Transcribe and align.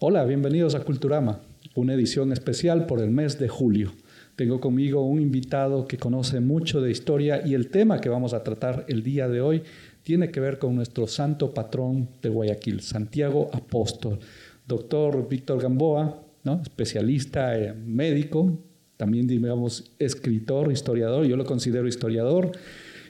Hola, 0.00 0.24
bienvenidos 0.24 0.74
a 0.74 0.80
Culturama, 0.80 1.40
una 1.76 1.94
edición 1.94 2.32
especial 2.32 2.84
por 2.84 3.00
el 3.00 3.10
mes 3.10 3.38
de 3.38 3.48
julio. 3.48 3.92
Tengo 4.34 4.60
conmigo 4.60 5.06
un 5.06 5.20
invitado 5.20 5.86
que 5.86 5.98
conoce 5.98 6.40
mucho 6.40 6.80
de 6.80 6.90
historia 6.90 7.46
y 7.46 7.54
el 7.54 7.70
tema 7.70 8.00
que 8.00 8.08
vamos 8.08 8.34
a 8.34 8.42
tratar 8.42 8.86
el 8.88 9.04
día 9.04 9.28
de 9.28 9.40
hoy 9.40 9.62
tiene 10.02 10.32
que 10.32 10.40
ver 10.40 10.58
con 10.58 10.74
nuestro 10.74 11.06
santo 11.06 11.54
patrón 11.54 12.08
de 12.20 12.28
Guayaquil, 12.28 12.80
Santiago 12.80 13.50
Apóstol. 13.52 14.18
Doctor 14.66 15.28
Víctor 15.28 15.62
Gamboa, 15.62 16.24
¿no? 16.42 16.60
especialista 16.60 17.54
médico, 17.86 18.58
también 18.96 19.28
digamos 19.28 19.92
escritor, 20.00 20.72
historiador, 20.72 21.24
yo 21.24 21.36
lo 21.36 21.44
considero 21.44 21.86
historiador, 21.86 22.50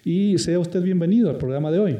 y 0.04 0.36
sea 0.36 0.58
usted 0.58 0.82
bienvenido 0.82 1.30
al 1.30 1.38
programa 1.38 1.70
de 1.70 1.78
hoy. 1.78 1.98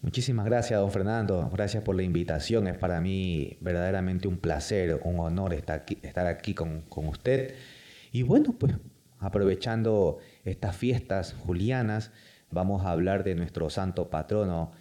Muchísimas 0.00 0.46
gracias, 0.46 0.78
don 0.78 0.92
Fernando. 0.92 1.50
Gracias 1.52 1.82
por 1.82 1.96
la 1.96 2.02
invitación. 2.04 2.68
Es 2.68 2.78
para 2.78 3.00
mí 3.00 3.56
verdaderamente 3.60 4.28
un 4.28 4.38
placer, 4.38 5.00
un 5.02 5.18
honor 5.18 5.54
estar 5.54 5.80
aquí, 5.80 5.98
estar 6.02 6.26
aquí 6.26 6.54
con, 6.54 6.82
con 6.82 7.08
usted. 7.08 7.54
Y 8.12 8.22
bueno, 8.22 8.54
pues 8.58 8.74
aprovechando 9.18 10.18
estas 10.44 10.76
fiestas 10.76 11.34
julianas, 11.34 12.12
vamos 12.50 12.84
a 12.84 12.92
hablar 12.92 13.24
de 13.24 13.34
nuestro 13.34 13.70
santo 13.70 14.08
patrono, 14.08 14.72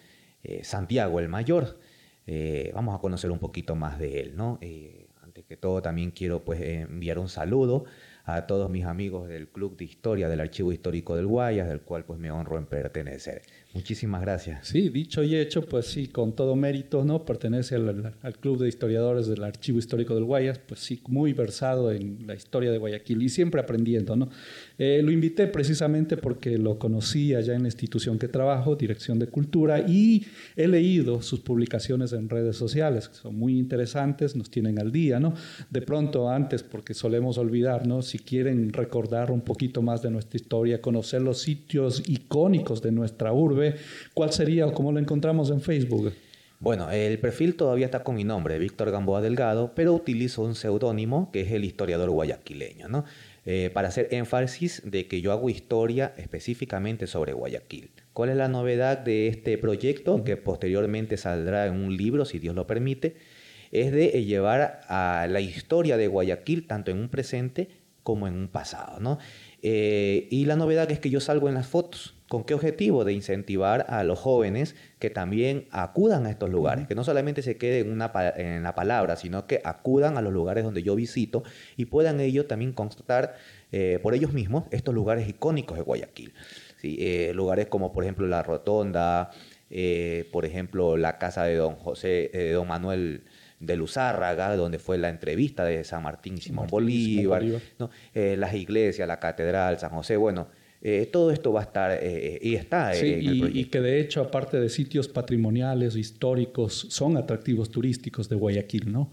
eh, 0.43 0.63
Santiago 0.63 1.19
el 1.19 1.29
Mayor. 1.29 1.79
Eh, 2.25 2.71
vamos 2.75 2.95
a 2.95 2.99
conocer 2.99 3.31
un 3.31 3.39
poquito 3.39 3.75
más 3.75 3.97
de 3.99 4.19
él, 4.19 4.35
¿no? 4.35 4.59
Eh, 4.61 5.07
antes 5.23 5.45
que 5.45 5.57
todo, 5.57 5.81
también 5.81 6.11
quiero 6.11 6.43
pues 6.43 6.61
enviar 6.61 7.19
un 7.19 7.29
saludo 7.29 7.85
a 8.23 8.45
todos 8.45 8.69
mis 8.69 8.85
amigos 8.85 9.27
del 9.29 9.47
Club 9.47 9.77
de 9.77 9.85
Historia 9.85 10.27
del 10.27 10.41
Archivo 10.41 10.73
Histórico 10.73 11.15
del 11.15 11.27
Guayas, 11.27 11.67
del 11.67 11.81
cual 11.81 12.03
pues 12.05 12.19
me 12.19 12.29
honro 12.29 12.57
en 12.57 12.65
pertenecer. 12.65 13.43
Muchísimas 13.77 14.21
gracias. 14.21 14.69
Sí, 14.69 14.89
dicho 14.89 15.21
y 15.21 15.35
hecho, 15.35 15.61
pues 15.61 15.85
sí, 15.85 16.07
con 16.07 16.35
todo 16.35 16.55
mérito, 16.55 17.05
¿no? 17.05 17.23
Pertenece 17.23 17.75
al, 17.75 18.15
Club 18.41 18.57
de 18.57 18.67
Historiadores 18.67 19.27
del 19.27 19.43
Archivo 19.43 19.77
Histórico 19.77 20.15
del 20.15 20.23
Guayas, 20.23 20.57
pues 20.57 20.79
sí, 20.79 20.99
muy 21.07 21.33
versado 21.33 21.91
en 21.91 22.25
la 22.25 22.33
historia 22.33 22.71
de 22.71 22.79
Guayaquil 22.79 23.21
y 23.21 23.29
siempre 23.29 23.61
aprendiendo, 23.61 24.15
¿no? 24.15 24.31
Eh, 24.79 25.01
lo 25.03 25.11
invité 25.11 25.47
precisamente 25.47 26.17
porque 26.17 26.57
lo 26.57 26.77
conocí 26.77 27.33
allá 27.33 27.55
en 27.55 27.63
la 27.63 27.67
institución 27.67 28.19
que 28.19 28.27
trabajo, 28.27 28.75
Dirección 28.75 29.17
de 29.17 29.27
Cultura, 29.27 29.79
y 29.79 30.25
he 30.55 30.67
leído 30.67 31.21
sus 31.21 31.39
publicaciones 31.39 32.13
en 32.13 32.29
redes 32.29 32.57
sociales, 32.57 33.09
que 33.09 33.15
son 33.15 33.35
muy 33.35 33.57
interesantes, 33.57 34.35
nos 34.35 34.51
tienen 34.51 34.79
al 34.79 34.91
día, 34.91 35.19
¿no? 35.19 35.33
De 35.71 35.81
pronto 35.81 36.29
antes, 36.29 36.61
porque 36.61 36.93
solemos 36.93 37.37
olvidar, 37.39 37.87
¿no? 37.87 38.03
Si 38.03 38.19
quieren 38.19 38.71
recordar 38.71 39.31
un 39.31 39.41
poquito 39.41 39.81
más 39.81 40.03
de 40.03 40.11
nuestra 40.11 40.37
historia, 40.37 40.79
conocer 40.79 41.21
los 41.21 41.39
sitios 41.39 42.03
icónicos 42.07 42.81
de 42.81 42.91
nuestra 42.91 43.33
urbe, 43.33 43.75
¿cuál 44.13 44.31
sería 44.31 44.67
o 44.67 44.73
cómo 44.73 44.91
lo 44.91 44.99
encontramos 44.99 45.49
en 45.49 45.61
Facebook? 45.61 46.13
Bueno, 46.59 46.89
el 46.89 47.19
perfil 47.19 47.55
todavía 47.55 47.85
está 47.85 48.03
con 48.03 48.15
mi 48.15 48.23
nombre, 48.23 48.57
Víctor 48.57 48.89
Gamboa 48.89 49.21
Delgado, 49.21 49.73
pero 49.75 49.93
utilizo 49.93 50.41
un 50.41 50.55
seudónimo 50.55 51.29
que 51.31 51.41
es 51.41 51.51
el 51.51 51.63
historiador 51.63 52.09
guayaquileño, 52.09 52.87
¿no? 52.87 53.05
Eh, 53.49 53.69
para 53.73 53.87
hacer 53.87 54.09
énfasis 54.11 54.81
de 54.83 55.07
que 55.07 55.21
yo 55.21 55.31
hago 55.31 55.49
historia 55.49 56.13
específicamente 56.17 57.07
sobre 57.07 57.31
Guayaquil. 57.31 57.91
¿Cuál 58.11 58.31
es 58.31 58.35
la 58.35 58.49
novedad 58.49 58.97
de 58.97 59.29
este 59.29 59.57
proyecto? 59.57 60.21
Que 60.25 60.35
posteriormente 60.35 61.15
saldrá 61.15 61.65
en 61.65 61.75
un 61.75 61.95
libro, 61.95 62.25
si 62.25 62.39
Dios 62.39 62.55
lo 62.55 62.67
permite, 62.67 63.15
es 63.71 63.93
de 63.93 64.25
llevar 64.25 64.81
a 64.89 65.27
la 65.29 65.39
historia 65.39 65.95
de 65.95 66.07
Guayaquil 66.07 66.67
tanto 66.67 66.91
en 66.91 66.97
un 66.97 67.07
presente 67.07 67.69
como 68.03 68.27
en 68.27 68.33
un 68.33 68.49
pasado, 68.49 68.99
¿no? 68.99 69.17
Eh, 69.61 70.27
y 70.29 70.43
la 70.43 70.57
novedad 70.57 70.91
es 70.91 70.99
que 70.99 71.09
yo 71.09 71.21
salgo 71.21 71.47
en 71.47 71.55
las 71.55 71.67
fotos. 71.67 72.16
¿Con 72.27 72.43
qué 72.43 72.53
objetivo? 72.53 73.05
De 73.05 73.13
incentivar 73.13 73.85
a 73.89 74.03
los 74.03 74.19
jóvenes 74.19 74.75
que 74.99 75.09
también 75.09 75.67
acudan 75.71 76.25
a 76.25 76.29
estos 76.29 76.49
lugares, 76.49 76.87
que 76.87 76.95
no 76.95 77.03
solamente 77.03 77.41
se 77.41 77.57
queden 77.57 77.87
en, 77.87 77.93
una, 77.93 78.11
en 78.35 78.63
la 78.63 78.75
palabra, 78.75 79.15
sino 79.15 79.47
que 79.47 79.61
acudan 79.63 80.17
a 80.17 80.21
los 80.21 80.33
lugares 80.33 80.63
donde 80.63 80.83
yo 80.83 80.95
visito 80.95 81.43
y 81.77 81.85
puedan 81.85 82.19
ellos 82.19 82.47
también 82.47 82.73
constatar 82.73 83.35
eh, 83.71 83.99
por 84.01 84.13
ellos 84.13 84.33
mismos 84.33 84.65
estos 84.71 84.93
lugares 84.93 85.27
icónicos 85.29 85.77
de 85.77 85.83
Guayaquil. 85.83 86.33
¿sí? 86.81 86.97
Eh, 86.99 87.31
lugares 87.33 87.67
como 87.67 87.93
por 87.93 88.03
ejemplo 88.03 88.27
la 88.27 88.43
Rotonda, 88.43 89.31
por 90.31 90.45
ejemplo 90.45 90.95
la 90.95 91.17
casa 91.17 91.43
de 91.43 91.55
don 91.55 91.75
José, 91.75 92.29
de 92.33 92.51
don 92.53 92.67
Manuel 92.67 93.23
de 93.59 93.75
Luzárraga, 93.75 94.55
donde 94.55 94.79
fue 94.79 94.97
la 94.97 95.09
entrevista 95.09 95.65
de 95.65 95.83
San 95.83 96.03
Martín 96.03 96.35
y 96.37 96.41
Simón 96.41 96.67
Bolívar, 96.67 97.43
eh, 98.13 98.35
las 98.37 98.53
iglesias, 98.53 99.07
la 99.07 99.19
catedral, 99.19 99.79
San 99.79 99.91
José, 99.91 100.17
bueno, 100.17 100.47
eh, 100.89 101.05
todo 101.05 101.31
esto 101.31 101.51
va 101.51 101.59
a 101.59 101.63
estar 101.63 101.99
eh, 102.01 102.39
y 102.41 102.55
está 102.55 102.93
sí, 102.93 103.07
y, 103.07 103.65
que 103.65 103.81
de 103.81 103.99
hecho, 103.99 104.21
aparte 104.21 104.57
de 104.57 104.69
sitios 104.69 105.09
patrimoniales, 105.09 105.97
históricos, 105.97 106.87
son 106.89 107.17
atractivos 107.17 107.69
turísticos 107.69 108.29
de 108.29 108.37
Guayaquil, 108.37 108.89
¿no? 108.89 109.11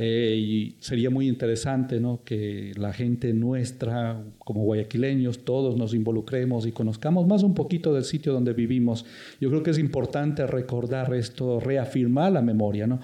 y 0.00 0.74
sería 0.80 1.10
muy 1.10 1.28
interesante, 1.28 2.00
¿no? 2.00 2.22
Que 2.24 2.72
la 2.76 2.94
gente 2.94 3.34
nuestra, 3.34 4.22
como 4.38 4.64
guayaquileños, 4.64 5.44
todos 5.44 5.76
nos 5.76 5.92
involucremos 5.92 6.66
y 6.66 6.72
conozcamos 6.72 7.26
más 7.26 7.42
un 7.42 7.52
poquito 7.52 7.92
del 7.92 8.04
sitio 8.04 8.32
donde 8.32 8.54
vivimos. 8.54 9.04
Yo 9.38 9.50
creo 9.50 9.62
que 9.62 9.70
es 9.70 9.78
importante 9.78 10.46
recordar 10.46 11.12
esto, 11.14 11.60
reafirmar 11.60 12.32
la 12.32 12.40
memoria, 12.40 12.86
¿no? 12.86 13.00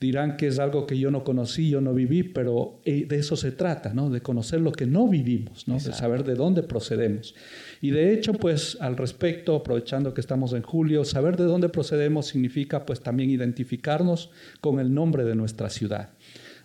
Dirán 0.00 0.36
que 0.36 0.46
es 0.46 0.58
algo 0.58 0.86
que 0.86 0.98
yo 0.98 1.10
no 1.10 1.24
conocí, 1.24 1.70
yo 1.70 1.80
no 1.80 1.92
viví, 1.92 2.22
pero 2.22 2.80
eh, 2.84 3.06
de 3.06 3.16
eso 3.16 3.36
se 3.36 3.50
trata, 3.50 3.92
¿no? 3.94 4.10
De 4.10 4.20
conocer 4.20 4.60
lo 4.60 4.70
que 4.70 4.86
no 4.86 5.08
vivimos, 5.08 5.66
¿no? 5.66 5.74
De 5.74 5.92
saber 5.92 6.24
de 6.24 6.34
dónde 6.34 6.62
procedemos. 6.62 7.34
Y 7.80 7.90
de 7.90 8.12
hecho, 8.12 8.32
pues 8.32 8.78
al 8.80 8.96
respecto, 8.96 9.56
aprovechando 9.56 10.14
que 10.14 10.20
estamos 10.20 10.52
en 10.52 10.62
julio, 10.62 11.04
saber 11.04 11.36
de 11.36 11.44
dónde 11.44 11.68
procedemos 11.68 12.26
significa 12.26 12.86
pues 12.86 13.00
también 13.00 13.30
identificarnos 13.30 14.30
con 14.60 14.78
el 14.78 14.94
nombre 14.94 15.24
de 15.24 15.34
nuestra 15.34 15.68
ciudad. 15.68 16.10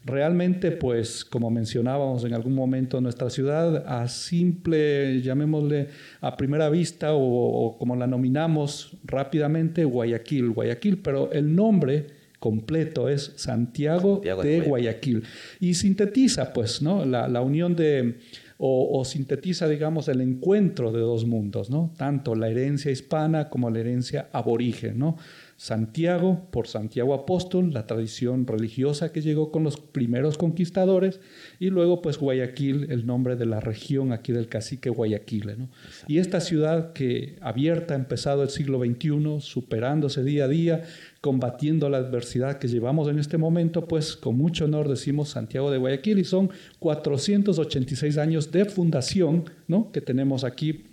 Realmente, 0.06 0.72
pues, 0.72 1.24
como 1.24 1.50
mencionábamos 1.50 2.26
en 2.26 2.34
algún 2.34 2.54
momento, 2.54 3.00
nuestra 3.00 3.30
ciudad 3.30 3.86
a 3.88 4.10
simple, 4.10 5.22
llamémosle 5.22 5.88
a 6.20 6.36
primera 6.36 6.70
vista 6.70 7.14
o, 7.14 7.22
o 7.22 7.78
como 7.78 7.96
la 7.96 8.06
nominamos 8.06 8.98
rápidamente, 9.06 9.86
Guayaquil, 9.86 10.50
Guayaquil, 10.50 10.98
pero 10.98 11.32
el 11.32 11.56
nombre 11.56 12.23
completo 12.44 13.08
es 13.08 13.32
Santiago, 13.38 14.20
de, 14.22 14.60
Guayaquil. 14.60 15.24
Y 15.62 15.76
sintetiza, 15.76 16.52
pues, 16.52 16.82
¿no? 16.82 17.06
La, 17.06 17.42
unión 17.42 17.74
de, 17.74 18.18
o, 18.58 19.00
o, 19.00 19.06
sintetiza, 19.06 19.70
digamos, 19.70 20.10
el 20.10 20.20
encuentro 20.20 20.92
de 20.92 21.00
dos 21.00 21.26
mundos, 21.26 21.70
¿no? 21.70 21.94
Tanto 21.98 22.36
la 22.36 22.50
herencia 22.50 22.92
hispana 22.92 23.48
como 23.48 23.70
la 23.70 23.80
herencia 23.80 24.28
aborigen, 24.34 25.00
¿no? 25.00 25.16
Santiago 25.64 26.46
por 26.52 26.68
Santiago 26.68 27.14
Apóstol, 27.14 27.74
la 27.74 27.88
tradición 27.88 28.46
religiosa 28.46 29.14
que 29.14 29.22
llegó 29.22 29.50
con 29.50 29.64
los 29.64 29.78
primeros 29.78 30.38
conquistadores, 30.38 31.22
y 31.58 31.70
luego 31.70 32.02
pues 32.02 32.18
Guayaquil, 32.18 32.88
el 32.90 33.06
nombre 33.06 33.38
de 33.38 33.46
la 33.46 33.62
región 33.62 34.12
aquí 34.12 34.34
del 34.34 34.50
cacique 34.50 34.90
Guayaquil. 34.90 35.58
¿no? 35.58 35.70
Y 36.06 36.18
esta 36.18 36.42
ciudad 36.42 36.92
que 36.92 37.38
abierta, 37.40 37.96
empezado 37.96 38.44
el 38.44 38.50
siglo 38.50 38.78
XXI, 38.78 39.40
superándose 39.40 40.26
día 40.26 40.44
a 40.44 40.48
día, 40.50 40.84
combatiendo 41.22 41.90
la 41.90 42.00
adversidad 42.00 42.58
que 42.58 42.68
llevamos 42.68 43.08
en 43.08 43.18
este 43.18 43.38
momento, 43.38 43.88
pues 43.88 44.18
con 44.18 44.38
mucho 44.38 44.66
honor 44.66 44.90
decimos 44.90 45.30
Santiago 45.30 45.72
de 45.72 45.78
Guayaquil 45.78 46.20
y 46.20 46.26
son 46.26 46.50
486 46.80 48.18
años 48.18 48.52
de 48.52 48.66
fundación 48.66 49.46
¿no? 49.70 49.94
que 49.94 50.02
tenemos 50.02 50.44
aquí 50.44 50.93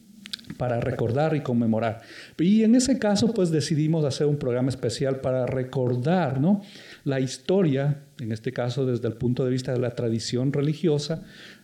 para 0.56 0.80
recordar 0.80 1.34
y 1.34 1.40
conmemorar. 1.40 2.00
Y 2.38 2.62
en 2.64 2.74
ese 2.74 2.98
caso, 2.98 3.32
pues 3.32 3.50
decidimos 3.50 4.04
hacer 4.04 4.26
un 4.26 4.38
programa 4.38 4.68
especial 4.68 5.20
para 5.20 5.46
recordar 5.46 6.40
¿no? 6.40 6.62
la 7.04 7.20
historia, 7.20 8.02
en 8.18 8.32
este 8.32 8.52
caso 8.52 8.86
desde 8.86 9.08
el 9.08 9.14
punto 9.14 9.44
de 9.44 9.50
vista 9.50 9.72
de 9.72 9.78
la 9.78 9.90
tradición 9.94 10.52
religiosa, 10.52 11.22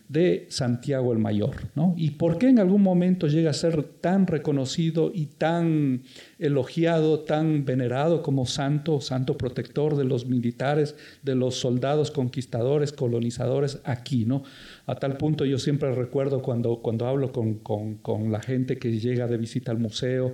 de 0.09 0.47
Santiago 0.49 1.11
el 1.11 1.19
Mayor. 1.19 1.55
¿no? 1.75 1.93
¿Y 1.97 2.11
por 2.11 2.37
qué 2.37 2.47
en 2.47 2.59
algún 2.59 2.81
momento 2.81 3.27
llega 3.27 3.49
a 3.49 3.53
ser 3.53 3.83
tan 3.83 4.25
reconocido 4.27 5.11
y 5.13 5.25
tan 5.25 6.03
elogiado, 6.39 7.19
tan 7.21 7.65
venerado 7.65 8.23
como 8.23 8.45
santo, 8.45 9.01
santo 9.01 9.37
protector 9.37 9.97
de 9.97 10.05
los 10.05 10.25
militares, 10.25 10.95
de 11.23 11.35
los 11.35 11.55
soldados 11.55 12.11
conquistadores, 12.11 12.93
colonizadores 12.93 13.79
aquí? 13.83 14.25
¿no? 14.25 14.43
A 14.85 14.95
tal 14.95 15.17
punto 15.17 15.45
yo 15.45 15.59
siempre 15.59 15.93
recuerdo 15.93 16.41
cuando, 16.41 16.77
cuando 16.77 17.07
hablo 17.07 17.31
con, 17.31 17.55
con, 17.55 18.31
la 18.31 18.41
gente 18.41 18.77
que 18.77 18.99
llega 18.99 19.27
de 19.27 19.37
visita 19.37 19.71
al 19.71 19.79
museo, 19.79 20.33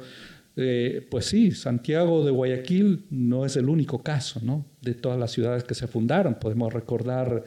eh, 0.56 1.06
pues 1.10 1.26
sí, 1.26 1.52
Santiago 1.52 2.24
de 2.24 2.32
Guayaquil 2.32 3.06
no 3.10 3.46
es 3.46 3.56
el 3.56 3.70
único 3.70 4.04
caso, 4.04 4.40
¿no? 4.44 4.66
De 4.82 4.94
todas 4.94 5.20
las 5.20 5.32
ciudades 5.32 5.64
que 5.64 5.74
se 5.74 5.88
fundaron. 5.88 6.36
Podemos 6.36 6.72
recordar 6.72 7.44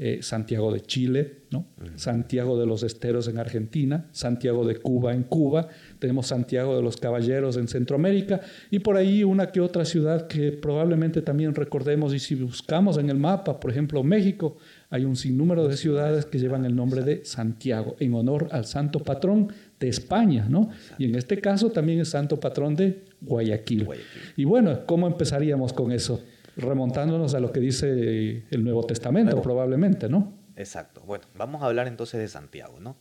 eh, 0.00 0.20
Santiago 0.22 0.72
de 0.72 0.80
Chile, 0.80 1.38
¿no? 1.50 1.66
Santiago 1.96 2.56
de 2.56 2.66
los 2.66 2.84
Esteros 2.84 3.26
en 3.26 3.38
Argentina, 3.38 4.06
Santiago 4.12 4.64
de 4.64 4.76
Cuba 4.76 5.12
en 5.12 5.24
Cuba, 5.24 5.66
tenemos 5.98 6.28
Santiago 6.28 6.76
de 6.76 6.82
los 6.82 6.98
Caballeros 6.98 7.56
en 7.56 7.66
Centroamérica 7.66 8.40
y 8.70 8.78
por 8.78 8.96
ahí 8.96 9.24
una 9.24 9.50
que 9.50 9.60
otra 9.60 9.84
ciudad 9.84 10.28
que 10.28 10.52
probablemente 10.52 11.20
también 11.20 11.52
recordemos 11.52 12.14
y 12.14 12.20
si 12.20 12.36
buscamos 12.36 12.96
en 12.96 13.10
el 13.10 13.16
mapa, 13.16 13.58
por 13.58 13.72
ejemplo 13.72 14.04
México, 14.04 14.56
hay 14.88 15.04
un 15.04 15.16
sinnúmero 15.16 15.66
de 15.66 15.76
ciudades 15.76 16.26
que 16.26 16.38
llevan 16.38 16.64
el 16.64 16.76
nombre 16.76 17.02
de 17.02 17.24
Santiago 17.24 17.96
en 17.98 18.14
honor 18.14 18.46
al 18.52 18.66
santo 18.66 19.00
patrón 19.00 19.52
de 19.80 19.88
España, 19.88 20.46
¿no? 20.48 20.70
Y 20.96 21.06
en 21.06 21.16
este 21.16 21.40
caso 21.40 21.70
también 21.70 21.98
es 21.98 22.10
santo 22.10 22.38
patrón 22.38 22.76
de 22.76 23.04
Guayaquil. 23.20 23.84
Guayaquil. 23.84 24.22
Y 24.36 24.44
bueno, 24.44 24.86
¿cómo 24.86 25.08
empezaríamos 25.08 25.72
con 25.72 25.90
eso? 25.90 26.22
Remontándonos 26.58 27.34
a 27.34 27.40
lo 27.40 27.52
que 27.52 27.60
dice 27.60 28.44
el 28.50 28.64
Nuevo 28.64 28.84
Testamento, 28.84 29.40
probablemente, 29.40 30.08
¿no? 30.08 30.34
Exacto. 30.56 31.02
Bueno, 31.02 31.24
vamos 31.36 31.62
a 31.62 31.66
hablar 31.66 31.86
entonces 31.86 32.20
de 32.20 32.28
Santiago, 32.28 32.80
¿no? 32.80 32.96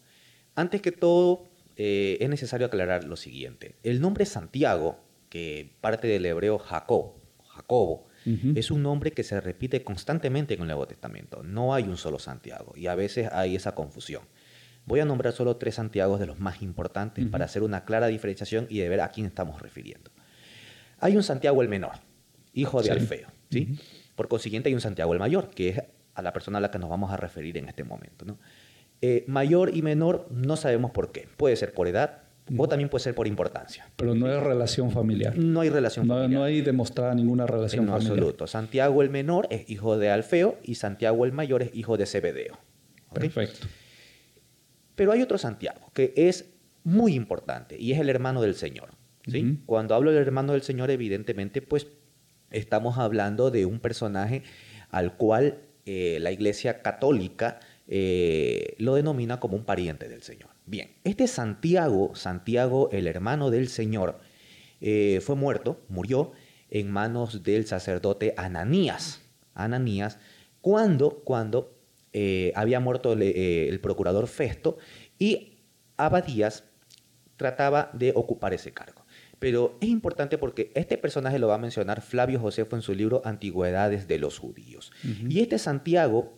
Antes 0.56 0.82
que 0.82 0.92
todo, 0.92 1.50
eh, 1.76 2.18
es 2.20 2.30
necesario 2.30 2.68
aclarar 2.68 3.04
lo 3.04 3.16
siguiente. 3.16 3.76
El 3.84 4.02
nombre 4.02 4.26
Santiago, 4.26 5.00
que 5.30 5.76
parte 5.82 6.08
del 6.08 6.26
hebreo 6.26 6.58
Jacob, 6.58 7.14
Jacobo, 7.48 8.08
es 8.56 8.72
un 8.72 8.84
nombre 8.84 9.12
que 9.12 9.24
se 9.24 9.40
repite 9.40 9.86
constantemente 9.86 10.54
en 10.54 10.60
el 10.60 10.68
Nuevo 10.68 10.86
Testamento. 10.86 11.44
No 11.44 11.74
hay 11.74 11.84
un 11.84 11.96
solo 11.96 12.20
Santiago 12.20 12.74
y 12.76 12.88
a 12.88 12.96
veces 12.96 13.30
hay 13.32 13.56
esa 13.56 13.74
confusión. 13.74 14.24
Voy 14.86 15.00
a 15.00 15.06
nombrar 15.06 15.32
solo 15.32 15.56
tres 15.56 15.76
Santiagos 15.76 16.20
de 16.20 16.26
los 16.26 16.38
más 16.38 16.62
importantes 16.62 17.26
para 17.28 17.46
hacer 17.46 17.64
una 17.64 17.86
clara 17.86 18.08
diferenciación 18.08 18.68
y 18.70 18.80
de 18.80 18.90
ver 18.90 19.00
a 19.00 19.12
quién 19.12 19.28
estamos 19.28 19.62
refiriendo. 19.62 20.12
Hay 21.00 21.16
un 21.16 21.24
Santiago 21.24 21.62
el 21.62 21.70
menor, 21.70 22.00
hijo 22.52 22.82
de 22.82 22.92
Alfeo. 22.92 23.30
¿Sí? 23.50 23.78
Por 24.16 24.28
consiguiente, 24.28 24.70
hay 24.70 24.76
un 24.76 24.82
Santiago 24.82 25.14
el 25.14 25.20
mayor, 25.20 25.50
que 25.50 25.70
es 25.70 25.82
a 26.14 26.22
la 26.22 26.34
persona 26.34 26.58
a 26.58 26.62
la 26.62 26.72
que 26.72 26.80
nos 26.80 26.90
vamos 26.90 27.12
a 27.12 27.18
referir 27.18 27.58
en 27.58 27.68
este 27.68 27.84
momento. 27.84 28.26
¿no? 28.26 28.38
Eh, 29.02 29.24
mayor 29.28 29.76
y 29.76 29.82
menor 29.82 30.28
no 30.32 30.58
sabemos 30.58 30.92
por 30.92 31.12
qué. 31.12 31.28
Puede 31.38 31.56
ser 31.56 31.74
por 31.74 31.88
edad, 31.88 32.24
o 32.58 32.68
también 32.68 32.90
puede 32.90 33.04
ser 33.04 33.16
por 33.16 33.28
importancia. 33.28 33.90
Pero 33.96 34.16
no 34.16 34.28
hay 34.28 34.40
relación 34.40 34.92
familiar. 34.92 35.38
No 35.38 35.62
hay 35.62 35.70
relación 35.70 36.08
familiar. 36.08 36.30
No 36.30 36.44
hay 36.44 36.62
demostrada 36.62 37.14
ninguna 37.14 37.46
relación 37.46 37.84
en 37.84 37.92
familiar. 37.92 38.14
absoluto. 38.14 38.48
Santiago 38.48 39.02
el 39.02 39.10
menor 39.10 39.48
es 39.52 39.70
hijo 39.70 39.98
de 39.98 40.10
Alfeo 40.10 40.58
y 40.64 40.76
Santiago 40.76 41.26
el 41.26 41.34
mayor 41.34 41.62
es 41.62 41.76
hijo 41.76 41.98
de 41.98 42.06
Zebedeo. 42.06 42.58
Perfecto. 43.14 43.68
Pero 44.96 45.12
hay 45.12 45.22
otro 45.22 45.38
Santiago 45.38 45.92
que 45.94 46.14
es 46.16 46.54
muy 46.84 47.14
importante 47.14 47.78
y 47.78 47.92
es 47.92 48.00
el 48.00 48.10
hermano 48.10 48.42
del 48.42 48.56
Señor. 48.56 48.90
¿sí? 49.28 49.60
Cuando 49.66 49.94
hablo 49.94 50.12
del 50.12 50.22
hermano 50.22 50.54
del 50.54 50.62
Señor, 50.62 50.90
evidentemente, 50.90 51.62
pues 51.62 51.86
estamos 52.52 52.98
hablando 52.98 53.52
de 53.52 53.66
un 53.66 53.80
personaje 53.80 54.44
al 54.90 55.18
cual 55.18 55.60
eh, 55.86 56.20
la 56.22 56.32
Iglesia 56.32 56.82
Católica 56.82 57.60
eh, 57.88 58.76
lo 58.78 58.96
denomina 58.96 59.40
como 59.40 59.56
un 59.56 59.64
pariente 59.64 60.10
del 60.10 60.22
Señor. 60.22 60.50
Bien, 60.66 60.92
este 61.04 61.28
Santiago, 61.28 62.14
Santiago 62.16 62.90
el 62.92 63.08
hermano 63.08 63.50
del 63.52 63.70
Señor, 63.70 64.20
eh, 64.82 65.22
fue 65.24 65.36
muerto, 65.36 65.80
murió 65.88 66.34
en 66.70 66.92
manos 66.92 67.44
del 67.44 67.66
sacerdote 67.66 68.34
Ananías. 68.36 69.22
Ananías, 69.54 70.20
cuando, 70.62 71.22
cuando 71.24 71.74
había 72.56 72.80
muerto 72.80 73.14
el, 73.14 73.80
procurador 73.80 74.28
Festo 74.28 74.78
y 75.20 75.60
Abadías 75.98 76.64
trataba 77.38 77.92
de 77.94 78.12
ocupar 78.16 78.54
ese 78.54 78.74
cargo. 78.74 78.97
Pero 79.40 79.78
es 79.82 79.90
importante 79.90 80.38
porque 80.38 80.72
este 80.74 80.98
personaje 80.98 81.38
lo 81.38 81.48
va 81.48 81.56
a 81.56 81.60
mencionar 81.60 82.02
Flavio 82.02 82.40
Josefo 82.40 82.76
en 82.76 82.82
su 82.82 82.94
libro 82.94 83.22
Antigüedades 83.24 84.08
de 84.08 84.18
los 84.18 84.40
Judíos. 84.40 84.92
Y 85.30 85.42
este 85.42 85.60
Santiago 85.60 86.34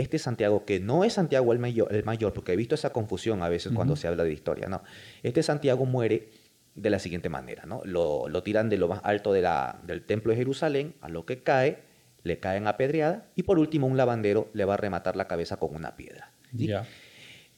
este 0.00 0.18
Santiago, 0.18 0.64
que 0.64 0.80
no 0.80 1.04
es 1.04 1.14
Santiago 1.14 1.52
el 1.52 1.58
mayor, 1.58 1.94
el 1.94 2.04
mayor 2.04 2.32
porque 2.32 2.52
he 2.52 2.56
visto 2.56 2.74
esa 2.74 2.90
confusión 2.90 3.42
a 3.42 3.48
veces 3.48 3.72
cuando 3.74 3.96
se 3.96 4.08
habla 4.08 4.24
de 4.24 4.32
historia, 4.32 4.68
¿no? 4.68 4.82
Este 5.22 5.42
Santiago 5.42 5.84
muere 5.84 6.30
de 6.74 6.90
la 6.90 6.98
siguiente 6.98 7.28
manera, 7.28 7.64
¿no? 7.66 7.82
Lo, 7.84 8.42
tiran 8.42 8.68
de 8.68 8.78
lo 8.78 8.88
más 8.88 9.00
alto 9.04 9.32
de 9.32 9.42
la, 9.42 9.80
del 9.84 10.04
templo 10.04 10.30
de 10.30 10.38
Jerusalén, 10.38 10.94
a 11.00 11.08
lo 11.08 11.26
que 11.26 11.42
cae, 11.42 11.82
le 12.22 12.38
caen 12.38 12.66
apedreada, 12.66 13.30
y 13.36 13.42
por 13.42 13.58
último 13.58 13.86
un 13.86 13.96
lavandero 13.96 14.50
le 14.54 14.64
va 14.64 14.74
a 14.74 14.76
rematar 14.76 15.16
la 15.16 15.28
cabeza 15.28 15.58
con 15.58 15.74
una 15.74 15.96
piedra. 15.96 16.32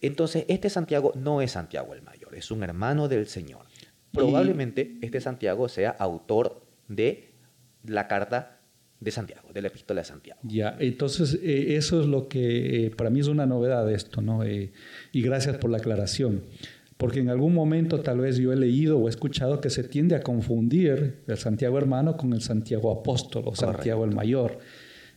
Entonces, 0.01 0.45
este 0.49 0.69
Santiago 0.69 1.13
no 1.15 1.43
es 1.43 1.53
Santiago 1.53 1.95
el 1.95 2.03
mayor, 2.03 2.35
es 2.35 2.51
un 2.51 2.65
hermano 2.65 3.09
del 3.09 3.29
Señor. 3.29 3.67
Probablemente 4.13 4.99
este 5.01 5.21
Santiago 5.21 5.69
sea 5.69 5.91
autor 5.91 6.63
de 6.89 7.31
la 7.85 8.09
carta 8.09 8.59
de 9.01 9.11
Santiago, 9.11 9.49
de 9.53 9.63
la 9.63 9.69
epístola 9.69 10.01
de 10.01 10.05
Santiago. 10.05 10.41
Ya, 10.45 10.77
entonces 10.79 11.35
eh, 11.43 11.77
eso 11.77 12.01
es 12.01 12.07
lo 12.07 12.29
que 12.29 12.87
eh, 12.87 12.91
para 12.91 13.11
mí 13.11 13.21
es 13.21 13.27
una 13.27 13.47
novedad 13.47 13.91
esto, 13.91 14.23
¿no? 14.23 14.45
Eh, 14.45 14.73
y 15.11 15.23
gracias 15.23 15.57
por 15.57 15.71
la 15.71 15.79
aclaración, 15.79 16.43
porque 16.99 17.19
en 17.19 17.29
algún 17.29 17.53
momento 17.53 18.01
tal 18.01 18.21
vez 18.21 18.37
yo 18.37 18.53
he 18.53 18.57
leído 18.57 18.99
o 18.99 19.09
he 19.09 19.11
escuchado 19.11 19.61
que 19.61 19.71
se 19.71 19.83
tiende 19.83 20.15
a 20.15 20.23
confundir 20.23 21.23
el 21.27 21.37
Santiago 21.37 21.79
hermano 21.79 22.17
con 22.17 22.33
el 22.33 22.43
Santiago 22.43 22.93
apóstol 22.93 23.43
o 23.47 23.57
Santiago 23.57 24.05
el 24.05 24.15
mayor. 24.15 24.59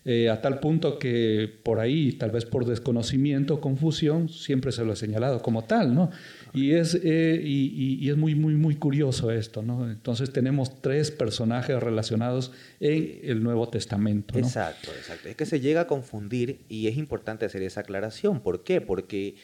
A 0.05 0.39
tal 0.39 0.59
punto 0.59 0.99
que 0.99 1.51
por 1.63 1.79
ahí, 1.79 2.11
tal 2.11 2.29
vez 2.29 2.45
por 2.45 2.65
desconocimiento 2.65 3.59
confusión, 3.59 4.29
siempre 4.29 4.71
se 4.71 4.85
lo 4.85 4.93
he 4.93 4.95
señalado 4.95 5.41
como 5.41 5.63
tal, 5.63 5.95
¿no? 5.95 6.11
Y 6.53 6.73
es, 6.73 6.99
eh, 7.03 7.41
y, 7.43 8.07
es 8.09 8.15
muy, 8.15 8.35
muy, 8.35 8.53
muy 8.53 8.75
curioso 8.75 9.31
esto, 9.31 9.63
¿no? 9.63 9.89
Entonces 9.89 10.31
tenemos 10.31 10.81
tres 10.81 11.09
personajes 11.09 11.81
relacionados 11.81 12.51
en 12.79 13.19
el 13.23 13.43
Nuevo 13.43 13.67
Testamento. 13.67 14.37
Exacto, 14.37 14.91
exacto. 14.95 15.27
Es 15.27 15.35
que 15.35 15.45
se 15.45 15.59
llega 15.59 15.81
a 15.81 15.87
confundir 15.87 16.59
y 16.69 16.87
es 16.87 16.97
importante 16.97 17.45
hacer 17.45 17.63
esa 17.63 17.81
aclaración. 17.81 18.41
¿Por 18.41 18.63
qué? 18.63 18.81
Porque 18.81 19.35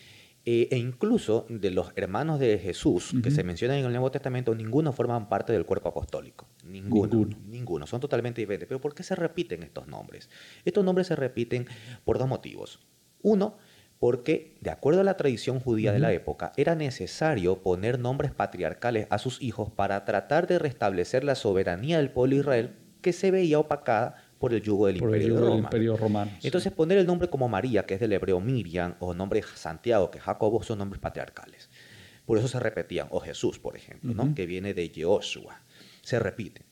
eh, 0.44 0.70
e 0.72 0.78
incluso 0.78 1.46
de 1.50 1.70
los 1.70 1.92
hermanos 1.96 2.40
de 2.40 2.58
Jesús 2.58 3.14
que 3.22 3.30
se 3.30 3.44
mencionan 3.44 3.78
en 3.78 3.86
el 3.86 3.92
Nuevo 3.92 4.10
Testamento, 4.10 4.56
ninguno 4.56 4.92
forman 4.92 5.30
parte 5.30 5.54
del 5.54 5.66
cuerpo 5.66 5.90
apostólico. 5.90 6.48
Ninguno, 6.66 7.14
ninguno. 7.14 7.38
Ninguno. 7.48 7.88
Son 7.88 8.00
totalmente 8.00 8.42
diferentes. 8.42 8.68
Pero 8.68 8.82
¿por 8.82 8.96
qué 8.96 9.04
se 9.04 9.16
repiten 9.16 9.62
estos 9.62 9.88
nombres? 9.88 10.30
Estos 10.66 10.84
nombres 10.84 11.08
se 11.08 11.16
repiten 11.16 11.68
por 12.04 12.18
dos 12.18 12.28
motivos. 12.28 12.80
Uno, 13.22 13.58
porque, 14.00 14.58
de 14.62 14.72
acuerdo 14.72 15.02
a 15.02 15.04
la 15.04 15.16
tradición 15.16 15.60
judía 15.60 15.92
de 15.92 16.00
la 16.00 16.12
época, 16.12 16.54
era 16.58 16.74
necesario 16.74 17.62
poner 17.62 18.00
nombres 18.00 18.32
patriarcales 18.32 19.06
a 19.12 19.20
sus 19.20 19.40
hijos 19.44 19.70
para 19.70 20.06
tratar 20.06 20.48
de 20.48 20.58
restablecer 20.58 21.24
la 21.24 21.36
soberanía 21.36 21.98
del 21.98 22.10
pueblo 22.10 22.36
de 22.36 22.40
Israel 22.40 22.76
que 23.02 23.14
se 23.14 23.30
veía 23.30 23.60
opacada 23.60 24.21
por 24.42 24.56
el 24.56 24.62
yugo 24.64 24.88
del, 24.88 24.98
imperio, 24.98 25.96
romano. 25.96 26.32
Entonces, 26.42 26.72
poner 26.72 26.98
el 26.98 27.06
nombre 27.06 27.30
como 27.30 27.48
María, 27.48 27.86
que 27.86 27.94
es 27.94 28.00
del 28.00 28.12
hebreo 28.12 28.40
Miriam, 28.40 28.96
o 29.00 29.14
nombre 29.14 29.44
Santiago, 29.44 30.10
que 30.10 30.18
es 30.18 30.24
Jacobo, 30.24 30.64
son 30.64 30.80
nombres 30.80 31.00
patriarcales. 31.00 31.70
Por 32.26 32.40
eso 32.40 32.48
se 32.48 32.60
repetían, 32.60 33.08
o 33.12 33.20
Jesús, 33.20 33.60
por 33.60 33.78
ejemplo, 33.78 34.16
¿no? 34.16 34.34
que 34.34 34.48
viene 34.48 34.74
de 34.74 34.90
Jehoshua. 34.90 35.62
Se 36.02 36.18
repite. 36.18 36.64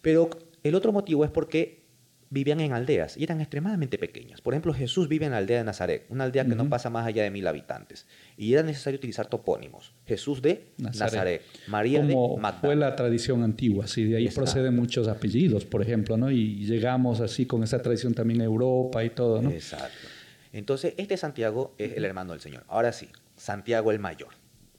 Pero 0.00 0.30
el 0.64 0.74
otro 0.74 0.90
motivo 0.90 1.24
es 1.24 1.30
porque 1.30 1.84
vivían 2.28 2.58
en 2.58 2.72
aldeas 2.72 3.16
y 3.16 3.22
eran 3.22 3.40
extremadamente 3.40 3.98
pequeñas. 3.98 4.40
Por 4.40 4.54
ejemplo, 4.54 4.74
Jesús 4.74 5.06
vive 5.06 5.26
en 5.26 5.32
la 5.32 5.38
aldea 5.38 5.58
de 5.58 5.64
Nazaret, 5.64 6.06
una 6.08 6.24
aldea 6.24 6.44
que 6.44 6.56
no 6.56 6.68
pasa 6.68 6.90
más 6.90 7.06
allá 7.06 7.22
de 7.22 7.30
mil 7.30 7.46
habitantes. 7.46 8.08
Y 8.42 8.54
era 8.54 8.64
necesario 8.64 8.98
utilizar 8.98 9.28
topónimos. 9.28 9.94
Jesús 10.04 10.42
de 10.42 10.72
Nazaret, 10.76 11.42
María 11.68 12.02
de 12.02 12.12
Magdala. 12.12 12.58
fue 12.60 12.74
la 12.74 12.96
tradición 12.96 13.44
antigua, 13.44 13.86
sí, 13.86 14.02
de 14.02 14.16
ahí 14.16 14.28
proceden 14.30 14.74
muchos 14.74 15.06
apellidos, 15.06 15.64
por 15.64 15.80
ejemplo, 15.80 16.16
¿no? 16.16 16.28
Y 16.28 16.64
llegamos 16.64 17.20
así 17.20 17.46
con 17.46 17.62
esa 17.62 17.80
tradición 17.80 18.14
también 18.14 18.40
a 18.40 18.44
Europa 18.44 19.04
y 19.04 19.10
todo, 19.10 19.40
¿no? 19.40 19.50
Exacto. 19.50 20.08
Entonces, 20.52 20.94
este 20.96 21.16
Santiago 21.16 21.76
es 21.78 21.96
el 21.96 22.04
hermano 22.04 22.32
del 22.32 22.40
Señor. 22.40 22.64
Ahora 22.66 22.90
sí, 22.92 23.08
Santiago 23.36 23.92
el 23.92 24.00
Mayor 24.00 24.30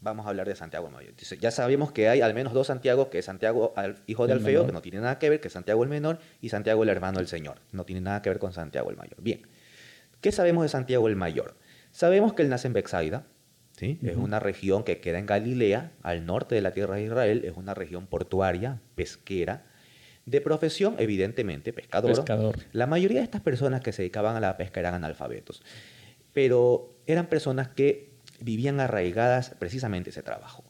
vamos 0.02 0.26
a 0.26 0.30
hablar 0.30 0.46
de 0.46 0.58
Santiago 0.58 0.88
el 0.88 0.94
Mayor. 0.94 1.14
ya 1.16 1.52
sabemos 1.52 1.94
que 1.94 2.10
hay 2.10 2.20
al 2.20 2.34
menos 2.34 2.52
dos 2.52 2.68
Santiago, 2.68 3.10
que 3.10 3.20
es 3.20 3.26
Santiago 3.26 3.74
hijo 4.08 4.28
de 4.28 4.34
Alfeo, 4.34 4.66
que 4.66 4.74
no 4.74 4.82
tiene 4.82 5.00
nada 5.00 5.18
que 5.18 5.30
ver, 5.30 5.40
que 5.40 5.48
es 5.48 5.54
Santiago 5.54 5.82
el 5.84 5.90
menor, 5.90 6.20
y 6.42 6.50
Santiago 6.50 6.84
el 6.84 6.90
hermano 6.90 7.20
del 7.20 7.28
Señor. 7.28 7.62
No 7.72 7.86
tiene 7.86 8.02
nada 8.02 8.22
que 8.22 8.30
ver 8.30 8.40
con 8.40 8.52
Santiago 8.52 8.90
el 8.90 8.98
Mayor. 8.98 9.22
Bien, 9.22 9.48
¿qué 10.20 10.34
sabemos 10.34 10.64
de 10.64 10.68
Santiago 10.68 11.08
el 11.08 11.16
Mayor? 11.16 11.56
Sabemos 11.92 12.34
que 12.34 12.42
él 12.42 12.50
nace 12.50 12.68
en 12.68 12.74
Bexaida, 12.74 13.26
¿sí? 13.78 14.00
es 14.02 14.16
una 14.16 14.40
región 14.40 14.84
que 14.84 15.00
queda 15.00 15.20
en 15.20 15.26
Galilea, 15.26 15.92
al 16.02 16.26
norte 16.26 16.56
de 16.56 16.62
la 16.62 16.72
tierra 16.72 16.96
de 16.96 17.04
Israel, 17.04 17.44
es 17.46 17.56
una 17.58 17.74
región 17.74 18.08
portuaria, 18.08 18.80
pesquera, 18.96 19.66
de 20.26 20.40
profesión, 20.42 20.96
evidentemente, 21.00 21.74
pescador. 21.74 22.16
pescador. 22.16 22.58
La 22.72 22.88
mayoría 22.88 23.20
de 23.20 23.26
estas 23.26 23.42
personas 23.42 23.82
que 23.82 23.92
se 23.92 24.04
dedicaban 24.04 24.36
a 24.36 24.40
la 24.40 24.56
pesca 24.58 24.80
eran 24.80 24.94
analfabetos, 24.94 25.62
pero 26.34 26.96
eran 27.06 27.28
personas 27.28 27.68
que 27.68 28.14
vivían 28.40 28.80
arraigadas 28.80 29.52
precisamente 29.60 30.12
ese 30.12 30.24
trabajo. 30.24 30.64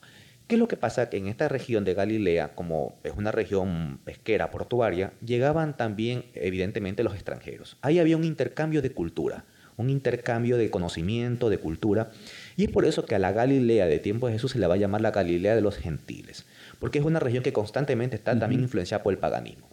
¿Qué 0.47 0.55
es 0.55 0.59
lo 0.59 0.67
que 0.67 0.75
pasa? 0.75 1.09
Que 1.09 1.17
en 1.17 1.27
esta 1.27 1.47
región 1.47 1.85
de 1.85 1.93
Galilea, 1.93 2.53
como 2.53 2.99
es 3.03 3.13
una 3.15 3.31
región 3.31 3.99
pesquera, 4.03 4.51
portuaria, 4.51 5.13
llegaban 5.25 5.77
también 5.77 6.25
evidentemente 6.33 7.03
los 7.03 7.13
extranjeros. 7.13 7.77
Ahí 7.81 7.99
había 7.99 8.17
un 8.17 8.25
intercambio 8.25 8.81
de 8.81 8.91
cultura, 8.91 9.45
un 9.77 9.89
intercambio 9.89 10.57
de 10.57 10.69
conocimiento, 10.69 11.49
de 11.49 11.59
cultura. 11.59 12.11
Y 12.55 12.65
es 12.65 12.71
por 12.71 12.85
eso 12.85 13.05
que 13.05 13.15
a 13.15 13.19
la 13.19 13.31
Galilea 13.31 13.87
de 13.87 13.99
tiempo 13.99 14.27
de 14.27 14.33
Jesús 14.33 14.51
se 14.51 14.59
le 14.59 14.67
va 14.67 14.75
a 14.75 14.77
llamar 14.77 15.01
la 15.01 15.11
Galilea 15.11 15.55
de 15.55 15.61
los 15.61 15.77
gentiles, 15.77 16.45
porque 16.79 16.99
es 16.99 17.05
una 17.05 17.19
región 17.19 17.43
que 17.43 17.53
constantemente 17.53 18.15
está 18.15 18.37
también 18.37 18.61
influenciada 18.61 19.03
por 19.03 19.13
el 19.13 19.19
paganismo. 19.19 19.67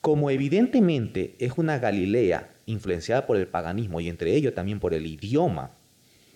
Como 0.00 0.30
evidentemente 0.30 1.34
es 1.38 1.52
una 1.56 1.78
Galilea 1.78 2.48
influenciada 2.66 3.26
por 3.26 3.36
el 3.36 3.46
paganismo 3.46 4.00
y 4.00 4.08
entre 4.08 4.34
ellos 4.34 4.54
también 4.54 4.80
por 4.80 4.94
el 4.94 5.06
idioma 5.06 5.72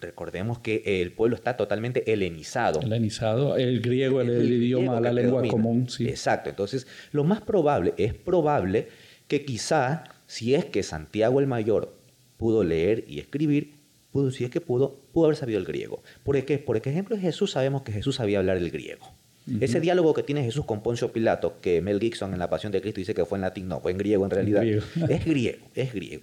Recordemos 0.02 0.58
que 0.58 0.82
el 0.84 1.12
pueblo 1.12 1.36
está 1.36 1.56
totalmente 1.56 2.12
helenizado. 2.12 2.80
Helenizado, 2.80 3.56
el 3.56 3.80
griego, 3.80 4.20
el, 4.20 4.30
el, 4.30 4.52
idioma, 4.52 5.00
la 5.00 5.12
lengua 5.12 5.46
común. 5.46 5.88
Sí. 5.88 6.08
Exacto. 6.08 6.50
Entonces, 6.50 6.88
lo 7.12 7.22
más 7.22 7.40
probable, 7.40 7.94
es 7.96 8.12
probable 8.12 8.88
que 9.28 9.44
quizá, 9.44 10.04
si 10.26 10.56
es 10.56 10.64
que 10.64 10.82
Santiago 10.82 11.38
el 11.38 11.46
Mayor 11.46 11.94
pudo 12.36 12.64
leer 12.64 13.04
y 13.06 13.20
escribir, 13.20 13.74
pudo, 14.12 14.30
si 14.30 14.44
es 14.44 14.50
que 14.50 14.60
pudo, 14.60 15.00
pudo 15.12 15.26
haber 15.26 15.36
sabido 15.36 15.58
el 15.58 15.64
griego. 15.64 16.02
Por, 16.22 16.36
por 16.64 16.76
ejemplo, 16.76 17.18
Jesús 17.18 17.52
sabemos 17.52 17.82
que 17.82 17.92
Jesús 17.92 18.16
sabía 18.16 18.38
hablar 18.38 18.58
el 18.58 18.70
griego. 18.70 19.12
Ese 19.60 19.80
diálogo 19.80 20.14
que 20.14 20.22
tiene 20.22 20.44
Jesús 20.44 20.64
con 20.64 20.82
Poncio 20.82 21.12
Pilato, 21.12 21.60
que 21.60 21.80
Mel 21.80 21.98
Gibson 21.98 22.32
en 22.32 22.38
La 22.38 22.48
Pasión 22.48 22.70
de 22.70 22.80
Cristo 22.80 23.00
dice 23.00 23.12
que 23.12 23.24
fue 23.24 23.38
en 23.38 23.42
latín, 23.42 23.66
no, 23.66 23.80
fue 23.80 23.90
en 23.90 23.98
griego 23.98 24.24
en 24.24 24.30
realidad. 24.30 24.62
es 24.62 25.24
griego, 25.24 25.66
es 25.74 25.92
griego. 25.92 26.22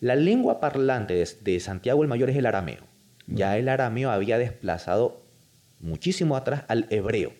La 0.00 0.16
lengua 0.16 0.58
parlante 0.58 1.24
de, 1.42 1.60
Santiago 1.60 2.02
el 2.02 2.08
Mayor 2.08 2.30
es 2.30 2.36
el 2.36 2.46
arameo. 2.46 2.82
Ya 3.28 3.56
el 3.56 3.68
arameo 3.68 4.10
había 4.10 4.36
desplazado 4.38 5.22
muchísimo 5.80 6.36
atrás 6.36 6.64
al 6.68 6.86
hebreo, 6.90 7.32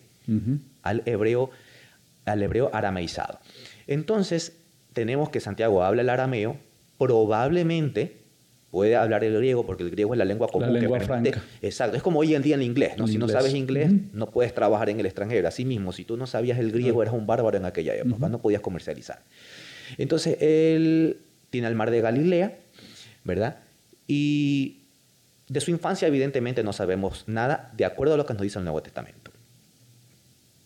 al 0.81 1.03
hebreo, 1.05 1.49
al 2.25 2.41
hebreo 2.41 2.69
arameizado. 2.73 3.39
Entonces, 3.85 4.57
tenemos 4.93 5.29
que 5.29 5.39
Santiago 5.39 5.83
habla 5.83 6.01
el 6.03 6.09
arameo, 6.09 6.57
probablemente 6.97 8.17
puede 8.71 8.95
hablar 8.95 9.23
el 9.23 9.35
griego 9.35 9.65
porque 9.65 9.83
el 9.83 9.91
griego 9.91 10.13
es 10.13 10.17
la 10.17 10.25
lengua 10.25 10.47
común. 10.47 10.73
La 10.73 10.79
lengua 10.79 10.99
franca. 10.99 11.41
Exacto, 11.61 11.97
es 11.97 12.03
como 12.03 12.19
hoy 12.19 12.35
en 12.35 12.41
día 12.41 12.55
en 12.55 12.61
inglés, 12.61 12.97
¿no? 12.97 13.07
si 13.07 13.17
no 13.17 13.27
sabes 13.27 13.53
inglés, 13.53 13.91
no 14.13 14.29
puedes 14.29 14.53
trabajar 14.53 14.89
en 14.89 14.99
el 14.99 15.05
extranjero. 15.05 15.47
Asimismo, 15.47 15.93
si 15.93 16.03
tú 16.03 16.17
no 16.17 16.27
sabías 16.27 16.59
el 16.59 16.71
griego, 16.71 17.01
eras 17.01 17.13
un 17.13 17.25
bárbaro 17.25 17.57
en 17.57 17.65
aquella 17.65 17.95
época, 17.95 18.29
no 18.29 18.41
podías 18.41 18.61
comercializar. 18.61 19.21
Entonces, 19.97 20.37
él 20.41 21.21
tiene 21.49 21.67
el 21.67 21.75
mar 21.75 21.91
de 21.91 22.01
Galilea, 22.01 22.57
¿verdad? 23.23 23.57
Y 24.05 24.81
de 25.47 25.61
su 25.61 25.71
infancia, 25.71 26.07
evidentemente, 26.07 26.63
no 26.63 26.73
sabemos 26.73 27.23
nada, 27.27 27.71
de 27.75 27.85
acuerdo 27.85 28.15
a 28.15 28.17
lo 28.17 28.25
que 28.25 28.33
nos 28.33 28.41
dice 28.41 28.59
el 28.59 28.65
Nuevo 28.65 28.81
Testamento. 28.81 29.31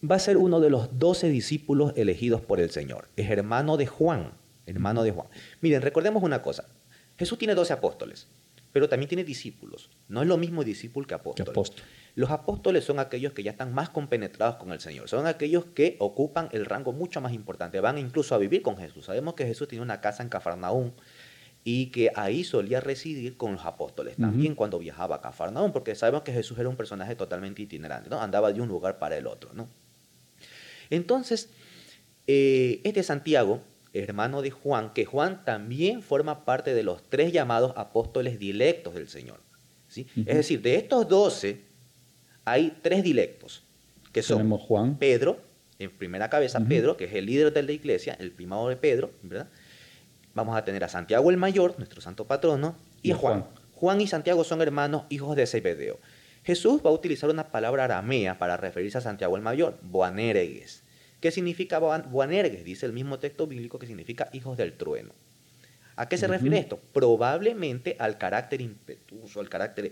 Va 0.10 0.16
a 0.16 0.20
ser 0.20 0.38
uno 0.38 0.60
de 0.60 0.72
los 0.72 0.98
doce 0.98 1.30
discípulos 1.30 1.94
elegidos 1.96 2.42
por 2.42 2.60
el 2.60 2.72
Señor. 2.72 3.10
Es 3.16 3.30
hermano 3.30 3.78
de 3.78 3.86
Juan, 3.86 4.32
hermano 4.66 5.04
de 5.04 5.12
Juan. 5.12 5.28
Miren, 5.62 5.84
recordemos 5.84 6.24
una 6.24 6.42
cosa. 6.42 6.66
Jesús 7.18 7.38
tiene 7.38 7.56
doce 7.56 7.74
apóstoles, 7.74 8.28
pero 8.72 8.90
también 8.90 9.10
tiene 9.10 9.24
discípulos. 9.24 9.90
No 10.08 10.22
es 10.22 10.28
lo 10.28 10.38
mismo 10.38 10.64
discípulo 10.64 11.08
que 11.08 11.14
apóstol. 11.14 11.54
Los 12.16 12.30
apóstoles 12.30 12.84
son 12.84 13.00
aquellos 13.00 13.34
que 13.34 13.44
ya 13.44 13.52
están 13.52 13.74
más 13.74 13.90
compenetrados 13.90 14.58
con 14.58 14.72
el 14.72 14.80
Señor. 14.80 15.08
Son 15.08 15.28
aquellos 15.28 15.66
que 15.66 15.96
ocupan 16.00 16.50
el 16.52 16.66
rango 16.66 16.92
mucho 16.92 17.22
más 17.22 17.34
importante. 17.34 17.80
Van 17.80 17.98
incluso 17.98 18.36
a 18.36 18.38
vivir 18.38 18.62
con 18.62 18.78
Jesús. 18.78 19.06
Sabemos 19.06 19.36
que 19.36 19.46
Jesús 19.46 19.68
tiene 19.68 19.84
una 19.84 20.02
casa 20.02 20.22
en 20.24 20.30
Cafarnaúm 20.30 20.92
y 21.64 21.88
que 21.88 22.12
ahí 22.16 22.44
solía 22.44 22.82
residir 22.82 23.38
con 23.38 23.54
los 23.54 23.66
apóstoles. 23.66 24.18
También 24.18 24.56
cuando 24.56 24.80
viajaba 24.80 25.18
a 25.18 25.22
Cafarnaúm, 25.22 25.72
porque 25.72 25.96
sabemos 25.96 26.24
que 26.24 26.34
Jesús 26.34 26.58
era 26.58 26.68
un 26.68 26.76
personaje 26.76 27.16
totalmente 27.16 27.62
itinerante. 27.62 28.10
¿no? 28.10 28.22
Andaba 28.22 28.52
de 28.52 28.62
un 28.62 28.68
lugar 28.68 29.00
para 29.00 29.16
el 29.16 29.28
otro. 29.28 29.54
¿no? 29.54 29.70
Entonces, 30.90 31.50
eh, 32.28 32.82
este 32.84 33.04
Santiago 33.04 33.62
hermano 33.94 34.42
de 34.42 34.52
Juan, 34.52 34.94
que 34.94 35.06
Juan 35.06 35.44
también 35.44 36.02
forma 36.02 36.46
parte 36.46 36.74
de 36.74 36.84
los 36.84 37.04
tres 37.10 37.32
llamados 37.34 37.74
apóstoles 37.76 38.40
dilectos 38.40 38.94
del 38.94 39.10
Señor. 39.10 39.40
¿sí? 39.88 40.08
Es 40.16 40.38
decir, 40.38 40.62
de 40.62 40.76
estos 40.76 41.08
doce 41.08 41.62
hay 42.46 42.78
tres 42.82 43.04
dilectos, 43.04 43.64
que 44.12 44.24
son 44.24 44.50
Juan. 44.58 44.98
Pedro, 44.98 45.40
en 45.80 45.92
primera 45.92 46.30
cabeza 46.30 46.60
Pedro, 46.62 46.98
que 46.98 47.06
es 47.06 47.14
el 47.14 47.26
líder 47.26 47.54
de 47.54 47.64
la 47.64 47.72
iglesia, 47.72 48.16
el 48.20 48.32
primado 48.32 48.70
de 48.70 48.76
Pedro, 48.76 49.12
¿verdad? 49.22 49.48
Vamos 50.34 50.56
a 50.56 50.64
tener 50.64 50.84
a 50.84 50.88
Santiago 50.88 51.30
el 51.30 51.38
Mayor, 51.38 51.76
nuestro 51.78 52.02
santo 52.02 52.26
patrono, 52.26 52.76
y, 53.02 53.12
a 53.12 53.16
Juan. 53.16 53.46
Juan. 53.74 54.00
y 54.00 54.08
Santiago 54.08 54.44
son 54.44 54.62
hermanos, 54.62 55.04
hijos 55.10 55.36
de 55.36 55.46
Zebedeo. 55.46 56.00
Jesús 56.44 56.82
va 56.86 56.90
a 56.90 56.94
utilizar 56.94 57.30
una 57.30 57.52
palabra 57.52 57.84
aramea 57.84 58.38
para 58.38 58.58
referirse 58.58 58.98
a 58.98 59.02
Santiago 59.02 59.36
el 59.36 59.42
Mayor, 59.42 59.78
Boaneregues. 59.82 60.81
¿Qué 61.22 61.32
significa 61.32 61.80
Boanerges? 61.80 62.66
Dice 62.66 62.86
el 62.88 62.94
mismo 62.94 63.20
texto 63.20 63.48
bíblico 63.48 63.80
que 63.80 63.88
significa 63.88 64.30
hijos 64.34 64.58
del 64.58 64.74
trueno. 64.74 65.14
¿A 65.96 66.10
qué 66.10 66.18
se 66.18 66.28
refiere 66.28 66.58
esto? 66.58 66.80
Probablemente 66.94 67.96
al 68.00 68.18
carácter 68.18 68.60
impetuoso, 68.60 69.40
al 69.40 69.48
carácter 69.48 69.92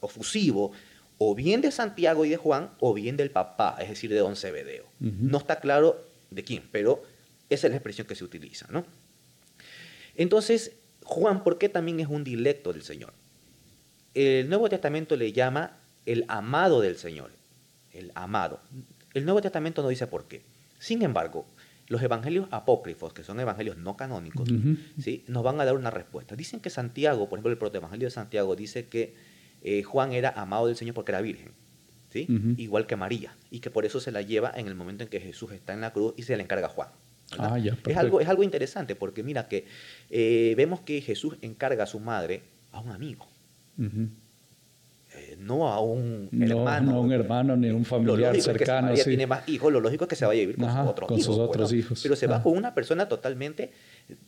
ofusivo, 0.00 0.70
o 1.18 1.34
bien 1.34 1.60
de 1.60 1.72
Santiago 1.72 2.24
y 2.24 2.30
de 2.30 2.36
Juan, 2.36 2.70
o 2.78 2.94
bien 2.94 3.16
del 3.16 3.30
papá, 3.30 3.76
es 3.80 3.88
decir, 3.88 4.08
de 4.10 4.18
don 4.18 4.36
Cebedeo. 4.36 4.86
No 5.00 5.38
está 5.38 5.58
claro 5.58 6.00
de 6.30 6.44
quién, 6.44 6.62
pero 6.70 7.02
esa 7.48 7.66
es 7.66 7.72
la 7.72 7.76
expresión 7.76 8.06
que 8.06 8.14
se 8.14 8.22
utiliza. 8.22 8.68
¿no? 8.70 8.86
Entonces, 10.14 10.72
Juan, 11.04 11.42
¿por 11.42 11.58
qué 11.58 11.68
también 11.68 11.98
es 11.98 12.06
un 12.06 12.22
dilecto 12.22 12.72
del 12.72 12.82
Señor? 12.82 13.12
El 14.14 14.48
Nuevo 14.48 14.68
Testamento 14.68 15.16
le 15.16 15.32
llama 15.32 15.76
el 16.06 16.24
amado 16.28 16.80
del 16.80 16.96
Señor, 16.96 17.32
el 17.92 18.12
amado. 18.14 18.60
El 19.14 19.24
Nuevo 19.24 19.40
Testamento 19.40 19.82
no 19.82 19.88
dice 19.88 20.06
por 20.06 20.26
qué. 20.26 20.42
Sin 20.78 21.02
embargo, 21.02 21.46
los 21.88 22.02
evangelios 22.02 22.46
apócrifos, 22.50 23.12
que 23.12 23.24
son 23.24 23.40
evangelios 23.40 23.76
no 23.76 23.96
canónicos, 23.96 24.48
¿sí? 24.98 25.24
nos 25.26 25.42
van 25.42 25.60
a 25.60 25.64
dar 25.64 25.74
una 25.74 25.90
respuesta. 25.90 26.36
Dicen 26.36 26.60
que 26.60 26.70
Santiago, 26.70 27.28
por 27.28 27.38
ejemplo, 27.38 27.50
el 27.50 27.58
protoevangelio 27.58 28.06
de 28.06 28.12
Santiago 28.12 28.54
dice 28.54 28.86
que 28.86 29.14
eh, 29.62 29.82
Juan 29.82 30.12
era 30.12 30.30
amado 30.30 30.68
del 30.68 30.76
Señor 30.76 30.94
porque 30.94 31.10
era 31.10 31.20
virgen, 31.20 31.52
¿sí? 32.10 32.28
igual 32.56 32.86
que 32.86 32.94
María, 32.96 33.36
y 33.50 33.58
que 33.58 33.70
por 33.70 33.84
eso 33.84 33.98
se 33.98 34.12
la 34.12 34.22
lleva 34.22 34.52
en 34.54 34.68
el 34.68 34.76
momento 34.76 35.02
en 35.02 35.10
que 35.10 35.20
Jesús 35.20 35.50
está 35.52 35.72
en 35.72 35.80
la 35.80 35.92
cruz 35.92 36.14
y 36.16 36.22
se 36.22 36.36
la 36.36 36.42
encarga 36.44 36.66
a 36.66 36.70
Juan. 36.70 36.88
Ah, 37.38 37.58
es, 37.58 37.96
algo, 37.96 38.20
es 38.20 38.28
algo 38.28 38.42
interesante 38.42 38.96
porque 38.96 39.22
mira 39.22 39.48
que 39.48 39.66
eh, 40.10 40.54
vemos 40.56 40.80
que 40.80 41.00
Jesús 41.00 41.36
encarga 41.42 41.84
a 41.84 41.86
su 41.86 42.00
madre 42.00 42.42
a 42.72 42.80
un 42.80 42.90
amigo 42.90 43.28
no 45.38 45.68
a 45.68 45.80
un 45.80 46.28
hermano. 46.32 46.92
No 46.92 46.98
a 46.98 47.00
un 47.00 47.12
hermano 47.12 47.56
ni 47.56 47.68
a 47.68 47.74
un 47.74 47.84
familiar 47.84 48.40
cercano. 48.40 48.94
si 48.96 49.04
tiene 49.04 49.26
más 49.26 49.48
hijos, 49.48 49.72
lo 49.72 49.80
lógico 49.80 50.04
es 50.04 50.08
que 50.08 50.16
se 50.16 50.26
vaya 50.26 50.42
a 50.42 50.46
vivir 50.46 50.56
con 50.56 50.70
sus 50.70 50.88
otros 50.88 51.08
con 51.08 51.18
hijos. 51.18 51.34
Sus 51.34 51.38
otros 51.38 51.72
hijos. 51.72 52.00
Pero 52.02 52.16
se 52.16 52.26
va 52.26 52.42
con 52.42 52.56
una 52.56 52.74
persona 52.74 53.08
totalmente, 53.08 53.70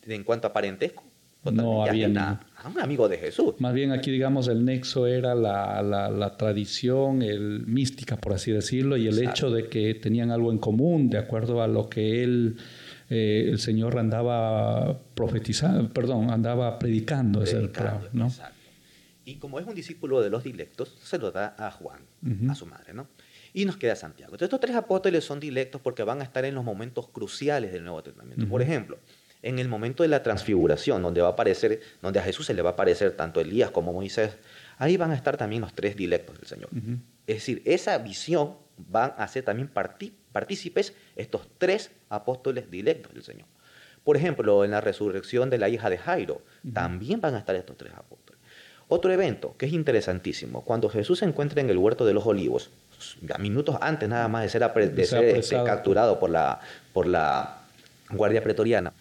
en 0.06 0.24
cuanto 0.24 0.48
a 0.48 0.52
parentesco, 0.52 1.04
no 1.50 1.84
había 1.84 2.06
a 2.06 2.68
un 2.68 2.80
amigo 2.80 3.08
de 3.08 3.18
Jesús. 3.18 3.54
Más 3.58 3.74
bien 3.74 3.90
aquí, 3.90 4.10
digamos, 4.10 4.46
el 4.48 4.64
nexo 4.64 5.06
era 5.06 5.34
la, 5.34 5.82
la, 5.82 6.36
tradición 6.36 7.22
el, 7.22 7.66
mística, 7.66 8.16
por 8.16 8.32
así 8.34 8.52
decirlo, 8.52 8.96
y 8.96 9.08
el 9.08 9.20
hecho 9.20 9.50
de 9.50 9.68
que 9.68 9.94
tenían 9.94 10.30
algo 10.30 10.52
en 10.52 10.58
común, 10.58 11.10
de 11.10 11.18
acuerdo 11.18 11.62
a 11.62 11.66
lo 11.66 11.88
que 11.88 12.22
él, 12.22 12.56
eh, 13.10 13.48
el 13.50 13.58
Señor 13.58 13.98
andaba 13.98 15.00
profetizando, 15.14 15.92
perdón, 15.92 16.30
andaba 16.30 16.78
predicando, 16.78 17.42
es 17.42 17.52
el 17.54 17.72
¿no? 18.12 18.26
Exacto. 18.26 18.62
Y 19.24 19.36
como 19.36 19.58
es 19.58 19.66
un 19.66 19.74
discípulo 19.74 20.20
de 20.20 20.30
los 20.30 20.42
dilectos, 20.44 20.98
se 21.02 21.18
lo 21.18 21.30
da 21.30 21.54
a 21.58 21.70
Juan, 21.70 22.00
a 22.48 22.54
su 22.54 22.66
madre, 22.66 22.92
¿no? 22.92 23.08
Y 23.52 23.64
nos 23.64 23.76
queda 23.76 23.94
Santiago. 23.96 24.32
Entonces, 24.32 24.46
estos 24.46 24.60
tres 24.60 24.74
apóstoles 24.74 25.24
son 25.24 25.38
dilectos 25.38 25.80
porque 25.80 26.02
van 26.02 26.20
a 26.20 26.24
estar 26.24 26.44
en 26.44 26.54
los 26.54 26.64
momentos 26.64 27.08
cruciales 27.08 27.72
del 27.72 27.84
Nuevo 27.84 28.02
Testamento. 28.02 28.48
Por 28.48 28.62
ejemplo, 28.62 28.98
en 29.42 29.58
el 29.58 29.68
momento 29.68 30.02
de 30.02 30.08
la 30.08 30.22
transfiguración, 30.22 31.02
donde 31.02 31.20
va 31.20 31.28
a 31.28 31.32
aparecer, 31.32 31.80
donde 32.00 32.18
a 32.18 32.22
Jesús 32.22 32.46
se 32.46 32.54
le 32.54 32.62
va 32.62 32.70
a 32.70 32.72
aparecer 32.72 33.16
tanto 33.16 33.40
Elías 33.40 33.70
como 33.70 33.92
Moisés, 33.92 34.38
ahí 34.78 34.96
van 34.96 35.10
a 35.10 35.14
estar 35.14 35.36
también 35.36 35.62
los 35.62 35.74
tres 35.74 35.96
dilectos 35.96 36.38
del 36.38 36.46
Señor. 36.46 36.70
Es 37.26 37.36
decir, 37.36 37.62
esa 37.64 37.98
visión 37.98 38.56
van 38.76 39.14
a 39.18 39.28
ser 39.28 39.44
también 39.44 39.68
partícipes 39.68 40.94
estos 41.14 41.48
tres 41.58 41.90
apóstoles 42.08 42.70
dilectos 42.70 43.12
del 43.12 43.22
Señor. 43.22 43.46
Por 44.02 44.16
ejemplo, 44.16 44.64
en 44.64 44.72
la 44.72 44.80
resurrección 44.80 45.50
de 45.50 45.58
la 45.58 45.68
hija 45.68 45.90
de 45.90 45.98
Jairo, 45.98 46.42
también 46.72 47.20
van 47.20 47.34
a 47.34 47.38
estar 47.38 47.54
estos 47.54 47.76
tres 47.76 47.92
apóstoles. 47.92 48.21
Otro 48.94 49.11
evento 49.11 49.54
que 49.56 49.64
es 49.64 49.72
interesantísimo, 49.72 50.66
cuando 50.66 50.90
Jesús 50.90 51.20
se 51.20 51.25
encuentra 51.25 51.62
en 51.62 51.70
el 51.70 51.78
huerto 51.78 52.04
de 52.04 52.12
los 52.12 52.26
olivos, 52.26 52.68
minutos 53.38 53.78
antes 53.80 54.06
nada 54.06 54.28
más 54.28 54.42
de 54.42 54.50
ser, 54.50 54.62
este, 55.38 55.64
capturado 55.64 56.18
por 56.20 56.28
la, 56.28 56.61
por 56.92 57.06
la 57.06 57.62
guardia 58.11 58.42
pretoriana, 58.42 58.92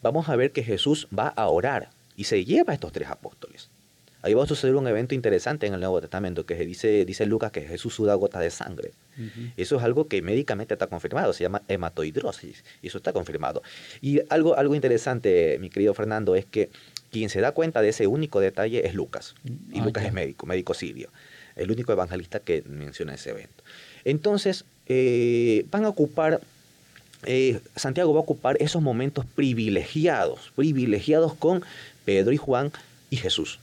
vamos 0.00 0.28
a 0.28 0.36
ver 0.36 0.52
que 0.52 0.62
Jesús 0.62 1.08
va 1.12 1.26
a 1.26 1.48
orar 1.48 1.88
y 2.14 2.22
se 2.22 2.44
lleva 2.44 2.70
a 2.70 2.74
estos 2.74 2.92
tres 2.92 3.08
apóstoles. 3.08 3.68
Ahí 4.22 4.34
va 4.34 4.44
a 4.44 4.46
suceder 4.46 4.76
un 4.76 4.86
evento 4.86 5.16
interesante 5.16 5.66
en 5.66 5.74
el 5.74 5.80
Nuevo 5.80 6.00
Testamento, 6.00 6.46
que 6.46 6.54
dice, 6.54 7.04
dice 7.04 7.26
Lucas 7.26 7.50
que 7.50 7.62
Jesús 7.62 7.94
suda 7.94 8.14
gota 8.14 8.38
de 8.38 8.50
sangre. 8.50 8.92
Eso 9.56 9.76
es 9.76 9.82
algo 9.82 10.06
que 10.06 10.22
médicamente 10.22 10.74
está 10.74 10.86
confirmado, 10.86 11.32
se 11.32 11.42
llama 11.42 11.62
hematoidrosis, 11.66 12.64
y 12.80 12.86
eso 12.86 12.98
está 12.98 13.12
confirmado. 13.12 13.62
Y 14.00 14.20
algo, 14.28 14.56
algo 14.56 14.76
interesante, 14.76 15.58
mi 15.58 15.68
querido 15.68 15.94
Fernando, 15.94 16.36
es 16.36 16.44
que 16.44 16.70
quien 17.10 17.28
se 17.28 17.40
da 17.40 17.52
cuenta 17.52 17.82
de 17.82 17.90
ese 17.90 18.06
único 18.06 18.40
detalle 18.40 18.86
es 18.86 18.94
Lucas. 18.94 19.34
Y 19.72 19.80
ah, 19.80 19.84
Lucas 19.84 20.04
es 20.04 20.12
médico, 20.12 20.46
médico 20.46 20.74
sirio. 20.74 21.10
El 21.56 21.70
único 21.70 21.92
evangelista 21.92 22.40
que 22.40 22.62
menciona 22.62 23.14
ese 23.14 23.30
evento. 23.30 23.62
Entonces, 24.04 24.64
eh, 24.86 25.66
van 25.70 25.84
a 25.84 25.88
ocupar, 25.88 26.40
eh, 27.26 27.60
Santiago 27.76 28.12
va 28.12 28.20
a 28.20 28.22
ocupar 28.22 28.56
esos 28.60 28.80
momentos 28.82 29.26
privilegiados, 29.26 30.52
privilegiados 30.56 31.34
con 31.34 31.62
Pedro 32.04 32.32
y 32.32 32.36
Juan 32.36 32.72
y 33.10 33.16
Jesús. 33.16 33.58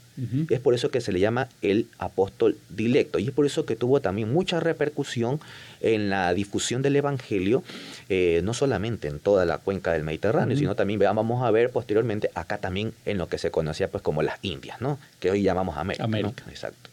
Es 0.50 0.60
por 0.60 0.74
eso 0.74 0.90
que 0.90 1.00
se 1.00 1.12
le 1.12 1.20
llama 1.20 1.48
el 1.62 1.86
apóstol 2.00 2.58
dilecto. 2.70 3.20
Y 3.20 3.28
es 3.28 3.32
por 3.32 3.46
eso 3.46 3.66
que 3.66 3.76
tuvo 3.76 4.02
también 4.02 4.34
mucha 4.34 4.60
repercusión 4.60 5.40
en 5.80 6.10
la 6.10 6.34
difusión 6.34 6.82
del 6.82 6.96
Evangelio, 6.96 7.64
eh, 8.10 8.42
no 8.44 8.56
solamente 8.56 9.08
en 9.08 9.20
toda 9.20 9.46
la 9.46 9.60
cuenca 9.60 9.94
del 9.94 10.04
Mediterráneo, 10.04 10.58
sino 10.58 10.76
también 10.76 11.00
vamos 11.00 11.44
a 11.44 11.52
ver 11.52 11.70
posteriormente 11.70 12.32
acá 12.34 12.58
también 12.58 12.94
en 13.06 13.20
lo 13.20 13.28
que 13.30 13.38
se 13.38 13.52
conocía 13.52 13.90
pues 13.90 14.02
como 14.02 14.24
las 14.24 14.40
Indias, 14.42 14.82
¿no? 14.82 14.98
que 15.20 15.30
hoy 15.30 15.44
llamamos 15.44 15.78
América. 15.78 16.06
América. 16.06 16.44
Exacto. 16.50 16.90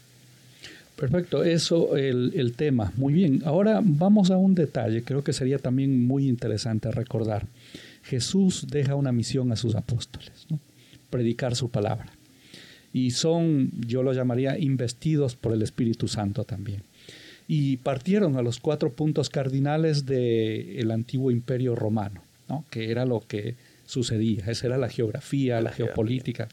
Perfecto, 0.95 1.43
eso 1.43 1.97
el, 1.97 2.31
el 2.35 2.53
tema. 2.53 2.93
Muy 2.95 3.11
bien, 3.11 3.41
ahora 3.43 3.81
vamos 3.83 4.29
a 4.29 4.37
un 4.37 4.55
detalle, 4.55 5.03
creo 5.03 5.23
que 5.23 5.33
sería 5.33 5.57
también 5.57 6.05
muy 6.05 6.27
interesante 6.27 6.91
recordar. 6.91 7.47
Jesús 8.03 8.67
deja 8.69 8.93
una 8.95 9.11
misión 9.11 9.51
a 9.51 9.55
sus 9.55 9.73
apóstoles, 9.75 10.45
¿no? 10.49 10.59
predicar 11.09 11.55
su 11.55 11.69
palabra 11.69 12.05
y 12.95 13.11
son, 13.11 13.71
yo 13.85 14.03
lo 14.03 14.13
llamaría, 14.13 14.57
investidos 14.57 15.35
por 15.35 15.51
el 15.51 15.61
Espíritu 15.61 16.07
Santo 16.07 16.45
también. 16.45 16.81
y 17.45 17.77
partieron 17.77 18.37
a 18.37 18.41
los 18.41 18.59
cuatro 18.59 18.93
puntos 18.93 19.29
cardinales 19.29 20.05
del 20.05 20.89
antiguo 20.89 21.29
imperio 21.29 21.75
romano, 21.75 22.21
¿no? 22.47 22.63
que 22.71 22.89
era 22.89 23.05
lo 23.05 23.19
que 23.19 23.55
sucedía, 23.85 24.45
esa 24.47 24.67
era 24.67 24.77
la 24.77 24.87
geografía, 24.87 25.59
la, 25.59 25.71
geopolítica. 25.71 26.47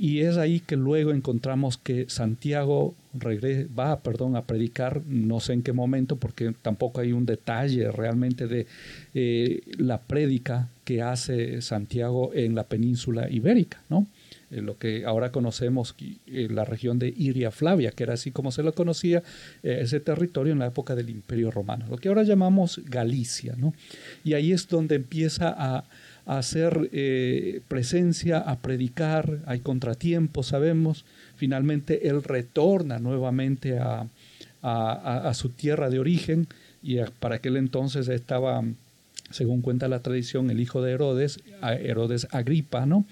Y 0.00 0.20
es 0.20 0.38
ahí 0.38 0.60
que 0.60 0.76
luego 0.76 1.12
encontramos 1.12 1.76
que 1.76 2.06
Santiago 2.08 2.94
va 3.78 4.00
perdón, 4.00 4.36
a 4.36 4.42
predicar, 4.46 5.02
no 5.06 5.40
sé 5.40 5.52
en 5.52 5.62
qué 5.62 5.74
momento, 5.74 6.16
porque 6.16 6.54
tampoco 6.62 7.02
hay 7.02 7.12
un 7.12 7.26
detalle 7.26 7.92
realmente 7.92 8.46
de 8.46 8.66
eh, 9.12 9.60
la 9.76 10.00
prédica 10.00 10.70
que 10.84 11.02
hace 11.02 11.60
Santiago 11.60 12.32
en 12.32 12.54
la 12.54 12.64
península 12.64 13.30
ibérica, 13.30 13.82
¿no? 13.90 14.06
En 14.50 14.64
lo 14.64 14.78
que 14.78 15.04
ahora 15.04 15.32
conocemos 15.32 15.94
eh, 16.00 16.48
la 16.50 16.64
región 16.64 16.98
de 16.98 17.12
Iria 17.16 17.50
Flavia, 17.50 17.90
que 17.90 18.04
era 18.04 18.14
así 18.14 18.30
como 18.30 18.52
se 18.52 18.62
lo 18.62 18.74
conocía 18.74 19.22
eh, 19.62 19.78
ese 19.80 19.98
territorio 19.98 20.52
en 20.52 20.60
la 20.60 20.66
época 20.66 20.94
del 20.94 21.10
Imperio 21.10 21.50
Romano, 21.50 21.86
lo 21.90 21.96
que 21.96 22.08
ahora 22.08 22.22
llamamos 22.22 22.80
Galicia, 22.84 23.54
¿no? 23.58 23.74
Y 24.24 24.34
ahí 24.34 24.52
es 24.52 24.68
donde 24.68 24.94
empieza 24.96 25.54
a, 25.56 25.84
hacer 26.26 26.90
presencia, 27.68 28.38
a 28.38 28.56
predicar, 28.58 29.42
hay 29.46 29.60
contratiempos, 29.60 30.48
sabemos, 30.48 31.04
finalmente 31.36 32.08
él 32.08 32.24
retorna 32.24 32.98
nuevamente 32.98 33.78
a, 33.78 34.08
su 35.34 35.50
tierra 35.50 35.88
de 35.88 36.00
origen 36.00 36.48
y 36.82 36.98
para 37.20 37.36
aquel 37.36 37.56
entonces 37.56 38.08
estaba, 38.08 38.64
según 39.30 39.62
cuenta 39.62 39.86
la 39.86 40.00
tradición, 40.00 40.50
el 40.50 40.58
hijo 40.58 40.82
de 40.82 40.92
Herodes, 40.94 41.38
Herodes 41.62 42.26
Agripa, 42.32 42.86
¿no? 42.86 43.04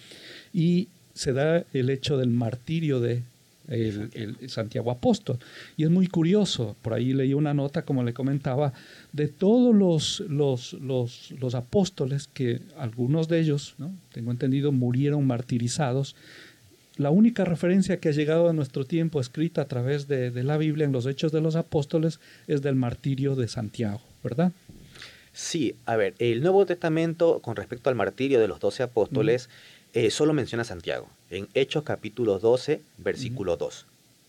Y 0.53 0.89
se 1.15 1.33
da 1.33 1.65
el 1.73 1.91
hecho 1.91 2.19
del 2.19 2.31
martirio 2.31 3.01
de 3.01 3.23
el, 3.69 4.37
Santiago 4.49 4.91
Apóstol. 4.91 5.39
Y 5.77 5.85
es 5.85 5.91
muy 5.91 6.07
curioso, 6.07 6.77
por 6.83 6.93
ahí 6.93 7.15
leí 7.15 7.33
una 7.33 7.55
nota, 7.55 7.83
como 7.83 8.03
le 8.03 8.13
comentaba, 8.13 8.75
de 9.13 9.29
todos 9.29 9.75
los, 9.75 10.21
los, 10.29 10.75
los, 10.75 11.31
los 11.41 11.55
apóstoles 11.55 12.29
que 12.29 12.61
algunos 12.77 13.29
de 13.29 13.41
ellos, 13.41 13.75
¿no? 13.79 13.95
tengo 14.13 14.31
entendido, 14.31 14.71
murieron 14.73 15.27
martirizados 15.27 16.15
la 16.97 17.11
única 17.11 17.45
referencia 17.45 17.99
que 17.99 18.11
ha 18.11 18.13
llegado 18.13 18.49
a 18.49 18.53
nuestro 18.53 18.85
tiempo 18.85 19.21
escrita 19.21 19.63
a 19.63 19.65
través 19.67 20.07
de, 20.07 20.31
la 20.45 20.57
Biblia 20.57 20.85
en 20.85 20.93
los 20.93 21.07
Hechos 21.07 21.33
de 21.33 21.41
los 21.41 21.57
Apóstoles 21.57 22.21
es 22.47 22.63
del 22.63 22.77
martirio 22.77 23.35
de 23.35 23.49
Santiago, 23.49 24.01
¿verdad? 24.23 24.53
Sí, 25.33 25.75
a 25.87 25.97
ver, 25.97 26.15
el 26.21 26.43
Nuevo 26.43 26.65
Testamento 26.65 27.41
con 27.41 27.57
respecto 27.57 27.91
al 27.91 27.97
martirio 27.97 28.39
de 28.39 28.47
los 28.47 28.61
doce 28.61 28.85
apóstoles 28.85 29.51
eh, 29.95 30.11
solo 30.11 30.33
menciona 30.33 30.63
a 30.63 30.67
Santiago, 30.67 31.09
en 31.31 31.49
Hechos 31.55 31.85
capítulo 31.85 32.41
12, 32.41 32.83
versículo 32.99 33.57
2. 33.57 33.87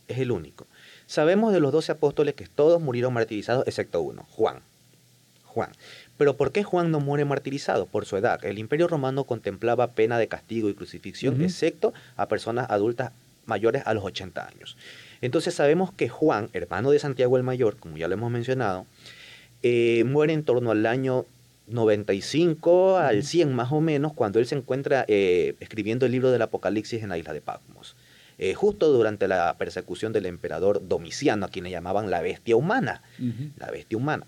Es 0.08 0.20
el 0.20 0.32
único. 0.32 0.68
Sabemos 1.08 1.54
de 1.54 1.60
los 1.60 1.72
doce 1.72 1.92
apóstoles 1.92 2.36
que 2.36 2.46
todos 2.46 2.80
murieron 2.80 3.14
martirizados 3.14 3.68
excepto 3.68 4.00
uno, 4.02 4.28
Juan. 4.30 4.60
Juan. 5.46 5.72
Pero 6.18 6.38
¿por 6.38 6.52
qué 6.52 6.64
Juan 6.64 6.92
no 6.92 7.00
muere 7.00 7.26
martirizado? 7.26 7.88
Por 7.88 8.06
su 8.06 8.16
edad. 8.16 8.46
El 8.46 8.60
imperio 8.60 8.88
romano 8.88 9.24
contemplaba 9.24 9.94
pena 9.94 10.20
de 10.20 10.28
castigo 10.28 10.70
y 10.70 10.76
crucifixión, 10.76 11.42
excepto 11.42 11.94
a 12.16 12.28
personas 12.28 12.70
adultas 12.70 13.12
mayores 13.48 13.82
a 13.86 13.94
los 13.96 14.04
80 14.04 14.48
años. 14.48 14.78
Entonces 15.22 15.56
sabemos 15.56 15.92
que 15.92 16.10
Juan, 16.10 16.50
hermano 16.54 16.92
de 16.92 17.00
Santiago 17.00 17.38
el 17.38 17.44
Mayor, 17.44 17.78
como 17.78 17.98
ya 17.98 18.08
lo 18.08 18.14
hemos 18.14 18.32
mencionado, 18.32 18.86
eh, 19.64 20.04
muere 20.06 20.34
en 20.34 20.44
torno 20.44 20.70
al 20.70 20.86
año 20.86 21.26
95 21.68 22.98
al 22.98 23.24
100 23.24 23.54
más 23.54 23.72
o 23.72 23.82
menos, 23.82 24.14
cuando 24.14 24.40
él 24.40 24.46
se 24.46 24.56
encuentra 24.56 25.06
eh, 25.08 25.56
escribiendo 25.60 26.06
el 26.06 26.12
libro 26.12 26.32
del 26.32 26.42
Apocalipsis 26.42 27.02
en 27.02 27.10
la 27.10 27.18
isla 27.18 27.34
de 27.34 27.42
Patmos. 27.42 27.96
Eh, 28.38 28.54
justo 28.54 28.92
durante 28.92 29.28
la 29.28 29.56
persecución 29.58 30.12
del 30.12 30.26
emperador 30.26 30.88
Domiciano, 30.88 31.46
a 31.46 31.50
quien 31.50 31.64
le 31.64 31.72
llamaban 31.72 32.10
la 32.10 32.22
bestia 32.22 32.56
humana. 32.56 33.02
La 33.58 33.72
bestia 33.72 33.98
humana. 33.98 34.26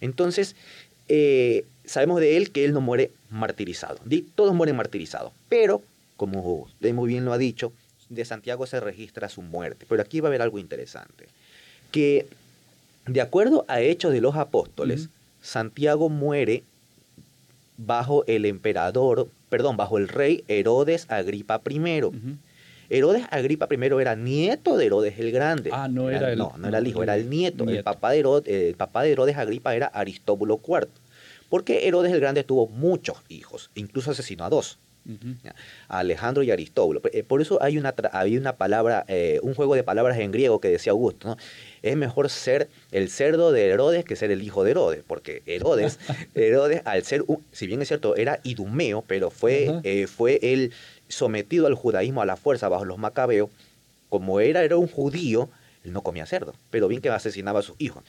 Entonces, 0.00 0.56
eh, 1.08 1.64
sabemos 1.84 2.20
de 2.20 2.36
él 2.36 2.50
que 2.50 2.64
él 2.64 2.72
no 2.72 2.80
muere 2.80 3.12
martirizado. 3.30 3.98
Todos 4.34 4.54
mueren 4.54 4.76
martirizados. 4.76 5.32
Pero, 5.48 5.82
como 6.16 6.40
usted 6.62 6.92
muy 6.92 7.08
bien 7.08 7.24
lo 7.24 7.32
ha 7.32 7.38
dicho, 7.38 7.72
de 8.08 8.24
Santiago 8.24 8.66
se 8.66 8.80
registra 8.80 9.28
su 9.28 9.40
muerte. 9.40 9.86
Pero 9.88 10.02
aquí 10.02 10.20
va 10.20 10.28
a 10.28 10.30
haber 10.30 10.42
algo 10.42 10.58
interesante. 10.58 11.28
Que, 11.92 12.26
de 13.06 13.20
acuerdo 13.20 13.64
a 13.68 13.80
Hechos 13.80 14.12
de 14.12 14.20
los 14.20 14.34
Apóstoles, 14.34 15.08
Santiago 15.42 16.08
muere 16.08 16.64
bajo 17.76 18.24
el 18.26 18.44
emperador, 18.44 19.28
perdón, 19.48 19.76
bajo 19.76 19.98
el 19.98 20.08
rey 20.08 20.44
Herodes 20.48 21.06
Agripa 21.10 21.60
I. 21.68 22.02
Herodes 22.90 23.26
Agripa 23.30 23.66
I 23.70 24.00
era 24.00 24.14
nieto 24.14 24.76
de 24.76 24.86
Herodes 24.86 25.18
el 25.18 25.32
Grande. 25.32 25.70
Ah, 25.72 25.88
no 25.88 26.10
era, 26.10 26.32
el 26.32 26.38
No, 26.38 26.54
no 26.56 26.68
era 26.68 26.78
el 26.78 26.86
hijo, 26.86 27.02
era 27.02 27.16
el 27.16 27.28
nieto. 27.28 27.64
El, 27.64 27.82
papá 27.82 28.10
de 28.10 28.18
Herodes, 28.18 28.48
el 28.48 28.74
papá 28.74 29.02
de 29.02 29.12
Herodes 29.12 29.36
Agripa 29.36 29.74
era 29.74 29.86
Aristóbulo 29.86 30.60
IV. 30.66 30.88
Porque 31.48 31.86
Herodes 31.86 32.12
el 32.12 32.20
Grande 32.20 32.44
tuvo 32.44 32.66
muchos 32.66 33.18
hijos, 33.28 33.70
incluso 33.74 34.10
asesinó 34.10 34.44
a 34.44 34.50
dos. 34.50 34.78
A 35.88 35.98
Alejandro 35.98 36.42
y 36.42 36.50
Aristóbulo. 36.50 37.00
Eh, 37.12 37.22
por 37.22 37.40
eso 37.40 37.62
hay 37.62 37.78
una, 37.78 37.94
había 38.12 38.38
una 38.38 38.56
palabra, 38.56 39.04
eh, 39.08 39.38
un 39.42 39.54
juego 39.54 39.74
de 39.74 39.82
palabras 39.82 40.18
en 40.18 40.32
griego 40.32 40.60
que 40.60 40.68
decía 40.68 40.92
Augusto, 40.92 41.28
¿no? 41.28 41.36
Es 41.82 41.96
mejor 41.96 42.30
ser 42.30 42.68
el 42.92 43.10
cerdo 43.10 43.52
de 43.52 43.68
Herodes 43.68 44.04
que 44.04 44.16
ser 44.16 44.30
el 44.30 44.42
hijo 44.42 44.64
de 44.64 44.70
Herodes, 44.72 45.04
porque 45.06 45.42
Herodes, 45.46 45.98
Herodes 46.34 46.82
al 46.84 47.04
ser, 47.04 47.24
si 47.52 47.66
bien 47.66 47.82
es 47.82 47.88
cierto, 47.88 48.16
era 48.16 48.40
idumeo, 48.42 49.04
pero 49.06 49.30
fue, 49.30 49.80
eh, 49.82 50.06
fue 50.06 50.38
el 50.42 50.72
sometido 51.08 51.66
al 51.66 51.74
judaísmo 51.74 52.22
a 52.22 52.26
la 52.26 52.36
fuerza 52.36 52.68
bajo 52.68 52.84
los 52.84 52.98
macabeos, 52.98 53.50
como 54.08 54.40
era, 54.40 54.62
era 54.62 54.76
un 54.76 54.88
judío, 54.88 55.50
él 55.84 55.92
no 55.92 56.02
comía 56.02 56.24
cerdo, 56.24 56.54
pero 56.70 56.88
bien 56.88 57.02
que 57.02 57.10
asesinaba 57.10 57.60
a 57.60 57.62
sus 57.62 57.76
hijos. 57.78 58.02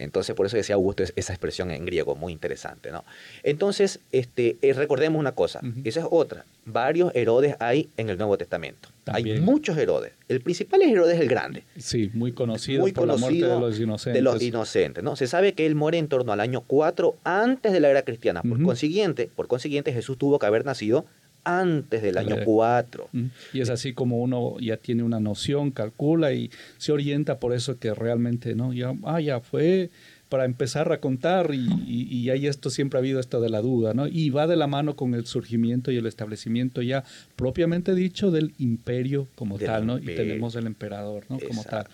Entonces, 0.00 0.34
por 0.34 0.46
eso 0.46 0.56
decía 0.56 0.74
Augusto 0.74 1.02
esa 1.02 1.32
expresión 1.32 1.70
en 1.70 1.84
griego, 1.84 2.16
muy 2.16 2.32
interesante, 2.32 2.90
¿no? 2.90 3.04
Entonces, 3.42 4.00
este, 4.12 4.56
eh, 4.62 4.72
recordemos 4.72 5.18
una 5.18 5.32
cosa, 5.32 5.60
esa 5.84 6.00
es 6.00 6.06
otra. 6.10 6.44
Varios 6.64 7.12
Herodes 7.14 7.56
hay 7.58 7.88
en 7.96 8.10
el 8.10 8.18
Nuevo 8.18 8.36
Testamento. 8.38 8.88
Hay 9.06 9.40
muchos 9.40 9.76
Herodes. 9.76 10.12
El 10.28 10.40
principal 10.40 10.82
es 10.82 10.92
Herodes 10.92 11.20
el 11.20 11.28
Grande. 11.28 11.64
Sí, 11.78 12.10
muy 12.14 12.32
conocido 12.32 12.86
por 12.94 13.08
la 13.08 13.16
muerte 13.16 13.46
de 13.46 13.58
los 13.58 13.80
inocentes. 13.80 14.14
De 14.14 14.22
los 14.22 14.42
inocentes, 14.42 15.02
¿no? 15.02 15.16
Se 15.16 15.26
sabe 15.26 15.52
que 15.54 15.66
él 15.66 15.74
muere 15.74 15.98
en 15.98 16.08
torno 16.08 16.32
al 16.32 16.40
año 16.40 16.62
4 16.66 17.16
antes 17.24 17.72
de 17.72 17.80
la 17.80 17.90
era 17.90 18.02
cristiana. 18.02 18.42
Por 18.42 18.62
consiguiente, 18.62 19.30
por 19.34 19.48
consiguiente, 19.48 19.92
Jesús 19.92 20.16
tuvo 20.16 20.38
que 20.38 20.46
haber 20.46 20.64
nacido 20.64 21.04
antes 21.44 22.02
del 22.02 22.18
año 22.18 22.36
4. 22.44 23.08
Y 23.52 23.60
es 23.60 23.70
así 23.70 23.92
como 23.92 24.18
uno 24.18 24.58
ya 24.60 24.76
tiene 24.76 25.02
una 25.02 25.20
noción, 25.20 25.70
calcula 25.70 26.32
y 26.32 26.50
se 26.78 26.92
orienta 26.92 27.38
por 27.38 27.52
eso 27.52 27.78
que 27.78 27.94
realmente, 27.94 28.54
¿no? 28.54 28.72
Ya, 28.72 28.94
ah, 29.04 29.20
ya 29.20 29.40
fue 29.40 29.90
para 30.30 30.44
empezar 30.44 30.92
a 30.92 31.00
contar 31.00 31.50
y, 31.52 31.68
y, 31.88 32.30
ahí 32.30 32.46
esto 32.46 32.70
siempre 32.70 32.98
ha 32.98 33.00
habido 33.00 33.18
esto 33.18 33.40
de 33.40 33.50
la 33.50 33.60
duda, 33.60 33.94
¿no? 33.94 34.06
Y 34.06 34.30
va 34.30 34.46
de 34.46 34.54
la 34.54 34.68
mano 34.68 34.94
con 34.94 35.14
el 35.14 35.26
surgimiento 35.26 35.90
y 35.90 35.96
el 35.96 36.06
establecimiento 36.06 36.82
ya 36.82 37.02
propiamente 37.34 37.96
dicho 37.96 38.30
del 38.30 38.54
imperio 38.58 39.26
como 39.34 39.58
tal, 39.58 39.86
¿no? 39.86 39.98
Y 39.98 40.04
tenemos 40.04 40.54
el 40.54 40.66
emperador, 40.66 41.24
¿no? 41.28 41.38
Como 41.40 41.64
tal. 41.64 41.86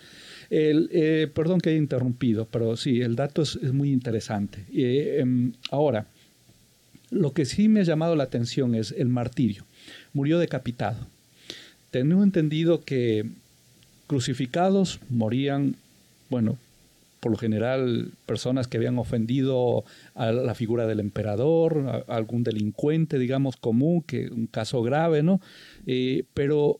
El, 0.51 0.87
eh, 0.93 1.27
perdón 1.33 1.59
que 1.59 1.71
haya 1.71 1.79
interrumpido, 1.79 2.47
pero 2.49 2.77
sí, 2.77 3.01
el 3.01 3.15
dato 3.15 3.41
es, 3.41 3.59
muy 3.73 3.91
interesante. 3.91 4.65
Eh, 4.71 5.17
em, 5.19 5.53
ahora, 5.71 6.05
lo 7.09 7.33
que 7.33 7.45
sí 7.45 7.69
me 7.69 7.81
ha 7.81 7.83
llamado 7.83 8.15
la 8.15 8.23
atención 8.23 8.75
es 8.75 8.93
el 8.97 9.07
martirio. 9.07 9.65
Murió 10.13 10.39
decapitado. 10.39 10.97
Tengo 11.91 12.23
entendido 12.23 12.83
que 12.83 13.25
crucificados 14.07 14.99
morían, 15.09 15.75
bueno, 16.29 16.57
por 17.19 17.31
lo 17.31 17.37
general 17.37 18.11
personas 18.25 18.67
que 18.67 18.77
habían 18.77 18.99
ofendido 18.99 19.83
a 20.15 20.31
la 20.31 20.55
figura 20.55 20.85
del 20.85 20.99
emperador, 20.99 22.05
a 22.07 22.15
algún 22.15 22.43
delincuente, 22.43 23.19
digamos, 23.19 23.57
común, 23.57 24.01
que 24.01 24.29
un 24.29 24.47
caso 24.47 24.81
grave, 24.83 25.23
¿no? 25.23 25.41
Eh, 25.85 26.25
pero 26.33 26.79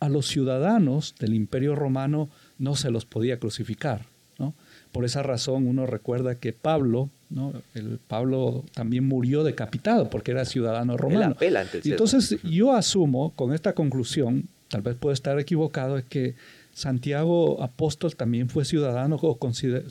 a 0.00 0.08
los 0.08 0.26
ciudadanos 0.26 1.14
del 1.18 1.34
Imperio 1.34 1.74
Romano 1.74 2.28
no 2.58 2.74
se 2.76 2.90
los 2.90 3.04
podía 3.04 3.38
crucificar, 3.38 4.06
¿no? 4.38 4.54
Por 4.92 5.04
esa 5.04 5.22
razón 5.22 5.66
uno 5.66 5.86
recuerda 5.86 6.36
que 6.36 6.52
Pablo, 6.52 7.10
¿no? 7.30 7.52
El 7.74 7.98
Pablo 8.06 8.64
también 8.74 9.04
murió 9.04 9.44
decapitado 9.44 10.10
porque 10.10 10.30
era 10.32 10.44
ciudadano 10.44 10.96
romano. 10.96 11.36
Entonces 11.84 12.40
yo 12.42 12.72
asumo 12.72 13.32
con 13.34 13.52
esta 13.52 13.74
conclusión, 13.74 14.48
tal 14.68 14.82
vez 14.82 14.96
puedo 14.96 15.12
estar 15.12 15.38
equivocado, 15.38 15.98
es 15.98 16.04
que 16.04 16.34
Santiago 16.72 17.62
Apóstol 17.62 18.14
también 18.16 18.50
fue 18.50 18.64
ciudadano 18.64 19.18
o 19.20 19.38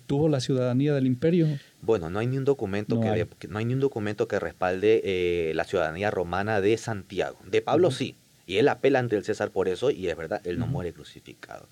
tuvo 0.06 0.30
la 0.30 0.40
ciudadanía 0.40 0.94
del 0.94 1.08
imperio. 1.08 1.48
Bueno, 1.82 2.10
no 2.10 2.20
hay 2.20 2.28
ni 2.28 2.38
un 2.38 2.46
documento, 2.46 3.00
que, 3.02 3.10
hay. 3.10 3.26
no 3.50 3.58
hay 3.58 3.66
ni 3.66 3.74
un 3.74 3.80
documento 3.80 4.28
que 4.28 4.40
respalde 4.40 5.02
eh, 5.04 5.54
la 5.56 5.64
ciudadanía 5.64 6.12
romana 6.12 6.62
de 6.62 6.78
Santiago. 6.78 7.38
De 7.50 7.62
Pablo 7.62 7.90
sí, 7.90 8.16
y 8.46 8.58
él 8.58 8.68
apela 8.68 9.00
ante 9.00 9.16
el 9.16 9.24
César 9.24 9.50
por 9.50 9.68
eso, 9.68 9.90
y 9.90 10.08
es 10.08 10.16
verdad, 10.16 10.42
él 10.46 10.60
no 10.60 10.68
muere 10.68 10.94
crucificado 10.94 11.68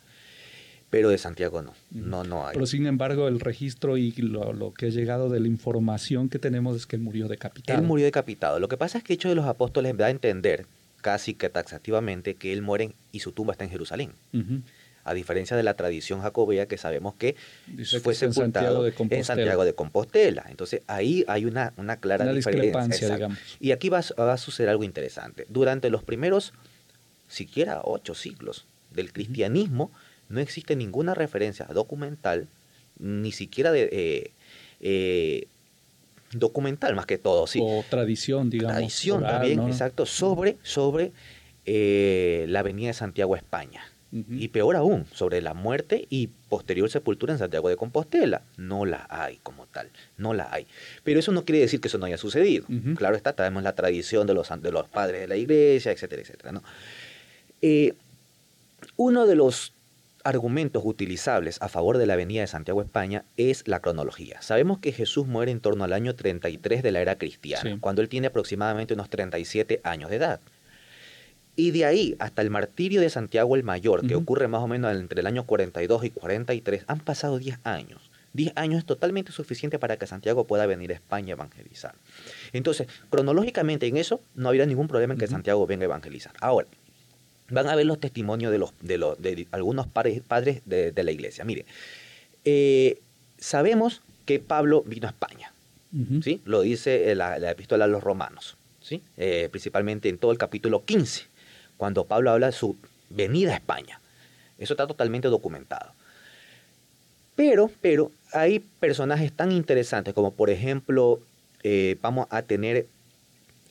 pero 0.94 1.10
de 1.10 1.18
Santiago 1.18 1.64
no, 1.64 1.74
no, 1.90 2.24
no 2.24 2.46
hay. 2.46 2.54
Pero 2.54 2.68
sin 2.68 2.86
embargo 2.86 3.28
el 3.28 3.40
registro 3.40 3.98
y 3.98 4.12
lo, 4.12 4.76
que 4.76 4.86
ha 4.86 4.90
llegado 4.90 5.28
de 5.28 5.40
la 5.40 5.48
información 5.48 6.30
que 6.30 6.38
tenemos 6.38 6.78
es 6.78 6.86
que 6.86 6.98
él 6.98 7.02
murió 7.02 7.28
decapitado. 7.28 7.80
Él 7.80 7.84
murió 7.84 8.06
decapitado. 8.06 8.60
Lo 8.60 8.68
que 8.68 8.78
pasa 8.78 9.00
es 9.00 9.04
que 9.04 9.14
Hecho 9.14 9.28
de 9.28 9.34
los 9.34 9.48
Apóstoles 9.48 9.98
da 9.98 10.06
a 10.06 10.10
entender, 10.12 10.68
casi 11.02 11.34
que 11.34 11.50
taxativamente, 11.50 12.36
que 12.36 12.54
él 12.54 12.62
muere 12.62 12.94
y 13.12 13.22
su 13.22 13.32
tumba 13.32 13.54
está 13.54 13.64
en 13.64 13.72
Jerusalén. 13.72 14.12
a 15.04 15.16
diferencia 15.16 15.58
de 15.58 15.64
la 15.64 15.74
tradición 15.74 16.22
jacobea 16.22 16.68
que 16.68 16.78
sabemos 16.78 17.16
que 17.16 17.38
fue 18.04 18.14
sepultado 18.14 18.86
en 18.86 19.24
Santiago, 19.24 19.66
de 19.66 19.74
Compostela. 19.74 20.46
Entonces 20.48 20.84
ahí 20.86 21.26
hay 21.28 21.46
una, 21.46 21.74
una 21.76 21.98
clara 21.98 22.32
diferencia. 22.32 23.18
Y 23.60 23.72
aquí 23.72 23.90
va, 23.90 24.02
va, 24.20 24.34
a 24.34 24.38
suceder 24.38 24.70
algo 24.70 24.84
interesante. 24.84 25.48
Durante 25.50 25.90
los 25.90 26.04
primeros, 26.04 26.54
siquiera 27.28 27.82
ocho 27.84 28.14
siglos 28.14 28.68
del 28.92 29.12
cristianismo, 29.12 29.92
no 30.34 30.42
existe 30.42 30.76
ninguna 30.76 31.14
referencia 31.14 31.66
documental, 31.68 32.48
ni 32.98 33.32
siquiera 33.32 33.72
de... 33.72 33.90
Eh, 33.92 34.32
eh, 34.82 35.48
documental 36.34 36.96
más 36.96 37.06
que 37.06 37.20
todo, 37.20 37.46
sí. 37.46 37.60
O 37.62 37.86
tradición, 37.88 38.50
digamos. 38.50 38.76
Tradición 38.76 39.22
también, 39.22 39.62
exacto, 39.62 40.08
sobre, 40.08 40.58
sobre 40.64 41.12
eh, 41.66 42.46
la 42.50 42.62
avenida 42.62 42.88
de 42.88 42.94
Santiago, 42.94 43.36
España. 43.36 43.86
Y 44.30 44.50
peor 44.50 44.76
aún, 44.76 45.08
sobre 45.12 45.42
la 45.42 45.56
muerte 45.56 46.06
y 46.08 46.28
posterior 46.48 46.88
sepultura 46.88 47.34
en 47.34 47.40
Santiago 47.40 47.70
de 47.70 47.78
Compostela. 47.78 48.44
No 48.58 48.86
la 48.86 49.08
hay 49.10 49.38
como 49.42 49.66
tal, 49.66 49.90
no 50.18 50.36
la 50.36 50.54
hay. 50.54 50.68
Pero 51.04 51.20
eso 51.20 51.32
no 51.32 51.46
quiere 51.46 51.62
decir 51.62 51.82
que 51.82 51.88
eso 51.88 51.98
no 51.98 52.06
haya 52.06 52.20
sucedido. 52.20 52.68
Claro 52.96 53.16
está, 53.16 53.34
tenemos 53.34 53.64
la 53.64 53.74
tradición 53.74 54.28
de 54.28 54.36
los, 54.36 54.50
de 54.62 54.72
los 54.72 54.88
padres 54.88 55.22
de 55.22 55.28
la 55.28 55.36
iglesia, 55.36 55.92
etcétera, 55.92 56.22
etcétera. 56.22 56.52
¿no? 56.52 56.62
Eh, 57.64 57.96
uno 58.98 59.26
de 59.26 59.36
los 59.36 59.74
argumentos 60.24 60.84
utilizables 60.86 61.62
a 61.62 61.70
favor 61.70 61.98
de 61.98 62.06
la 62.06 62.14
avenida 62.14 62.42
de 62.42 62.48
Santiago, 62.48 62.82
España, 62.82 63.26
es 63.38 63.68
la 63.68 63.82
cronología. 63.82 64.42
Sabemos 64.42 64.80
que 64.80 64.92
Jesús 64.92 65.28
muere 65.28 65.52
en 65.52 65.60
torno 65.60 65.84
al 65.84 65.94
año 65.94 66.16
33 66.16 66.84
de 66.84 66.92
la 66.92 67.02
era 67.02 67.18
cristiana, 67.18 67.78
cuando 67.80 68.02
él 68.02 68.10
tiene 68.10 68.28
aproximadamente 68.28 68.94
unos 68.94 69.10
37 69.10 69.82
años 69.84 70.10
de 70.10 70.16
edad. 70.16 70.40
Y 71.56 71.72
de 71.72 71.86
ahí 71.86 72.16
hasta 72.20 72.42
el 72.42 72.50
martirio 72.50 73.02
de 73.02 73.10
Santiago 73.10 73.56
el 73.56 73.64
Mayor, 73.64 74.08
que 74.08 74.16
ocurre 74.16 74.48
más 74.48 74.64
o 74.64 74.68
menos 74.68 74.96
entre 74.96 75.22
el 75.22 75.28
año 75.28 75.46
42 75.46 76.06
y 76.06 76.10
43, 76.10 76.86
han 76.88 77.00
pasado 77.00 77.38
10 77.38 77.60
años. 77.64 78.10
10 78.34 78.54
años 78.56 78.80
es 78.80 78.86
totalmente 78.86 79.32
suficiente 79.32 79.78
para 79.78 79.98
que 79.98 80.08
Santiago 80.08 80.48
pueda 80.48 80.66
venir 80.66 80.92
a 80.92 80.96
España 80.96 81.34
a 81.34 81.38
evangelizar. 81.38 81.94
Entonces, 82.52 82.88
cronológicamente 83.12 83.86
en 83.86 83.98
eso 83.98 84.22
no 84.34 84.50
habría 84.50 84.66
ningún 84.66 84.88
problema 84.88 85.14
en 85.14 85.20
que 85.20 85.28
Santiago 85.28 85.68
venga 85.68 85.84
a 85.84 85.86
evangelizar. 85.86 86.34
Ahora, 86.42 86.68
van 87.50 87.68
a 87.68 87.76
ver 87.76 87.86
los 87.86 88.00
testimonios 88.00 88.52
de, 88.52 88.58
los, 88.58 88.74
de, 88.82 88.98
los, 88.98 89.22
de 89.22 89.48
algunos 89.52 89.88
padres, 89.88 90.22
padres 90.22 90.62
de, 90.66 90.94
la 90.96 91.12
iglesia. 91.12 91.44
Mire, 91.44 91.66
eh, 92.46 93.00
sabemos 93.38 94.02
que 94.26 94.40
Pablo 94.40 94.84
vino 94.86 95.08
a 95.08 95.12
España, 95.12 95.54
¿sí? 96.22 96.42
Lo 96.46 96.62
dice 96.62 97.14
la, 97.16 97.38
la, 97.40 97.52
epístola 97.52 97.86
a 97.86 97.88
los 97.88 98.04
romanos, 98.04 98.58
¿sí? 98.82 99.02
Eh, 99.18 99.50
principalmente 99.52 100.10
en 100.10 100.18
todo 100.18 100.32
el 100.32 100.38
capítulo 100.38 100.86
15 100.86 101.28
cuando 101.78 102.06
Pablo 102.06 102.32
habla 102.32 102.48
de 102.48 102.54
su 102.54 102.78
venida 103.10 103.52
a 103.52 103.56
España. 103.56 104.00
Eso 104.58 104.74
está 104.74 104.88
totalmente 104.88 105.28
documentado. 105.28 105.92
Pero, 107.36 107.72
pero 107.82 108.12
hay 108.32 108.60
personajes 108.60 109.34
tan 109.34 109.52
interesantes 109.52 110.14
como 110.14 110.32
por 110.34 110.50
ejemplo 110.50 111.20
eh, 111.64 111.98
vamos 112.02 112.28
a 112.30 112.44
tener 112.44 112.88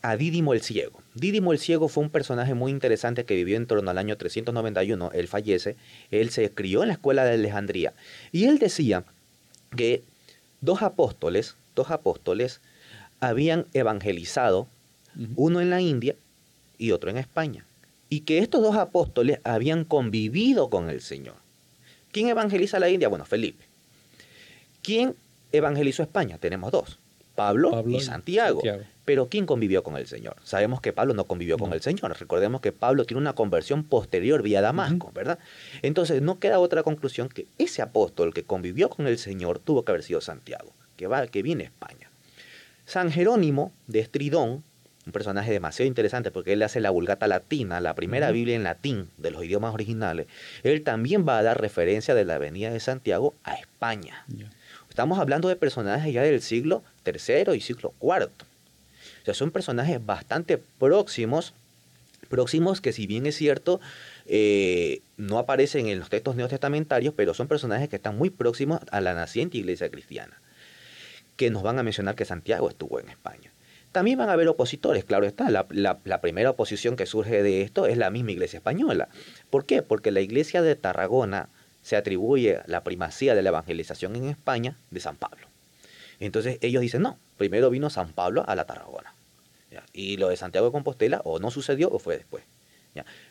a 0.02 0.16
Dídimo 0.16 0.52
el 0.52 0.60
Ciego. 0.60 1.00
Dídimo 1.14 1.52
el 1.52 1.58
Ciego 1.58 1.88
fue 1.88 2.02
un 2.02 2.10
personaje 2.10 2.54
muy 2.54 2.72
interesante 2.72 3.24
que 3.24 3.36
vivió 3.36 3.56
en 3.56 3.66
torno 3.66 3.90
al 3.90 3.98
año 3.98 4.16
391, 4.16 5.10
él 5.14 5.28
fallece, 5.28 5.76
él 6.10 6.30
se 6.30 6.50
crió 6.50 6.82
en 6.82 6.88
la 6.88 6.94
escuela 6.94 7.24
de 7.24 7.34
Alejandría 7.34 7.94
y 8.32 8.44
él 8.44 8.58
decía 8.58 9.04
que 9.76 10.02
dos 10.60 10.82
apóstoles, 10.82 11.56
dos 11.74 11.90
apóstoles 11.90 12.60
habían 13.20 13.66
evangelizado, 13.72 14.66
uno 15.36 15.60
en 15.60 15.70
la 15.70 15.80
India 15.80 16.16
y 16.78 16.90
otro 16.90 17.10
en 17.10 17.18
España 17.18 17.64
y 18.08 18.20
que 18.20 18.38
estos 18.38 18.62
dos 18.62 18.76
apóstoles 18.76 19.38
habían 19.44 19.84
convivido 19.84 20.68
con 20.68 20.90
el 20.90 21.00
Señor. 21.00 21.36
¿Quién 22.10 22.28
evangeliza 22.28 22.78
la 22.78 22.90
India? 22.90 23.08
Bueno, 23.08 23.24
Felipe. 23.24 23.64
¿Quién 24.82 25.14
evangelizó 25.52 26.02
España? 26.02 26.36
Tenemos 26.38 26.72
dos, 26.72 26.98
Pablo, 27.34 27.84
y 27.86 28.00
Santiago. 28.00 28.62
Pero 29.04 29.28
¿quién 29.28 29.46
convivió 29.46 29.82
con 29.82 29.96
el 29.96 30.06
Señor? 30.06 30.36
Sabemos 30.44 30.80
que 30.80 30.92
Pablo 30.92 31.14
no 31.14 31.24
convivió 31.24 31.58
con 31.58 31.72
el 31.72 31.80
Señor. 31.80 32.16
Recordemos 32.18 32.60
que 32.60 32.72
Pablo 32.72 33.04
tiene 33.04 33.20
una 33.20 33.34
conversión 33.34 33.84
posterior 33.84 34.42
vía 34.42 34.60
Damasco, 34.60 35.10
¿verdad? 35.12 35.38
Entonces 35.82 36.22
no 36.22 36.38
queda 36.38 36.58
otra 36.58 36.82
conclusión 36.82 37.28
que 37.28 37.46
ese 37.58 37.82
apóstol 37.82 38.32
que 38.32 38.44
convivió 38.44 38.88
con 38.88 39.06
el 39.06 39.18
Señor 39.18 39.58
tuvo 39.58 39.84
que 39.84 39.92
haber 39.92 40.04
sido 40.04 40.20
Santiago, 40.20 40.72
que, 40.96 41.06
va, 41.06 41.26
que 41.26 41.42
viene 41.42 41.64
a 41.64 41.66
España. 41.66 42.10
San 42.84 43.10
Jerónimo 43.10 43.72
de 43.86 44.00
Estridón 44.00 44.64
un 45.06 45.12
personaje 45.12 45.50
demasiado 45.50 45.88
interesante 45.88 46.30
porque 46.30 46.52
él 46.52 46.62
hace 46.62 46.80
la 46.80 46.90
vulgata 46.90 47.26
latina, 47.26 47.80
la 47.80 47.94
primera 47.94 48.30
Biblia 48.30 48.54
en 48.54 48.62
latín 48.62 49.08
de 49.16 49.32
los 49.32 49.44
idiomas 49.44 49.74
originales. 49.74 50.28
Él 50.62 50.82
también 50.82 51.26
va 51.26 51.38
a 51.38 51.42
dar 51.42 51.60
referencia 51.60 52.14
de 52.14 52.24
la 52.24 52.36
Avenida 52.36 52.70
de 52.70 52.80
Santiago 52.80 53.34
a 53.42 53.54
España. 53.54 54.24
Estamos 54.92 55.18
hablando 55.18 55.48
de 55.48 55.56
personajes 55.56 56.12
ya 56.12 56.20
del 56.20 56.42
siglo 56.42 56.82
III 57.06 57.56
y 57.56 57.62
siglo 57.62 57.94
IV. 58.02 58.26
O 58.26 59.24
sea, 59.24 59.32
son 59.32 59.50
personajes 59.50 60.04
bastante 60.04 60.58
próximos, 60.58 61.54
próximos 62.28 62.82
que 62.82 62.92
si 62.92 63.06
bien 63.06 63.24
es 63.24 63.34
cierto, 63.34 63.80
eh, 64.26 65.00
no 65.16 65.38
aparecen 65.38 65.86
en 65.86 65.98
los 65.98 66.10
textos 66.10 66.36
neotestamentarios, 66.36 67.14
pero 67.16 67.32
son 67.32 67.48
personajes 67.48 67.88
que 67.88 67.96
están 67.96 68.18
muy 68.18 68.28
próximos 68.28 68.80
a 68.90 69.00
la 69.00 69.14
naciente 69.14 69.56
iglesia 69.56 69.88
cristiana, 69.88 70.42
que 71.36 71.48
nos 71.48 71.62
van 71.62 71.78
a 71.78 71.82
mencionar 71.82 72.14
que 72.14 72.26
Santiago 72.26 72.68
estuvo 72.68 73.00
en 73.00 73.08
España. 73.08 73.50
También 73.92 74.18
van 74.18 74.28
a 74.28 74.34
haber 74.34 74.48
opositores, 74.48 75.06
claro 75.06 75.24
está. 75.24 75.48
La, 75.48 76.20
primera 76.20 76.50
oposición 76.50 76.96
que 76.96 77.06
surge 77.06 77.42
de 77.42 77.62
esto 77.62 77.86
es 77.86 77.96
la 77.96 78.10
misma 78.10 78.32
iglesia 78.32 78.58
española. 78.58 79.08
¿Por 79.48 79.64
qué? 79.64 79.80
Porque 79.80 80.10
la 80.10 80.20
iglesia 80.20 80.60
de 80.60 80.76
Tarragona 80.76 81.48
se 81.82 81.96
atribuye 81.96 82.60
la 82.66 82.84
primacía 82.84 83.34
de 83.34 83.42
la 83.42 83.50
evangelización 83.50 84.16
en 84.16 84.28
España 84.28 84.76
de 84.90 85.00
San 85.00 85.16
Pablo. 85.16 85.46
Entonces 86.20 86.58
ellos 86.60 86.80
dicen, 86.80 87.02
no, 87.02 87.18
primero 87.36 87.70
vino 87.70 87.90
San 87.90 88.12
Pablo 88.12 88.44
a 88.46 88.54
la 88.54 88.64
Tarragona. 88.64 89.14
Y 89.92 90.18
lo 90.18 90.28
de 90.28 90.36
Santiago 90.36 90.66
de 90.66 90.72
Compostela 90.72 91.22
o 91.24 91.38
no 91.38 91.50
sucedió 91.50 91.90
o 91.90 91.98
fue 91.98 92.16
después. 92.16 92.44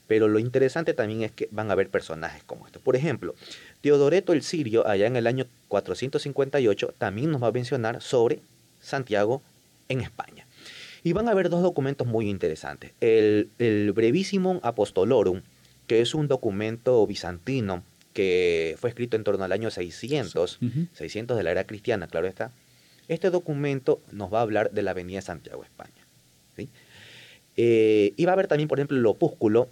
Pero 0.08 0.28
lo 0.28 0.40
interesante 0.40 0.94
también 0.94 1.22
es 1.24 1.32
que 1.32 1.48
van 1.52 1.70
a 1.70 1.74
haber 1.74 1.90
personajes 1.90 2.44
como 2.44 2.66
estos. 2.66 2.82
Por 2.82 2.96
ejemplo, 2.96 3.36
Teodoreto 3.82 4.34
el 4.34 4.42
Sirio, 4.42 4.88
allá 4.88 5.08
en 5.08 5.16
el 5.16 5.28
año 5.28 5.46
458, 5.68 6.96
también 6.98 7.32
nos 7.32 7.42
va 7.44 7.48
a 7.48 7.52
mencionar 7.52 8.02
sobre 8.02 8.42
Santiago 8.80 9.42
en 9.88 10.02
España. 10.02 10.48
Y 11.04 11.14
van 11.14 11.28
a 11.28 11.32
haber 11.32 11.50
dos 11.50 11.62
documentos 11.62 12.08
muy 12.08 12.30
interesantes. 12.30 12.92
El, 13.00 13.50
el 13.60 13.94
Apostolorum, 14.64 15.42
que 15.88 16.02
es 16.02 16.14
un 16.14 16.28
documento 16.28 17.06
bizantino 17.08 17.84
que 18.14 18.76
fue 18.80 18.90
escrito 18.90 19.16
en 19.18 19.24
torno 19.24 19.44
al 19.44 19.52
año 19.52 19.72
600, 19.72 20.60
600 20.94 21.38
de 21.38 21.44
la 21.44 21.52
era 21.52 21.66
cristiana, 21.66 22.08
claro 22.08 22.28
está. 22.28 22.52
Este 23.08 23.30
documento 23.30 24.02
nos 24.12 24.34
va 24.34 24.40
a 24.40 24.42
hablar 24.44 24.72
de 24.72 24.84
la 24.84 24.92
Avenida 24.92 25.18
de 25.18 25.24
Santiago, 25.24 25.64
España. 25.64 25.92
Eh, 27.58 28.14
y 28.16 28.26
va 28.26 28.32
a 28.32 28.34
haber 28.34 28.48
también, 28.48 28.70
por 28.70 28.80
ejemplo, 28.80 28.98
el 28.98 29.06
opúsculo 29.06 29.70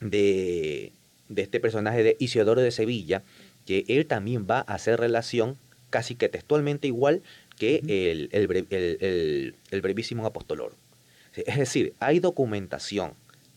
de, 0.00 0.92
de 1.28 1.42
este 1.42 1.60
personaje 1.60 2.02
de 2.02 2.16
Isidoro 2.18 2.60
de 2.60 2.70
Sevilla, 2.70 3.22
que 3.66 3.84
él 3.88 4.06
también 4.06 4.46
va 4.50 4.58
a 4.58 4.74
hacer 4.74 4.98
relación 4.98 5.56
casi 5.90 6.14
que 6.14 6.28
textualmente 6.28 6.86
igual 6.86 7.22
que 7.58 7.82
el, 7.86 8.28
el, 8.32 9.54
el, 9.70 9.80
brevísimo 9.82 10.26
apostolor. 10.26 10.74
Es 11.36 11.58
decir, 11.58 11.94
hay 12.00 12.18
documentación 12.18 13.12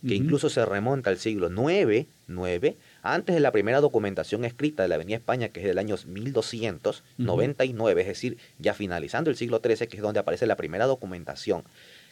que 0.06 0.16
incluso 0.16 0.50
se 0.50 0.64
remonta 0.66 1.10
al 1.10 1.18
siglo 1.18 1.50
IX, 1.50 2.08
9, 2.28 2.76
antes 3.06 3.36
de 3.36 3.40
la 3.40 3.52
primera 3.52 3.82
documentación 3.82 4.46
escrita 4.46 4.82
de 4.82 4.90
la 4.90 4.96
Avenida 4.96 5.18
España, 5.18 5.50
que 5.50 5.60
es 5.60 5.66
del 5.68 5.78
año 5.78 5.96
1299, 6.06 8.02
es 8.02 8.08
decir, 8.08 8.38
ya 8.58 8.74
finalizando 8.74 9.30
el 9.30 9.36
siglo 9.36 9.62
XIII, 9.64 9.88
que 9.88 9.98
es 9.98 10.02
donde 10.02 10.20
aparece 10.20 10.48
la 10.48 10.56
primera 10.56 10.88
documentación 10.88 11.64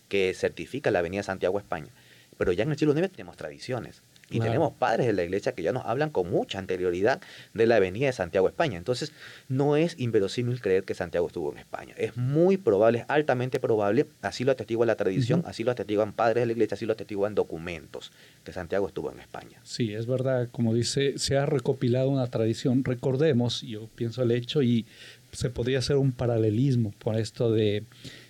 que 0.07 0.33
certifica 0.35 0.91
la 0.91 0.99
Avenida 0.99 1.23
Santiago 1.23 1.57
España. 1.57 1.91
Pero 2.37 2.51
ya 2.51 2.63
en 2.63 2.71
el 2.71 2.77
siglo 2.77 2.95
IX 2.95 3.11
tenemos 3.11 3.37
tradiciones. 3.37 4.03
Y 4.33 4.39
tenemos 4.39 4.73
padres 4.73 5.07
de 5.07 5.13
la 5.13 5.23
iglesia 5.23 5.53
que 5.53 5.63
ya 5.63 5.71
nos 5.71 5.85
hablan 5.85 6.09
con 6.09 6.29
mucha 6.29 6.59
anterioridad 6.59 7.21
de 7.53 7.67
la 7.67 7.75
avenida 7.75 8.07
de 8.07 8.13
Santiago, 8.13 8.47
España. 8.47 8.77
Entonces, 8.77 9.13
no 9.47 9.75
es 9.77 9.95
inverosímil 9.99 10.61
creer 10.61 10.83
que 10.83 10.93
Santiago 10.93 11.27
estuvo 11.27 11.51
en 11.51 11.59
España. 11.59 11.93
Es 11.97 12.17
muy 12.17 12.57
probable, 12.57 12.99
es 12.99 13.05
altamente 13.07 13.59
probable, 13.59 14.07
así 14.21 14.43
lo 14.43 14.51
atestigua 14.51 14.85
la 14.85 14.95
tradición, 14.95 15.43
así 15.45 15.63
lo 15.63 15.71
atestiguan 15.71 16.13
padres 16.13 16.41
de 16.41 16.45
la 16.47 16.51
iglesia, 16.53 16.75
así 16.75 16.85
lo 16.85 16.93
atestiguan 16.93 17.35
documentos, 17.35 18.11
que 18.43 18.51
Santiago 18.51 18.87
estuvo 18.87 19.11
en 19.11 19.19
España. 19.19 19.59
Sí, 19.63 19.93
es 19.93 20.07
verdad, 20.07 20.49
como 20.51 20.73
dice, 20.73 21.17
se 21.17 21.37
ha 21.37 21.45
recopilado 21.45 22.09
una 22.09 22.27
tradición. 22.27 22.83
Recordemos, 22.83 23.61
yo 23.61 23.87
pienso 23.95 24.23
el 24.23 24.31
hecho, 24.31 24.61
y 24.61 24.85
se 25.31 25.49
podría 25.49 25.79
hacer 25.79 25.97
un 25.97 26.11
paralelismo 26.11 26.91
por 26.99 27.15
esto 27.17 27.51
de 27.51 27.83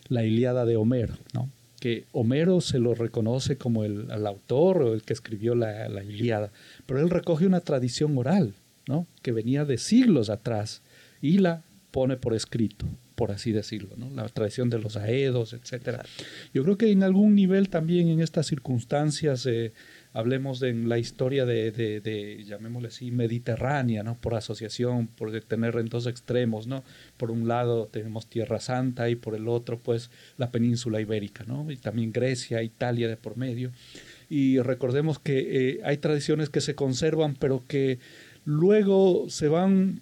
la 0.07 0.23
Iliada 0.23 0.65
de 0.65 0.75
Homero, 0.75 1.15
¿no? 1.33 1.49
Que 1.83 2.05
Homero 2.13 2.61
se 2.61 2.79
lo 2.79 2.95
reconoce 2.95 3.57
como 3.57 3.83
el, 3.83 4.09
autor 4.25 4.83
o 4.83 4.93
el 4.93 5.01
que 5.01 5.11
escribió 5.11 5.53
la, 5.53 5.89
la, 5.89 6.01
Iliada, 6.01 6.49
pero 6.85 7.01
él 7.01 7.09
recoge 7.09 7.45
una 7.45 7.59
tradición 7.59 8.17
oral, 8.17 8.53
¿no? 8.87 9.05
que 9.21 9.33
venía 9.33 9.65
de 9.65 9.77
siglos 9.77 10.29
atrás 10.29 10.81
y 11.21 11.39
la 11.39 11.61
pone 11.91 12.15
por 12.15 12.33
escrito, 12.35 12.85
por 13.15 13.31
así 13.31 13.51
decirlo, 13.51 13.97
¿no? 13.97 14.09
la 14.11 14.29
tradición 14.29 14.69
de 14.69 14.79
los 14.79 14.95
aedos, 14.95 15.51
etc. 15.51 16.03
Yo 16.53 16.63
creo 16.63 16.77
que 16.77 16.89
en 16.89 17.03
algún 17.03 17.35
nivel 17.35 17.67
también 17.67 18.07
en 18.07 18.21
estas 18.21 18.47
circunstancias 18.47 19.45
hablemos 20.13 20.59
de 20.59 20.73
la 20.73 20.99
historia 20.99 21.45
de, 21.45 22.43
llamémosle 22.45 22.87
así, 22.89 23.11
mediterránea, 23.11 24.03
¿no? 24.03 24.15
Por 24.15 24.35
asociación, 24.35 25.07
por 25.07 25.37
tener 25.41 25.75
en 25.75 25.87
dos 25.87 26.07
extremos, 26.07 26.67
¿no? 26.67 26.83
Por 27.17 27.31
un 27.31 27.47
lado 27.47 27.87
tenemos 27.87 28.27
Tierra 28.27 28.59
Santa 28.59 29.09
y 29.09 29.15
por 29.15 29.35
el 29.35 29.47
otro, 29.47 29.79
pues, 29.79 30.11
la 30.37 30.51
península 30.51 31.01
ibérica, 31.01 31.43
¿no? 31.45 31.69
Y 31.71 31.77
también 31.77 32.11
Grecia, 32.11 32.61
Italia 32.61 33.07
de 33.07 33.17
por 33.17 33.37
medio. 33.37 33.71
Y 34.29 34.59
recordemos 34.59 35.19
que 35.19 35.69
eh, 35.69 35.81
hay 35.83 35.97
tradiciones 35.97 36.49
que 36.49 36.61
se 36.61 36.75
conservan, 36.75 37.35
pero 37.35 37.63
que 37.67 37.99
luego 38.45 39.25
se 39.29 39.47
van 39.47 40.01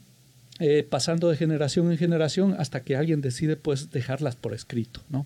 eh, 0.60 0.86
pasando 0.88 1.30
de 1.30 1.38
generación 1.38 1.91
en 1.91 1.97
generación 1.97 2.56
hasta 2.60 2.84
que 2.84 2.95
alguien 2.95 3.21
decide 3.21 3.56
pues 3.56 3.89
dejarlas 3.91 4.36
por 4.36 4.54
escrito, 4.54 5.02
¿no? 5.10 5.26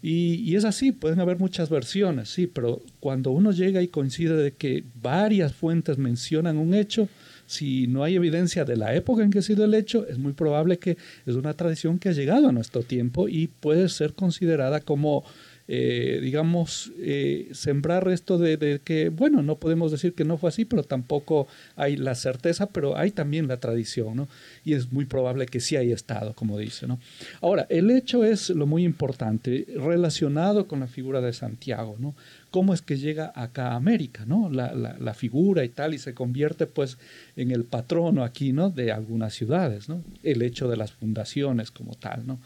Y, 0.00 0.54
es 0.54 0.64
así, 0.64 0.92
pueden 0.92 1.18
haber 1.18 1.38
muchas 1.38 1.70
versiones, 1.70 2.28
sí, 2.28 2.46
pero 2.46 2.80
cuando 3.00 3.32
uno 3.32 3.50
llega 3.50 3.82
y 3.82 3.88
coincide 3.88 4.36
de 4.36 4.52
que 4.52 4.84
varias 5.02 5.52
fuentes 5.52 5.98
mencionan 5.98 6.56
un 6.56 6.72
hecho, 6.72 7.08
si 7.46 7.88
no 7.88 8.04
hay 8.04 8.14
evidencia 8.14 8.64
de 8.64 8.76
la 8.76 8.94
época 8.94 9.24
en 9.24 9.30
que 9.30 9.40
ha 9.40 9.42
sido 9.42 9.64
el 9.64 9.74
hecho, 9.74 10.06
es 10.06 10.18
muy 10.18 10.34
probable 10.34 10.78
que 10.78 10.96
es 11.26 11.34
una 11.34 11.54
tradición 11.54 11.98
que 11.98 12.10
ha 12.10 12.12
llegado 12.12 12.48
a 12.48 12.52
nuestro 12.52 12.82
tiempo 12.82 13.28
y 13.28 13.48
puede 13.48 13.88
ser 13.88 14.14
considerada 14.14 14.80
como 14.80 15.24
eh, 15.68 16.18
digamos, 16.22 16.92
eh, 16.98 17.50
sembrar 17.52 18.08
esto 18.08 18.38
de, 18.38 18.80
que, 18.82 19.10
bueno, 19.10 19.42
no 19.42 19.56
podemos 19.56 19.92
decir 19.92 20.14
que 20.14 20.24
no 20.24 20.38
fue 20.38 20.48
así, 20.48 20.64
pero 20.64 20.82
tampoco 20.82 21.46
hay 21.76 21.96
la 21.96 22.14
certeza, 22.14 22.70
pero 22.70 22.96
hay 22.96 23.10
también 23.10 23.48
la 23.48 23.58
tradición, 23.58 24.16
¿no? 24.16 24.28
Y 24.64 24.72
es 24.72 24.90
muy 24.92 25.04
probable 25.04 25.44
que 25.46 25.60
sí 25.60 25.76
haya 25.76 25.94
estado, 25.94 26.34
como 26.34 26.58
dice, 26.58 26.86
¿no? 26.86 26.98
Ahora, 27.42 27.66
el 27.68 27.90
hecho 27.90 28.24
es 28.24 28.50
lo 28.50 28.66
muy 28.66 28.84
importante, 28.84 29.66
relacionado 29.76 30.66
con 30.66 30.80
la 30.80 30.86
figura 30.86 31.20
de 31.20 31.32
Santiago, 31.32 31.96
¿no? 31.98 32.14
cómo 32.50 32.72
es 32.72 32.82
que 32.82 32.96
llega 32.96 33.32
acá 33.34 33.72
a 33.72 33.76
América, 33.76 34.24
¿no? 34.26 34.50
La, 34.50 34.72
la, 34.74 35.14
figura 35.14 35.64
y 35.64 35.68
tal, 35.68 35.94
y 35.94 35.98
se 35.98 36.14
convierte 36.14 36.66
pues 36.66 36.98
en 37.36 37.50
el 37.50 37.64
patrono 37.64 38.24
aquí, 38.24 38.52
¿no? 38.52 38.70
De 38.70 38.92
algunas 38.92 39.34
ciudades, 39.34 39.88
¿no? 39.88 40.02
El 40.22 40.42
hecho 40.42 40.68
de 40.68 40.76
las 40.76 40.92
fundaciones 40.92 41.70
como 41.70 41.94
tal, 41.94 42.26
¿no? 42.26 42.38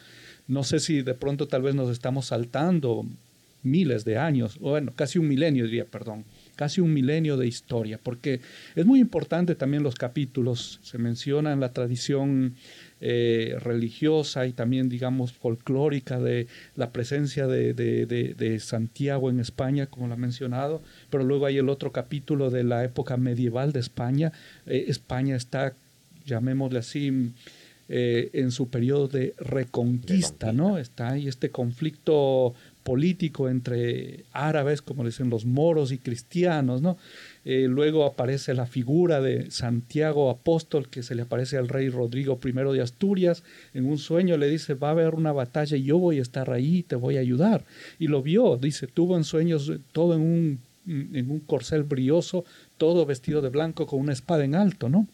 No 0.48 0.64
sé 0.64 0.81
si 0.81 1.02
de 1.02 1.14
pronto 1.14 1.48
tal 1.48 1.62
vez 1.62 1.74
nos 1.74 1.90
estamos 1.90 2.26
saltando 2.26 3.07
miles 3.62 4.05
de 4.05 4.18
años, 4.18 4.59
o 4.61 4.70
bueno, 4.70 4.92
casi 4.94 5.18
un 5.18 5.28
milenio 5.28 5.64
diría, 5.66 5.85
perdón, 5.85 6.24
casi 6.57 6.81
un 6.81 6.92
milenio 6.92 7.37
de 7.37 7.46
historia, 7.46 7.98
porque 8.02 8.40
es 8.74 8.85
muy 8.85 9.00
importante 9.00 9.55
también 9.55 9.83
los 9.83 9.94
capítulos, 9.94 10.81
se 10.83 10.98
menciona 10.98 11.52
en 11.52 11.61
la 11.61 11.72
tradición 11.72 12.57
eh, 13.00 13.57
religiosa 13.61 14.46
y 14.46 14.52
también, 14.52 14.88
digamos, 14.88 15.33
folclórica 15.33 16.18
de 16.18 16.48
la 16.76 16.90
presencia 16.90 17.46
de, 17.46 18.59
Santiago 18.61 19.31
en 19.31 19.40
España, 19.40 19.87
como 19.87 20.09
lo 20.09 20.14
ha 20.14 20.16
mencionado, 20.16 20.83
pero 21.11 21.24
luego 21.24 21.46
hay 21.46 21.59
el 21.59 21.68
otro 21.68 21.92
capítulo 21.92 22.50
de 22.50 22.64
la 22.64 22.85
época 22.85 23.16
medieval 23.16 23.72
de 23.72 23.81
España. 23.81 24.33
Eh, 24.66 24.87
España 24.88 25.37
está, 25.37 25.74
llamémosle 26.26 26.81
así, 26.81 27.33
eh, 27.94 28.31
en 28.33 28.52
su 28.52 28.70
periodo 28.70 29.07
de 29.07 29.35
reconquista, 29.37 30.50
¿no? 30.50 30.78
Está 30.78 31.11
ahí 31.11 31.28
este 31.28 31.50
conflicto 31.50 32.55
político 32.83 33.50
entre 33.50 34.24
árabes, 34.33 34.81
como 34.81 35.05
dicen 35.05 35.28
los 35.28 35.44
moros 35.44 35.92
y 35.92 35.98
cristianos, 35.98 36.81
¿no? 36.81 36.96
Eh, 37.44 37.66
luego 37.68 38.07
aparece 38.07 38.55
la 38.55 38.64
figura 38.64 39.20
de 39.20 39.50
Santiago 39.50 40.31
Apóstol, 40.31 40.88
que 40.88 41.02
se 41.02 41.14
le 41.14 41.20
aparece 41.20 41.59
al 41.59 41.68
rey 41.68 41.90
Rodrigo 41.90 42.40
I 42.42 42.52
de 42.52 42.81
Asturias. 42.81 43.44
En 43.74 43.85
un 43.85 43.98
sueño 43.98 44.38
le 44.38 44.48
dice, 44.48 44.72
va 44.72 44.88
a 44.88 44.92
haber 44.92 45.14
una 45.14 45.33
batalla 45.33 45.76
y 45.76 45.83
yo 45.83 45.98
voy 45.98 46.18
a 46.18 46.22
estar 46.22 46.50
ahí, 46.50 46.85
te 46.85 46.96
voy 46.96 47.18
a 47.18 47.20
ayudar. 47.20 47.66
Y 47.98 48.07
lo 48.07 48.22
vio, 48.22 48.57
dice, 48.57 48.87
tuvo 48.87 49.18
en 49.18 49.24
sueños 49.24 49.70
todo 49.92 50.14
en 50.14 50.22
un, 50.22 50.61
en 50.87 51.31
un 51.31 51.40
corcel 51.40 51.83
brioso, 51.83 52.46
todo 52.78 53.05
vestido 53.05 53.42
de 53.42 53.50
blanco 53.50 53.87
con 53.87 54.00
una 54.00 54.14
espada 54.14 54.46
en 54.46 54.55
alto, 54.55 54.88
¿no? 54.88 55.07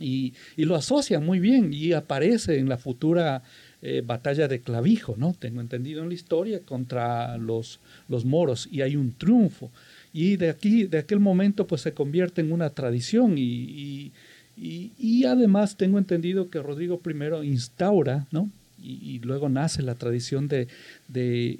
Y, 0.00 0.34
lo 0.56 0.74
asocia 0.74 1.20
muy 1.20 1.38
bien 1.40 1.72
y 1.72 1.92
aparece 1.92 2.58
en 2.58 2.68
la 2.68 2.76
futura 2.76 3.42
eh, 3.82 4.02
batalla 4.04 4.48
de 4.48 4.60
Clavijo, 4.60 5.14
¿no? 5.16 5.34
Tengo 5.38 5.60
entendido 5.60 6.02
en 6.02 6.08
la 6.08 6.14
historia, 6.14 6.60
contra 6.60 7.36
los, 7.38 7.80
los 8.08 8.24
moros 8.24 8.68
y 8.70 8.82
hay 8.82 8.96
un 8.96 9.12
triunfo. 9.12 9.70
Y 10.12 10.36
de 10.36 10.50
aquí, 10.50 10.84
de 10.84 10.98
aquel 10.98 11.20
momento, 11.20 11.66
pues 11.66 11.82
se 11.82 11.94
convierte 11.94 12.40
en 12.40 12.52
una 12.52 12.70
tradición 12.70 13.36
y, 13.36 14.12
y 14.56 15.24
además 15.24 15.76
tengo 15.76 15.98
entendido 15.98 16.50
que 16.50 16.62
Rodrigo 16.62 17.00
I 17.04 17.46
instaura, 17.46 18.26
¿no? 18.30 18.50
Y, 18.84 19.18
luego 19.20 19.48
nace 19.48 19.82
la 19.82 19.94
tradición 19.94 20.48
de, 20.48 20.68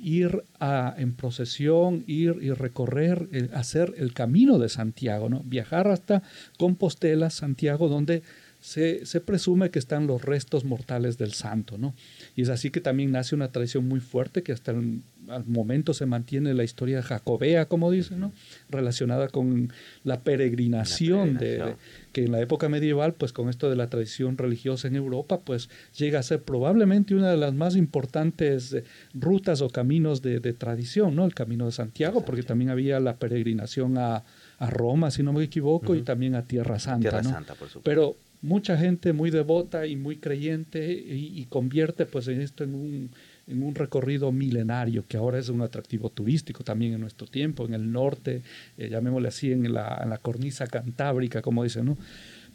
ir 0.00 0.44
a, 0.60 0.94
en 0.98 1.14
procesión, 1.14 2.04
ir 2.06 2.36
y 2.40 2.50
recorrer, 2.50 3.28
hacer 3.54 3.94
el 3.96 4.12
camino 4.12 4.58
de 4.58 4.68
Santiago, 4.68 5.28
¿no? 5.28 5.42
viajar 5.44 5.88
hasta 5.88 6.22
Compostela, 6.58 7.30
Santiago, 7.30 7.88
donde 7.88 8.22
se, 8.60 9.06
se, 9.06 9.20
presume 9.20 9.70
que 9.70 9.78
están 9.78 10.06
los 10.06 10.22
restos 10.22 10.64
mortales 10.64 11.18
del 11.18 11.32
santo. 11.32 11.78
¿no? 11.78 11.94
Y 12.36 12.42
es 12.42 12.48
así 12.48 12.70
que 12.70 12.80
también 12.80 13.12
nace 13.12 13.34
una 13.34 13.52
tradición 13.52 13.86
muy 13.86 14.00
fuerte 14.00 14.42
que 14.42 14.52
hasta 14.52 14.72
el 14.72 15.02
al 15.28 15.44
momento 15.46 15.94
se 15.94 16.06
mantiene 16.06 16.54
la 16.54 16.64
historia 16.64 17.02
jacobea, 17.02 17.66
como 17.66 17.90
dicen, 17.90 18.20
¿no? 18.20 18.32
relacionada 18.68 19.28
con 19.28 19.72
la 20.02 20.20
peregrinación, 20.20 21.36
De, 21.36 21.76
que 22.12 22.24
en 22.24 22.32
la 22.32 22.40
época 22.40 22.68
medieval, 22.68 23.14
pues 23.14 23.32
con 23.32 23.48
esto 23.48 23.70
de 23.70 23.76
la 23.76 23.88
tradición 23.88 24.38
religiosa 24.38 24.88
en 24.88 24.96
Europa, 24.96 25.40
pues 25.40 25.68
llega 25.96 26.18
a 26.18 26.22
ser 26.22 26.42
probablemente 26.42 27.14
una 27.14 27.30
de 27.30 27.36
las 27.36 27.54
más 27.54 27.76
importantes 27.76 28.72
eh, 28.72 28.84
rutas 29.14 29.60
o 29.62 29.70
caminos 29.70 30.22
de, 30.22 30.40
tradición, 30.52 31.16
¿no? 31.16 31.24
el 31.24 31.34
Camino 31.34 31.66
de 31.66 31.72
Santiago, 31.72 32.24
porque 32.24 32.42
también 32.42 32.70
había 32.70 33.00
la 33.00 33.16
peregrinación 33.16 33.98
a, 33.98 34.24
Roma, 34.60 35.10
si 35.10 35.22
no 35.22 35.34
me 35.34 35.44
equivoco, 35.44 35.94
y 35.94 36.02
también 36.02 36.34
a 36.34 36.46
Tierra 36.46 36.78
Santa. 36.78 37.10
Tierra 37.10 37.22
Santa, 37.22 37.54
por 37.54 37.68
supuesto. 37.68 37.82
Pero 37.82 38.16
mucha 38.44 38.76
gente 38.76 39.12
muy 39.12 39.30
devota 39.30 39.86
y 39.86 39.96
muy 39.96 40.18
creyente 40.18 40.92
y, 40.92 41.40
y 41.40 41.46
convierte 41.46 42.04
pues 42.04 42.28
en 42.28 42.40
esto 42.40 42.62
en 42.62 42.74
un 42.74 43.10
en 43.46 43.62
un 43.62 43.74
recorrido 43.74 44.32
milenario 44.32 45.04
que 45.06 45.16
ahora 45.16 45.38
es 45.38 45.48
un 45.48 45.60
atractivo 45.62 46.10
turístico 46.10 46.64
también 46.64 46.94
en 46.94 47.00
nuestro 47.00 47.26
tiempo, 47.26 47.66
en 47.66 47.74
el 47.74 47.90
norte, 47.90 48.42
eh, 48.78 48.88
llamémosle 48.88 49.28
así, 49.28 49.52
en 49.52 49.72
la, 49.72 50.00
en 50.02 50.10
la 50.10 50.18
cornisa 50.18 50.66
cantábrica, 50.66 51.42
como 51.42 51.62
dicen, 51.62 51.86
¿no? 51.86 51.98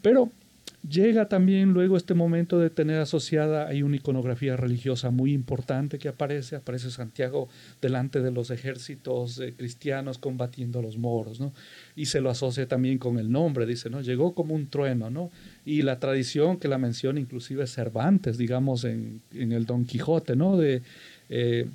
Pero 0.01 0.31
Llega 0.87 1.27
también 1.27 1.73
luego 1.73 1.97
este 1.97 2.13
momento 2.13 2.57
de 2.57 2.69
tener 2.69 3.01
asociada, 3.01 3.67
hay 3.67 3.83
una 3.83 3.97
iconografía 3.97 4.55
religiosa 4.55 5.11
muy 5.11 5.33
importante 5.33 5.99
que 5.99 6.07
aparece, 6.07 6.55
aparece 6.55 6.89
Santiago 6.89 7.49
delante 7.81 8.21
de 8.21 8.31
los 8.31 8.49
ejércitos 8.49 9.39
eh, 9.39 9.53
cristianos 9.57 10.19
combatiendo 10.19 10.79
a 10.79 10.81
los 10.81 10.97
moros, 10.97 11.41
¿no? 11.41 11.51
Y 11.97 12.05
se 12.05 12.21
lo 12.21 12.29
asocia 12.29 12.65
también 12.65 12.97
con 12.97 13.19
el 13.19 13.29
nombre, 13.29 13.65
dice, 13.65 13.89
¿no? 13.89 13.99
Llegó 13.99 14.33
como 14.33 14.55
un 14.55 14.69
trueno, 14.69 15.09
¿no? 15.09 15.31
Y 15.69 15.83
la 15.83 15.99
tradición 15.99 16.57
que 16.57 16.67
la 16.67 16.79
menciona 16.79 17.19
inclusive 17.19 17.67
Cervantes, 17.67 18.39
digamos, 18.39 18.85
en, 18.85 19.21
en 19.33 19.51
el 19.51 19.67
Don 19.67 19.85
Quijote, 19.85 20.35
¿no? 20.35 20.57
De, 20.57 20.81
eh, 21.29 21.67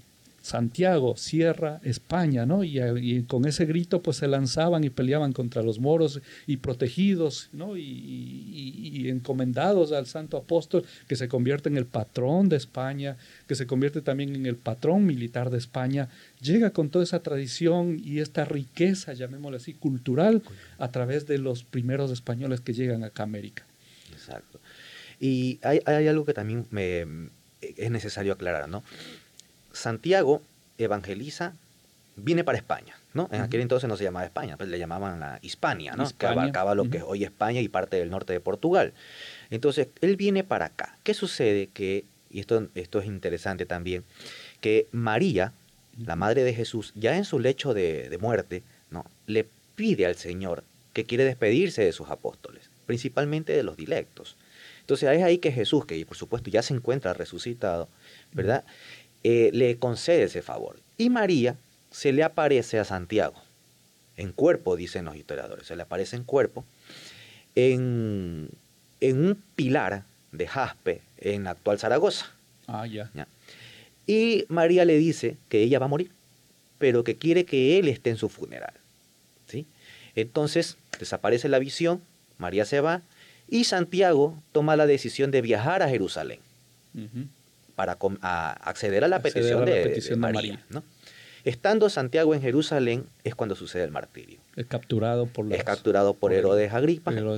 Santiago, 0.44 1.16
Sierra, 1.16 1.80
España, 1.84 2.44
¿no? 2.44 2.64
Y, 2.64 3.22
con 3.26 3.46
ese 3.46 3.64
grito 3.64 4.02
pues 4.02 4.18
se 4.18 4.28
lanzaban 4.28 4.84
y 4.84 4.90
peleaban 4.90 5.32
contra 5.32 5.62
los 5.62 5.80
moros 5.80 6.20
y 6.46 6.58
protegidos, 6.58 7.48
¿no? 7.54 7.78
Y, 7.78 9.06
encomendados 9.08 9.92
al 9.92 10.06
santo 10.06 10.36
apóstol 10.36 10.84
que 11.08 11.16
se 11.16 11.28
convierte 11.28 11.70
en 11.70 11.78
el 11.78 11.86
patrón 11.86 12.50
de 12.50 12.56
España, 12.56 13.16
que 13.48 13.54
se 13.54 13.66
convierte 13.66 14.02
también 14.02 14.34
en 14.34 14.44
el 14.44 14.56
patrón 14.56 15.06
militar 15.06 15.48
de 15.48 15.56
España, 15.56 16.10
llega 16.42 16.70
con 16.70 16.90
toda 16.90 17.04
esa 17.04 17.22
tradición 17.22 17.98
y 18.04 18.18
esta 18.18 18.44
riqueza, 18.44 19.14
llamémosle 19.14 19.56
así, 19.56 19.72
cultural 19.72 20.42
a 20.78 20.88
través 20.88 21.26
de 21.26 21.38
los 21.38 21.64
primeros 21.64 22.10
españoles 22.10 22.60
que 22.60 22.74
llegan 22.74 23.02
acá 23.02 23.22
a 23.22 23.24
América. 23.24 23.64
Exacto. 24.26 24.60
Y 25.20 25.58
hay, 25.62 25.80
hay 25.86 26.08
algo 26.08 26.24
que 26.24 26.34
también 26.34 26.66
me, 26.70 27.06
es 27.60 27.90
necesario 27.90 28.32
aclarar, 28.32 28.68
¿no? 28.68 28.82
Santiago 29.72 30.42
evangeliza, 30.78 31.54
viene 32.16 32.44
para 32.44 32.58
España, 32.58 32.96
¿no? 33.12 33.28
En 33.32 33.40
aquel 33.40 33.60
entonces 33.60 33.88
no 33.88 33.96
se 33.96 34.04
llamaba 34.04 34.24
España, 34.24 34.56
pues 34.56 34.68
le 34.68 34.78
llamaban 34.78 35.20
la 35.20 35.38
Hispania, 35.42 35.94
¿no? 35.96 36.08
Que 36.16 36.26
abarcaba 36.26 36.74
lo 36.74 36.88
que 36.90 36.98
es 36.98 37.04
hoy 37.04 37.24
España 37.24 37.60
y 37.60 37.68
parte 37.68 37.96
del 37.96 38.10
norte 38.10 38.32
de 38.32 38.40
Portugal. 38.40 38.92
Entonces, 39.50 39.88
él 40.00 40.16
viene 40.16 40.44
para 40.44 40.66
acá. 40.66 40.98
¿Qué 41.02 41.14
sucede? 41.14 41.68
Que, 41.68 42.04
y 42.30 42.40
esto, 42.40 42.68
esto 42.74 43.00
es 43.00 43.06
interesante 43.06 43.66
también, 43.66 44.04
que 44.60 44.88
María, 44.92 45.52
la 45.98 46.16
madre 46.16 46.44
de 46.44 46.54
Jesús, 46.54 46.92
ya 46.94 47.16
en 47.16 47.24
su 47.24 47.38
lecho 47.38 47.74
de, 47.74 48.08
de 48.08 48.18
muerte, 48.18 48.62
¿no? 48.90 49.04
Le 49.26 49.46
pide 49.74 50.06
al 50.06 50.16
Señor 50.16 50.64
que 50.92 51.04
quiere 51.04 51.24
despedirse 51.24 51.84
de 51.84 51.92
sus 51.92 52.08
apóstoles, 52.10 52.43
principalmente 52.86 53.52
de 53.52 53.62
los 53.62 53.76
dilectos. 53.76 54.36
Entonces 54.80 55.10
es 55.10 55.22
ahí 55.22 55.38
que 55.38 55.52
Jesús, 55.52 55.86
que 55.86 56.04
por 56.04 56.16
supuesto 56.16 56.50
ya 56.50 56.62
se 56.62 56.74
encuentra 56.74 57.14
resucitado, 57.14 57.88
¿verdad? 58.32 58.64
Eh, 59.22 59.50
le 59.52 59.78
concede 59.78 60.24
ese 60.24 60.42
favor. 60.42 60.80
Y 60.98 61.10
María 61.10 61.56
se 61.90 62.12
le 62.12 62.22
aparece 62.22 62.78
a 62.78 62.84
Santiago, 62.84 63.42
en 64.16 64.32
cuerpo, 64.32 64.76
dicen 64.76 65.04
los 65.04 65.16
historiadores, 65.16 65.66
se 65.66 65.76
le 65.76 65.82
aparece 65.82 66.16
en 66.16 66.24
cuerpo, 66.24 66.64
en, 67.54 68.50
un 69.00 69.42
pilar 69.56 70.04
de 70.32 70.46
jaspe 70.46 71.02
en 71.18 71.44
la 71.44 71.50
actual 71.50 71.78
Zaragoza. 71.78 72.26
Ah, 72.66 72.86
ya. 72.86 73.10
Y 74.06 74.44
María 74.48 74.84
le 74.84 74.98
dice 74.98 75.36
que 75.48 75.62
ella 75.62 75.78
va 75.78 75.86
a 75.86 75.88
morir, 75.88 76.10
pero 76.78 77.04
que 77.04 77.16
quiere 77.16 77.44
que 77.44 77.78
él 77.78 77.88
esté 77.88 78.10
en 78.10 78.16
su 78.16 78.28
funeral. 78.28 78.74
¿sí? 79.46 79.66
Entonces 80.14 80.76
desaparece 80.98 81.48
la 81.48 81.58
visión, 81.58 82.02
María 82.38 82.64
se 82.64 82.80
va 82.80 83.02
y 83.48 83.64
Santiago 83.64 84.42
toma 84.52 84.76
la 84.76 84.86
decisión 84.86 85.30
de 85.30 85.42
viajar 85.42 85.82
a 85.82 85.88
Jerusalén 85.88 86.40
para 87.74 87.98
acceder 88.62 89.04
a 89.04 89.08
la 89.08 89.20
petición, 89.20 89.64
de, 89.64 90.16
María. 90.16 90.60
Estando 91.44 91.90
Santiago 91.90 92.34
en 92.34 92.40
Jerusalén 92.40 93.06
es 93.22 93.34
cuando 93.34 93.54
sucede 93.54 93.84
el 93.84 93.90
martirio. 93.90 94.38
Es 94.56 94.66
capturado 94.66 95.26
por, 95.26 95.52
es 95.52 95.62
capturado 95.62 96.14
por, 96.14 96.32
Herodes 96.32 96.72
Agripa 96.72 97.12
y 97.12 97.16
lo, 97.16 97.36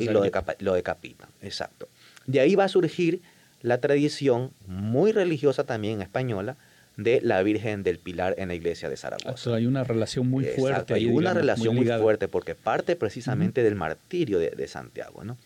lo 0.61 0.75
decapitan. 0.75 1.29
Exacto. 1.43 1.89
De 2.27 2.41
ahí 2.41 2.55
va 2.55 2.65
a 2.65 2.69
surgir 2.69 3.21
la 3.63 3.81
tradición 3.81 4.53
muy 4.67 5.13
religiosa 5.13 5.65
también 5.65 6.03
española 6.03 6.57
de 6.97 7.21
la 7.23 7.43
Virgen 7.43 7.83
del 7.83 7.99
Pilar 7.99 8.35
en 8.39 8.49
la 8.49 8.55
iglesia 8.55 8.89
de 8.89 8.97
Zaragoza. 8.97 9.55
hay 9.55 9.67
una 9.67 9.85
relación 9.85 10.29
muy 10.29 10.45
fuerte. 10.45 10.95
hay 10.95 11.07
una 11.07 11.35
relación 11.35 11.75
muy, 11.75 11.87
fuerte 11.87 12.27
porque 12.27 12.55
parte 12.55 12.97
precisamente 12.97 13.63
del 13.63 13.75
martirio 13.75 14.39
de, 14.39 14.69
Santiago. 14.69 15.23
¿no? 15.23 15.37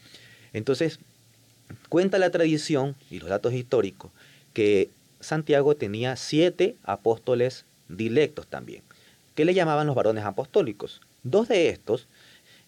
Entonces, 0.53 1.01
cuenta 1.89 2.19
la 2.19 2.31
tradición 2.31 2.95
y 3.11 3.19
los 3.19 3.29
datos 3.29 3.53
históricos 3.53 4.13
que 4.53 4.91
Santiago 5.21 5.75
tenía 5.75 6.17
siete 6.17 6.77
apóstoles 6.85 7.67
dilectos 7.89 8.47
también, 8.47 8.83
que 9.35 9.45
le 9.45 9.55
llamaban 9.55 9.87
los 9.87 9.97
varones 9.97 10.25
apostólicos. 10.25 11.01
Dos 11.25 11.49
de 11.49 11.69
estos 11.69 12.07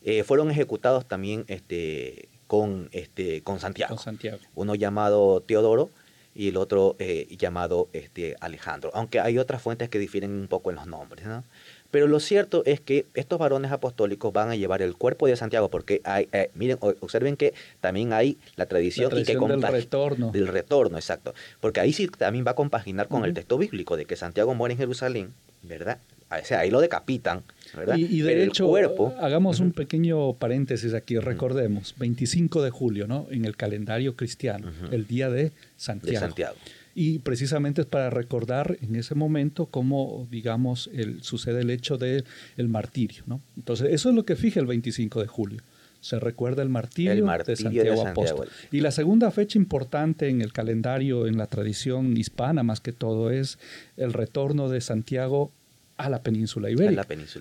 eh, 0.03 0.25
fueron 0.25 0.51
ejecutados 0.51 1.07
también 1.07 1.45
este, 1.47 2.29
con, 2.49 2.89
este, 2.93 3.43
con 3.43 3.61
Santiago. 3.61 3.97
Santiago. 3.97 4.39
Uno 4.57 4.75
llamado 4.75 5.41
Teodoro 5.41 5.91
y 6.35 6.49
el 6.49 6.57
otro 6.57 6.97
eh, 6.99 7.27
llamado 7.39 7.89
este, 7.93 8.37
Alejandro, 8.41 8.91
aunque 8.95 9.21
hay 9.21 9.39
otras 9.39 9.63
fuentes 9.63 9.89
que 9.89 9.99
difieren 9.99 10.33
un 10.33 10.49
poco 10.49 10.71
en 10.71 10.77
los 10.77 10.87
nombres. 10.87 11.27
¿no? 11.27 11.45
Pero 11.93 12.09
lo 12.09 12.21
cierto 12.21 12.63
es 12.65 12.81
que 12.81 13.05
estos 13.15 13.39
varones 13.39 13.71
apostólicos 13.71 14.33
van 14.33 14.49
a 14.49 14.57
llevar 14.57 14.81
el 14.81 14.97
cuerpo 14.97 15.27
de 15.27 15.37
Santiago, 15.37 15.69
porque 15.69 16.01
hay, 16.05 16.27
eh, 16.33 16.51
miren, 16.55 16.79
observen 16.81 17.37
que 17.37 17.53
también 17.81 18.15
hay 18.15 18.39
la 18.57 18.65
tradición, 18.65 19.13
y 19.17 19.25
que 19.25 19.37
del 19.37 19.63
retorno. 19.63 20.31
Del 20.31 20.49
retorno, 20.49 20.97
exacto. 20.97 21.35
Porque 21.61 21.81
ahí 21.81 21.93
sí 21.93 22.09
también 22.09 22.47
va 22.47 22.53
a 22.53 22.55
compaginar 22.55 23.09
con 23.09 23.27
el 23.27 23.35
texto 23.35 23.59
bíblico 23.59 23.99
de 23.99 24.07
que 24.07 24.17
Santiago 24.17 24.55
muere 24.55 24.73
en 24.73 24.79
Jerusalén, 24.79 25.35
¿verdad? 25.63 25.99
O 26.41 26.45
sea, 26.45 26.61
ahí 26.61 26.71
lo 26.71 26.81
decapitan, 26.81 27.43
¿verdad? 27.77 27.97
Y, 27.97 28.21
de 28.21 28.45
hecho, 28.45 28.67
cuerpo, 28.67 29.15
hagamos 29.21 29.61
un 29.61 29.73
pequeño 29.73 30.35
paréntesis 30.35 30.95
aquí, 30.95 31.19
recordemos, 31.19 31.95
25 31.99 32.63
de 32.63 32.71
julio, 32.71 33.07
¿no? 33.07 33.27
En 33.31 33.45
el 33.45 33.57
calendario 33.57 34.17
cristiano, 34.17 34.71
el 34.91 35.07
día 35.07 35.31
de 35.31 35.53
Santiago. 35.77 36.13
De 36.13 36.21
Santiago. 36.21 36.57
Y 36.95 37.21
precisamente 37.21 37.83
es 37.83 37.87
para 37.87 38.11
recordar 38.11 38.77
en 38.83 38.97
ese 38.97 39.15
momento 39.15 39.67
cómo, 39.67 40.29
digamos, 40.31 40.91
el, 40.93 41.23
sucede 41.23 41.63
el 41.63 41.71
hecho 41.71 41.97
del 41.97 42.25
el 42.57 42.69
martirio, 42.69 43.23
¿no? 43.27 43.41
Entonces, 43.57 43.89
eso 43.93 44.11
es 44.11 44.15
lo 44.15 44.25
que 44.25 44.37
fija 44.37 44.61
el 44.61 44.67
25 44.67 45.21
de 45.21 45.27
julio 45.27 45.63
se 46.03 46.19
recuerda 46.19 46.63
el 46.63 46.69
martirio, 46.69 47.25
de, 47.47 47.57
Santiago 47.57 48.07
Apóstol. 48.07 48.49
Y 48.73 48.81
la 48.81 48.91
segunda 48.91 49.31
fecha 49.31 49.57
importante 49.57 50.29
en 50.29 50.43
el 50.43 50.53
calendario, 50.53 51.29
en 51.29 51.39
la 51.39 51.47
tradición 51.47 52.17
hispana 52.17 52.65
más 52.65 52.81
que 52.81 52.93
todo, 52.93 53.31
es 53.31 53.59
el 53.97 54.13
retorno 54.13 54.69
de 54.69 54.81
Santiago 54.81 55.53
a 55.97 56.09
la 56.09 56.23
península 56.23 56.71
ibérica. 56.71 56.91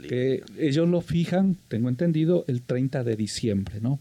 Que 0.10 0.44
ellos 0.58 0.88
lo 0.88 1.02
fijan, 1.02 1.58
tengo 1.68 1.90
entendido, 1.90 2.46
el 2.48 2.62
30 2.62 3.04
de 3.04 3.16
diciembre, 3.16 3.80
¿no? 3.82 4.00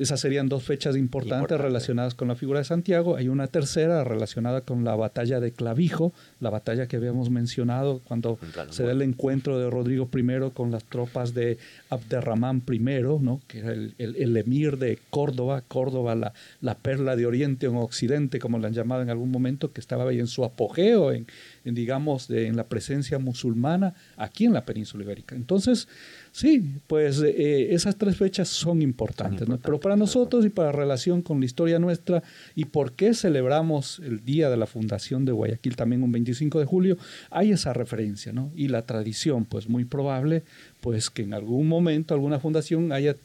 Esas 0.00 0.18
serían 0.18 0.48
dos 0.48 0.62
fechas 0.62 0.96
importantes 0.96 1.60
relacionadas 1.60 2.14
con 2.14 2.28
la 2.28 2.34
figura 2.34 2.60
de 2.60 2.64
Santiago. 2.64 3.16
Hay 3.16 3.28
una 3.28 3.48
tercera 3.48 4.02
relacionada 4.02 4.62
con 4.62 4.82
la 4.82 4.96
batalla 4.96 5.40
de 5.40 5.52
Clavijo, 5.52 6.14
la 6.40 6.48
batalla 6.48 6.86
que 6.86 6.96
habíamos 6.96 7.28
mencionado 7.28 8.00
cuando 8.08 8.38
se 8.70 8.84
da 8.84 8.92
el 8.92 9.02
encuentro 9.02 9.58
de 9.58 9.68
Rodrigo 9.68 10.08
I 10.10 10.50
con 10.54 10.70
las 10.70 10.84
tropas 10.84 11.34
de 11.34 11.58
Abderramán 11.90 12.62
I, 12.66 12.78
¿no? 12.78 13.42
que 13.46 13.58
era 13.58 13.72
el, 13.72 14.36
emir 14.38 14.78
de 14.78 14.98
Córdoba, 15.10 15.62
Córdoba, 15.68 16.14
la, 16.14 16.32
la, 16.62 16.76
perla 16.76 17.14
de 17.14 17.26
Oriente 17.26 17.68
o 17.68 17.78
Occidente, 17.80 18.38
como 18.38 18.58
la 18.58 18.68
han 18.68 18.72
llamado 18.72 19.02
en 19.02 19.10
algún 19.10 19.30
momento, 19.30 19.70
que 19.70 19.82
estaba 19.82 20.08
ahí 20.08 20.18
en 20.18 20.28
su 20.28 20.44
apogeo, 20.44 21.12
en, 21.12 21.26
digamos, 21.64 22.30
en 22.30 22.56
la 22.56 22.64
presencia 22.64 23.18
musulmana 23.18 23.92
aquí 24.16 24.46
en 24.46 24.54
la 24.54 24.64
península 24.64 25.04
ibérica. 25.04 25.36
Entonces, 25.36 25.88
Sí, 26.32 26.76
pues 26.86 27.20
eh, 27.22 27.74
esas 27.74 27.96
tres 27.96 28.16
fechas 28.16 28.48
son 28.48 28.82
importantes, 28.82 29.48
¿no? 29.48 29.58
pero 29.58 29.80
para 29.80 29.96
nosotros 29.96 30.46
y 30.46 30.48
para 30.48 30.70
relación 30.70 31.22
con 31.22 31.40
la 31.40 31.46
historia 31.46 31.78
nuestra 31.78 32.22
y 32.54 32.66
por 32.66 32.92
qué 32.92 33.14
celebramos 33.14 34.00
el 34.04 34.24
día 34.24 34.48
de 34.48 34.56
la 34.56 34.66
fundación 34.66 35.24
de 35.24 35.32
Guayaquil 35.32 35.74
también 35.74 36.02
un 36.02 36.12
25 36.12 36.60
de 36.60 36.64
julio, 36.64 36.98
hay 37.30 37.50
esa 37.50 37.72
referencia, 37.72 38.32
¿no? 38.32 38.52
Y 38.54 38.68
la 38.68 38.82
tradición, 38.82 39.44
pues 39.44 39.68
muy 39.68 39.84
probable, 39.84 40.44
pues 40.80 41.10
que 41.10 41.22
en 41.22 41.34
algún 41.34 41.66
momento 41.66 42.14
alguna 42.14 42.38
fundación 42.38 42.92
haya 42.92 43.16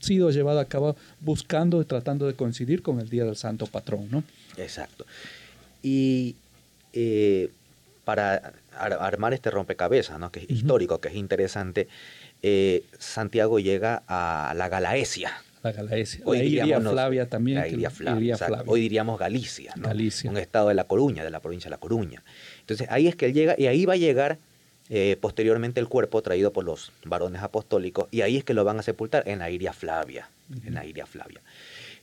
sido 0.00 0.30
llevada 0.30 0.60
a 0.60 0.66
cabo 0.66 0.96
buscando 1.20 1.80
y 1.80 1.86
tratando 1.86 2.26
de 2.26 2.34
coincidir 2.34 2.82
con 2.82 3.00
el 3.00 3.08
día 3.08 3.24
del 3.24 3.36
santo 3.36 3.66
patrón, 3.66 4.08
¿no? 4.10 4.22
Exacto. 4.58 5.06
Y 5.82 6.36
eh, 6.92 7.50
para 8.04 8.52
armar 8.78 9.32
este 9.32 9.50
rompecabezas, 9.50 10.18
¿no? 10.18 10.30
Que 10.30 10.40
es 10.40 10.50
histórico, 10.50 11.00
que 11.00 11.08
es 11.08 11.14
interesante 11.14 11.88
eh, 12.46 12.84
Santiago 12.98 13.58
llega 13.58 14.02
a 14.06 14.52
la 14.54 14.68
Galaesia. 14.68 15.32
La 15.62 15.72
Galaesia. 15.72 16.20
Hoy 16.26 16.42
diríamos, 16.42 16.92
Flavia 16.92 17.26
también. 17.26 17.58
Hoy 18.66 18.80
diríamos 18.82 19.18
Galicia, 19.18 19.72
Un 20.30 20.36
estado 20.36 20.68
de 20.68 20.74
La 20.74 20.84
Coruña, 20.84 21.24
de 21.24 21.30
la 21.30 21.40
provincia 21.40 21.68
de 21.68 21.70
La 21.70 21.80
Coruña. 21.80 22.22
Entonces 22.60 22.86
ahí 22.90 23.08
es 23.08 23.16
que 23.16 23.26
él 23.26 23.32
llega 23.32 23.54
y 23.56 23.66
ahí 23.66 23.86
va 23.86 23.94
a 23.94 23.96
llegar 23.96 24.36
eh, 24.90 25.16
posteriormente 25.22 25.80
el 25.80 25.88
cuerpo 25.88 26.20
traído 26.20 26.52
por 26.52 26.64
los 26.64 26.92
varones 27.06 27.40
apostólicos 27.40 28.08
y 28.10 28.20
ahí 28.20 28.36
es 28.36 28.44
que 28.44 28.52
lo 28.52 28.62
van 28.62 28.78
a 28.78 28.82
sepultar 28.82 29.26
en 29.26 29.38
la 29.38 29.48
Iria 29.48 29.72
Flavia. 29.72 30.28
En 30.66 30.74
la 30.74 30.84
Iria 30.84 31.06
Flavia. 31.06 31.40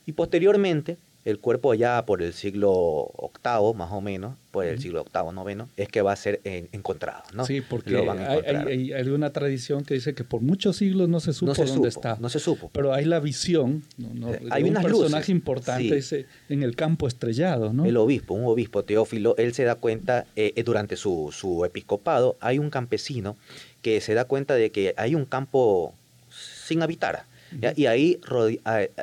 Y 0.06 0.12
posteriormente 0.12 0.96
el 1.24 1.38
cuerpo 1.38 1.74
ya 1.74 2.04
por 2.04 2.20
el 2.20 2.32
siglo 2.32 3.12
VIII, 3.44 3.74
más 3.74 3.92
o 3.92 4.00
menos, 4.00 4.36
por 4.50 4.64
el 4.66 4.80
siglo 4.80 5.04
VIII, 5.04 5.32
noveno, 5.32 5.68
es 5.76 5.88
que 5.88 6.02
va 6.02 6.12
a 6.12 6.16
ser 6.16 6.40
encontrado, 6.44 7.22
¿no? 7.32 7.46
Sí, 7.46 7.60
porque 7.60 7.96
hay, 7.96 8.92
hay, 8.92 9.08
una 9.08 9.32
tradición 9.32 9.84
que 9.84 9.94
dice 9.94 10.14
que 10.14 10.24
por 10.24 10.40
muchos 10.40 10.76
siglos 10.76 11.08
no 11.08 11.20
se 11.20 11.32
supo 11.32 11.54
dónde 11.54 11.88
está. 11.88 12.16
No 12.20 12.28
se 12.28 12.40
supo. 12.40 12.70
Pero 12.72 12.92
hay 12.92 13.04
la 13.04 13.20
visión, 13.20 13.84
¿no? 13.96 14.32
hay 14.50 14.64
un 14.64 14.74
personaje 14.74 15.30
importante 15.30 16.00
en 16.48 16.62
el 16.62 16.74
campo 16.74 17.06
estrellado, 17.06 17.72
¿no? 17.72 17.84
El 17.84 17.96
obispo, 17.96 18.34
un 18.34 18.46
obispo 18.46 18.84
Teófilo, 18.84 19.36
él 19.38 19.54
se 19.54 19.64
da 19.64 19.76
cuenta, 19.76 20.26
eh, 20.34 20.52
eh, 20.56 20.62
durante 20.64 20.96
su, 20.96 21.30
su 21.32 21.64
episcopado, 21.64 22.36
hay 22.40 22.58
un 22.58 22.70
campesino 22.70 23.36
que 23.80 24.00
se 24.00 24.14
da 24.14 24.24
cuenta 24.24 24.54
de 24.54 24.70
que 24.70 24.94
hay 24.96 25.14
un 25.14 25.24
campo 25.24 25.94
sin 26.30 26.82
habitar, 26.82 27.26
y 27.76 27.86
ahí 27.86 28.18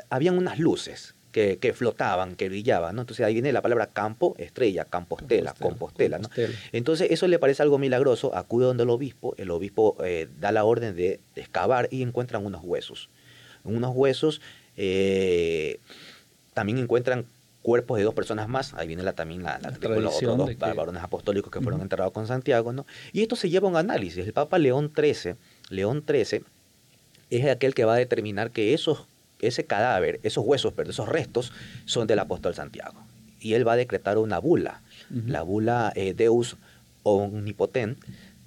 habían 0.10 0.38
unas 0.38 0.58
luces 0.58 1.14
que, 1.32 1.74
flotaban, 1.74 2.36
que 2.36 2.50
brillaban, 2.50 2.96
¿no? 2.96 3.02
Entonces 3.02 3.26
ahí 3.26 3.34
viene 3.34 3.52
la 3.52 3.62
palabra 3.62 3.88
campo, 3.88 4.36
estrella, 4.38 4.86
campostela, 4.86 5.54
compostela, 5.54 6.18
¿no? 6.20 6.30
Entonces 6.72 7.12
eso 7.12 7.28
le 7.28 7.40
parece 7.40 7.62
algo 7.62 7.78
milagroso, 7.78 8.36
acude 8.36 8.66
donde 8.66 8.84
el 8.84 8.90
obispo, 8.90 9.36
el 9.38 9.52
obispo 9.52 9.96
eh, 10.04 10.28
da 10.40 10.52
la 10.52 10.64
orden 10.64 10.96
de, 10.96 11.20
excavar 11.36 11.88
y 11.92 12.02
encuentran 12.02 12.46
unos 12.46 12.62
huesos. 12.64 13.10
unos 13.64 13.96
huesos 13.96 14.42
eh, 14.76 15.80
también 16.54 16.78
encuentran 16.80 17.26
cuerpos 17.62 17.98
de 17.98 18.04
dos 18.04 18.14
personas 18.14 18.48
más, 18.48 18.74
ahí 18.74 18.88
viene 18.88 19.04
la, 19.04 19.14
también 19.14 19.44
la, 19.44 19.60
la, 19.60 19.72
los 20.00 20.20
dos 20.20 20.58
varones 20.58 21.04
apostólicos 21.04 21.52
que 21.52 21.62
fueron 21.62 21.82
enterrados 21.82 22.14
con 22.14 22.26
Santiago, 22.26 22.74
¿no? 22.74 22.86
Y 23.14 23.22
esto 23.22 23.36
se 23.36 23.50
lleva 23.50 23.68
a 23.68 23.72
un 23.72 23.78
análisis. 23.78 24.26
El 24.26 24.34
Papa 24.34 24.58
León 24.58 24.92
XIII, 24.96 25.36
León 25.70 26.04
XIII, 26.08 26.44
es 27.30 27.46
aquel 27.46 27.76
que 27.76 27.86
va 27.86 27.94
a 27.94 27.98
determinar 27.98 28.52
que 28.52 28.74
esos 28.74 29.06
ese 29.40 29.66
cadáver, 29.66 30.20
esos 30.24 30.46
huesos, 30.46 30.74
pero 30.76 30.90
esos 30.90 31.08
restos 31.08 31.52
son 31.86 32.08
del 32.08 32.20
apóstol 32.20 32.56
Santiago. 32.56 33.04
Y 33.40 33.54
él 33.54 33.68
va 33.68 33.74
a 33.74 33.78
decretar 33.78 34.18
una 34.18 34.40
bula, 34.40 34.82
la 35.10 35.44
bula 35.44 35.94
eh, 35.96 36.14
Deus 36.14 36.58
Omnipotent, 37.04 37.98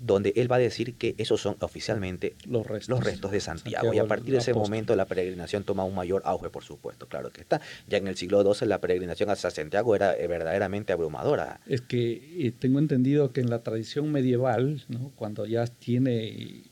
donde 0.02 0.32
él 0.34 0.50
va 0.50 0.56
a 0.56 0.58
decir 0.58 0.94
que 0.94 1.14
esos 1.16 1.40
son 1.40 1.56
oficialmente 1.60 2.34
los 2.44 2.66
restos, 2.66 3.30
de 3.30 3.40
Santiago. 3.40 3.94
y 3.94 3.98
a 3.98 4.06
partir 4.06 4.32
de 4.32 4.38
ese 4.38 4.52
momento 4.52 4.96
la 4.96 5.06
peregrinación 5.06 5.62
toma 5.62 5.84
un 5.84 5.94
mayor 5.94 6.22
auge, 6.24 6.50
por 6.50 6.64
supuesto, 6.64 7.06
claro 7.06 7.30
que 7.30 7.40
está. 7.40 7.60
Ya 7.88 7.98
en 7.98 8.08
el 8.08 8.16
siglo 8.16 8.42
XII 8.42 8.66
la 8.66 8.80
peregrinación 8.80 9.30
hacia 9.30 9.50
Santiago 9.50 9.94
era 9.94 10.16
eh, 10.16 10.26
verdaderamente 10.26 10.92
abrumadora. 10.92 11.60
Es 11.66 11.82
que 11.82 12.46
eh, 12.46 12.52
tengo 12.58 12.80
entendido 12.80 13.32
que 13.32 13.42
en 13.42 13.50
la 13.50 13.62
tradición 13.62 14.10
medieval, 14.10 14.84
cuando 15.14 15.46
ya 15.46 15.66
tiene, 15.68 16.62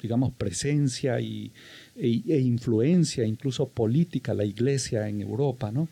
digamos, 0.00 0.32
presencia 0.32 1.20
y 1.20 1.52
e, 1.98 2.22
e, 2.26 2.40
influencia, 2.40 3.24
incluso 3.24 3.68
política, 3.68 4.34
la 4.34 4.44
iglesia 4.44 5.08
en 5.08 5.20
Europa, 5.20 5.72
¿no? 5.72 5.88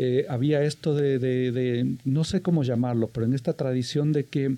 Eh, 0.00 0.26
había 0.28 0.62
esto 0.62 0.94
de, 0.94 1.96
no 2.04 2.22
sé 2.22 2.40
cómo 2.40 2.62
llamarlo, 2.62 3.08
pero 3.08 3.26
en 3.26 3.34
esta 3.34 3.54
tradición 3.54 4.12
de 4.12 4.26
que 4.26 4.56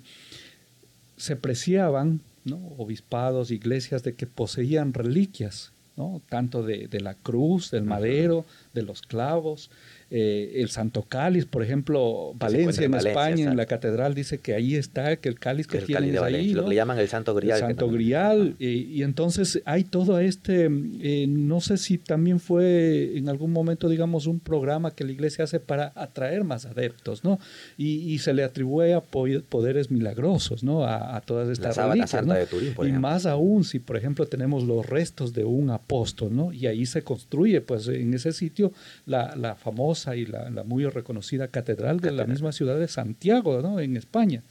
se 1.17 1.35
preciaban 1.35 2.21
¿no? 2.45 2.57
obispados, 2.77 3.49
iglesias, 3.49 4.03
de 4.03 4.13
que 4.13 4.27
poseían 4.27 4.93
reliquias, 4.93 5.71
¿no? 5.97 6.21
tanto 6.29 6.61
de, 6.61 6.87
la 6.99 7.15
cruz, 7.15 7.71
del 7.71 7.85
madero, 7.85 8.45
de 8.75 8.83
los 8.83 9.01
clavos, 9.01 9.71
eh, 10.13 10.61
el 10.61 10.69
Santo 10.69 11.03
Cáliz, 11.03 11.45
por 11.45 11.63
ejemplo, 11.63 12.33
Valencia 12.35 12.85
en, 12.85 12.93
España, 12.95 13.51
en 13.51 13.55
la 13.55 13.65
catedral 13.65 14.13
dice 14.13 14.39
que 14.39 14.53
ahí 14.53 14.75
está, 14.75 15.15
que 15.15 15.29
el 15.29 15.39
cáliz 15.39 15.67
que 15.67 15.77
tienen 15.79 16.17
ahí. 16.21 16.53
Lo 16.53 16.63
que 16.63 16.69
le 16.71 16.75
llaman 16.75 16.99
el 16.99 17.07
Santo 17.07 17.33
Grial. 17.33 17.57
El 17.57 17.67
Santo 17.67 17.89
Grial. 17.89 18.55
y 18.59 19.03
entonces 19.03 19.61
hay 19.63 19.85
todo 19.85 20.19
este, 20.19 20.65
eh, 20.65 21.27
no 21.29 21.61
sé 21.61 21.77
si 21.77 21.97
también 21.97 22.41
fue 22.41 23.17
en 23.17 23.29
algún 23.29 23.53
momento, 23.53 23.87
digamos, 23.87 24.27
un 24.27 24.41
programa 24.41 24.91
que 24.91 25.05
la 25.05 25.13
iglesia 25.13 25.45
hace 25.45 25.61
para 25.61 25.93
atraer 25.95 26.43
más 26.43 26.65
adeptos, 26.65 27.23
¿no? 27.23 27.39
Y, 27.77 28.19
se 28.19 28.33
le 28.33 28.43
atribuye 28.43 28.93
a 28.93 29.01
poderes 29.01 29.89
milagrosos, 29.89 30.61
¿no? 30.61 30.85
A, 30.85 31.21
todas 31.21 31.47
estas 31.49 31.77
la 31.77 31.87
reliquias, 31.87 32.25
¿no? 32.25 32.33
de 32.33 32.45
Turín, 32.45 32.73
por 32.73 32.85
y 32.85 32.91
más 32.91 33.25
aún 33.25 33.63
si, 33.63 33.79
por 33.79 33.95
ejemplo, 33.95 34.27
tenemos 34.27 34.63
los 34.63 34.85
restos 34.85 35.33
de 35.33 35.45
un 35.45 35.69
apóstol, 35.69 36.35
¿no? 36.35 36.51
Y 36.51 36.67
ahí 36.67 36.85
se 36.85 37.01
construye, 37.01 37.61
pues, 37.61 37.87
en 37.87 38.13
ese 38.13 38.33
sitio 38.33 38.73
la, 39.05 39.35
la 39.37 39.55
famosa 39.55 40.00
y 40.07 40.25
la, 40.25 40.49
muy 40.65 40.85
reconocida 40.85 41.47
catedral 41.47 41.99
de 41.99 42.11
la 42.11 42.25
misma 42.25 42.51
ciudad 42.51 42.77
de 42.77 42.87
Santiago, 42.87 43.61
¿no? 43.61 43.79
En 43.79 43.97
España. 43.97 44.43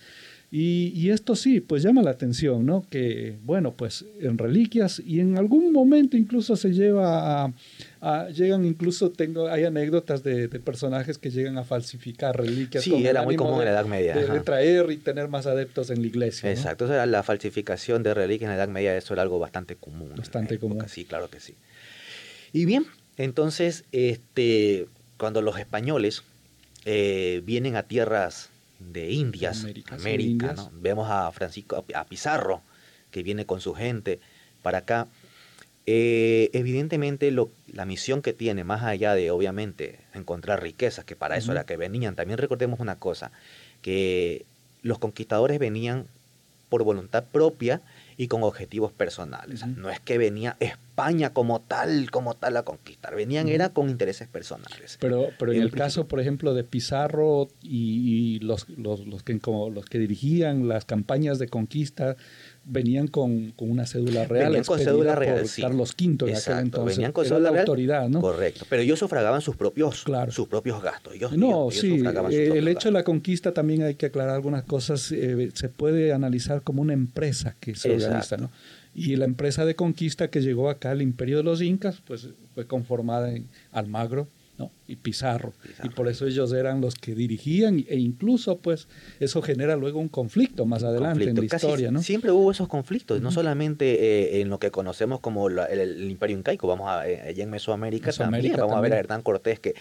Y, 0.52 1.10
esto 1.10 1.36
sí, 1.36 1.60
pues 1.60 1.84
llama 1.84 2.02
la 2.02 2.10
atención, 2.10 2.66
¿no? 2.66 2.84
Que, 2.90 3.38
bueno, 3.44 3.72
pues 3.76 4.04
en 4.20 4.36
reliquias 4.36 5.00
y 5.06 5.20
en 5.20 5.38
algún 5.38 5.72
momento 5.72 6.16
incluso 6.16 6.56
se 6.56 6.72
lleva 6.72 7.52
a, 8.00 8.28
llegan 8.30 8.64
incluso, 8.64 9.12
tengo, 9.12 9.46
hay 9.46 9.62
anécdotas 9.62 10.24
de, 10.24 10.48
personajes 10.48 11.18
que 11.18 11.30
llegan 11.30 11.56
a 11.56 11.62
falsificar 11.62 12.36
reliquias. 12.36 12.82
Sí, 12.82 13.06
era 13.06 13.22
muy 13.22 13.36
común 13.36 13.60
en 13.60 13.66
la 13.66 13.70
Edad 13.70 13.86
Media. 13.86 14.16
De, 14.16 14.40
traer 14.40 14.90
y 14.90 14.96
tener 14.96 15.28
más 15.28 15.46
adeptos 15.46 15.88
en 15.90 16.00
la 16.00 16.08
iglesia. 16.08 16.50
Exacto, 16.50 16.86
eso 16.86 16.94
era 16.94 17.06
la 17.06 17.22
falsificación 17.22 18.02
de 18.02 18.12
reliquias 18.12 18.50
en 18.50 18.56
la 18.56 18.64
Edad 18.64 18.72
Media, 18.72 18.96
eso 18.96 19.14
era 19.14 19.22
algo 19.22 19.38
bastante 19.38 19.76
común. 19.76 20.14
Bastante 20.16 20.58
común. 20.58 20.82
Sí, 20.88 21.04
claro 21.04 21.30
que 21.30 21.38
sí. 21.38 21.54
Y 22.52 22.64
bien, 22.64 22.86
entonces, 23.16 23.84
este, 23.92 24.88
cuando 25.20 25.42
los 25.42 25.58
españoles 25.58 26.24
eh, 26.86 27.42
vienen 27.44 27.76
a 27.76 27.82
tierras 27.82 28.48
de 28.78 29.10
Indias, 29.10 29.66
América, 29.90 30.54
vemos 30.72 31.08
a 31.10 31.30
Francisco, 31.30 31.84
a 31.94 32.04
Pizarro, 32.06 32.62
que 33.10 33.22
viene 33.22 33.44
con 33.44 33.60
su 33.60 33.74
gente 33.74 34.18
para 34.62 34.78
acá. 34.78 35.08
Eh, 35.84 36.48
evidentemente 36.54 37.30
lo, 37.32 37.50
la 37.70 37.84
misión 37.84 38.22
que 38.22 38.32
tiene, 38.32 38.64
más 38.64 38.82
allá 38.82 39.14
de 39.14 39.30
obviamente 39.30 40.00
encontrar 40.14 40.62
riquezas, 40.62 41.04
que 41.04 41.16
para 41.16 41.36
eso 41.36 41.52
era 41.52 41.64
que 41.64 41.76
venían, 41.76 42.16
también 42.16 42.38
recordemos 42.38 42.80
una 42.80 42.96
cosa, 42.96 43.30
que 43.82 44.46
los 44.80 44.98
conquistadores 44.98 45.58
venían 45.58 46.06
por 46.70 46.82
voluntad 46.82 47.24
propia 47.24 47.82
y 48.20 48.28
con 48.28 48.42
objetivos 48.42 48.92
personales. 48.92 49.66
No 49.66 49.88
es 49.88 49.98
que 49.98 50.18
venía 50.18 50.54
España 50.60 51.32
como 51.32 51.62
tal, 51.62 52.10
como 52.10 52.36
tal 52.36 52.58
a 52.58 52.64
conquistar, 52.64 53.14
venían 53.14 53.48
era 53.48 53.70
con 53.70 53.88
intereses 53.88 54.28
personales. 54.28 54.98
Pero, 55.00 55.30
pero 55.38 55.54
en 55.54 55.62
el, 55.62 55.70
caso, 55.70 56.06
por 56.06 56.20
ejemplo, 56.20 56.52
de 56.52 56.62
Pizarro 56.62 57.48
y, 57.62 58.38
los, 58.40 58.68
los, 58.68 59.06
los, 59.06 59.22
que, 59.22 59.40
como 59.40 59.70
los 59.70 59.86
que 59.86 59.98
dirigían 59.98 60.68
las 60.68 60.84
campañas 60.84 61.38
de 61.38 61.48
conquista, 61.48 62.16
venían 62.64 63.06
con, 63.08 63.52
con 63.52 63.70
una 63.70 63.86
cédula 63.86 64.24
real. 64.26 64.46
Venían 64.46 64.64
con 64.64 64.78
cédula 64.78 65.14
real, 65.14 65.46
sí. 65.48 65.62
Carlos 65.62 65.94
V 65.98 66.30
en 66.30 66.36
aquel 66.36 66.58
entonces. 66.58 66.96
Venían 66.96 67.12
con 67.12 67.24
cédula 67.24 67.50
real. 67.50 67.60
autoridad, 67.60 68.08
¿no? 68.08 68.20
Correcto. 68.20 68.66
Pero 68.68 68.82
ellos 68.82 68.98
sufragaban 68.98 69.40
sus 69.40 69.56
propios, 69.56 70.04
sus 70.30 70.48
propios 70.48 70.82
gastos. 70.82 71.14
no, 71.36 71.70
sí. 71.70 72.02
Eh, 72.30 72.52
el 72.56 72.68
hecho 72.68 72.88
de 72.88 72.92
la 72.92 73.04
conquista 73.04 73.52
también 73.52 73.82
hay 73.82 73.94
que 73.94 74.06
aclarar 74.06 74.34
algunas 74.34 74.64
cosas. 74.64 75.10
Eh, 75.12 75.50
se 75.54 75.68
puede 75.68 76.12
analizar 76.12 76.62
como 76.62 76.82
una 76.82 76.92
empresa 76.92 77.56
que 77.60 77.74
se 77.74 77.94
organiza, 77.94 78.36
¿no? 78.36 78.50
Y 78.94 79.16
la 79.16 79.24
empresa 79.24 79.64
de 79.64 79.76
conquista 79.76 80.30
que 80.30 80.40
llegó 80.42 80.68
acá 80.68 80.90
al 80.90 81.00
imperio 81.00 81.38
de 81.38 81.42
los 81.44 81.62
incas, 81.62 82.02
pues 82.04 82.28
fue 82.54 82.66
conformada 82.66 83.32
en 83.32 83.48
Almagro, 83.70 84.28
y 84.86 84.96
Pizarro. 84.96 85.52
Y 85.82 85.88
por 85.90 86.08
eso 86.08 86.26
ellos 86.26 86.52
eran 86.52 86.80
los 86.80 86.94
que 86.94 87.14
dirigían 87.14 87.84
e 87.88 87.96
incluso 87.96 88.58
pues 88.58 88.88
eso 89.20 89.40
genera 89.40 89.76
luego 89.76 90.00
un 90.00 90.08
conflicto 90.08 90.66
más 90.66 90.82
adelante 90.82 91.24
en 91.24 91.36
la 91.36 91.44
historia. 91.44 91.90
¿no? 91.90 92.02
Siempre 92.02 92.32
hubo 92.32 92.50
esos 92.50 92.68
conflictos, 92.68 93.20
no 93.20 93.30
solamente 93.30 94.38
eh, 94.38 94.40
en 94.40 94.48
lo 94.48 94.58
que 94.58 94.70
conocemos 94.70 95.20
como 95.20 95.48
el, 95.48 96.10
imperio 96.10 96.36
incaico, 96.36 96.66
vamos 96.66 96.88
a, 96.88 97.08
eh, 97.08 97.20
allá 97.20 97.44
en 97.44 97.50
Mesoamérica, 97.50 98.12
también, 98.12 98.56
vamos 98.56 98.76
a 98.76 98.80
ver 98.80 98.92
a 98.94 98.98
Hernán 98.98 99.22
Cortés 99.22 99.60
que, 99.60 99.74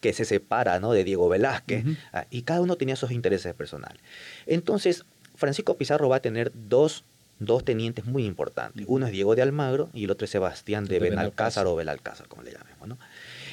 que 0.00 0.12
se 0.12 0.24
separa 0.24 0.80
¿no? 0.80 0.92
de 0.92 1.04
Diego 1.04 1.28
Velázquez 1.28 1.84
ah, 2.12 2.26
y 2.30 2.42
cada 2.42 2.60
uno 2.60 2.76
tenía 2.76 2.96
sus 2.96 3.10
intereses 3.10 3.54
personales. 3.54 4.02
Entonces, 4.46 5.04
Francisco 5.34 5.76
Pizarro 5.76 6.08
va 6.08 6.16
a 6.16 6.20
tener 6.20 6.52
dos 6.54 7.04
dos 7.38 7.64
tenientes 7.64 8.04
muy 8.06 8.24
importantes. 8.24 8.86
Uno 8.88 9.06
es 9.06 9.12
Diego 9.12 9.34
de 9.34 9.42
Almagro 9.42 9.90
y 9.92 10.04
el 10.04 10.10
otro 10.10 10.24
es 10.24 10.30
Sebastián 10.30 10.86
de, 10.86 10.98
Benalcázar 10.98 11.66
o 11.66 11.76
Belalcázar, 11.76 12.28
como 12.28 12.42
le 12.42 12.52
llamemos. 12.52 12.88
¿no? 12.88 12.98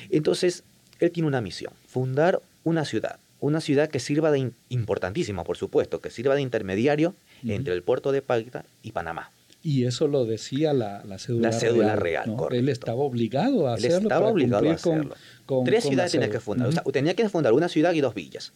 Entonces, 0.10 0.64
él 1.06 1.12
tiene 1.12 1.28
una 1.28 1.42
misión, 1.42 1.74
fundar 1.88 2.42
una 2.64 2.86
ciudad, 2.86 3.18
una 3.40 3.62
ciudad 3.62 3.90
que 3.90 4.00
sirva 4.00 4.32
de, 4.32 4.52
importantísima, 4.70 5.44
por 5.44 5.58
supuesto, 5.58 6.00
que 6.00 6.10
sirva 6.10 6.36
de 6.36 6.42
intermediario 6.42 7.14
entre 7.46 7.74
el 7.74 7.84
puerto 7.84 8.12
de 8.12 8.22
Paita 8.22 8.66
y 8.84 8.92
Panamá. 8.92 9.32
Y 9.62 9.86
eso 9.86 10.10
lo 10.10 10.26
decía 10.26 10.74
la, 10.74 11.04
la 11.06 11.18
cédula, 11.18 11.50
la 11.50 11.54
cédula 11.58 11.96
real. 11.96 12.36
Él 12.52 12.68
estaba 12.68 13.02
obligado 13.02 13.68
a 13.68 13.76
hacerlo. 13.76 13.98
Él 13.98 14.04
estaba 14.04 14.28
obligado 14.28 14.70
a 14.70 14.74
hacerlo. 14.74 15.16
Tres 15.64 15.86
ciudades 15.86 16.12
tenía 16.12 16.30
que 16.30 16.42
fundar. 16.42 16.84
tenía 16.92 17.16
que 17.16 17.28
fundar 17.30 17.54
una 17.54 17.70
ciudad 17.70 17.94
y 17.94 18.02
dos 18.02 18.14
villas. 18.14 18.52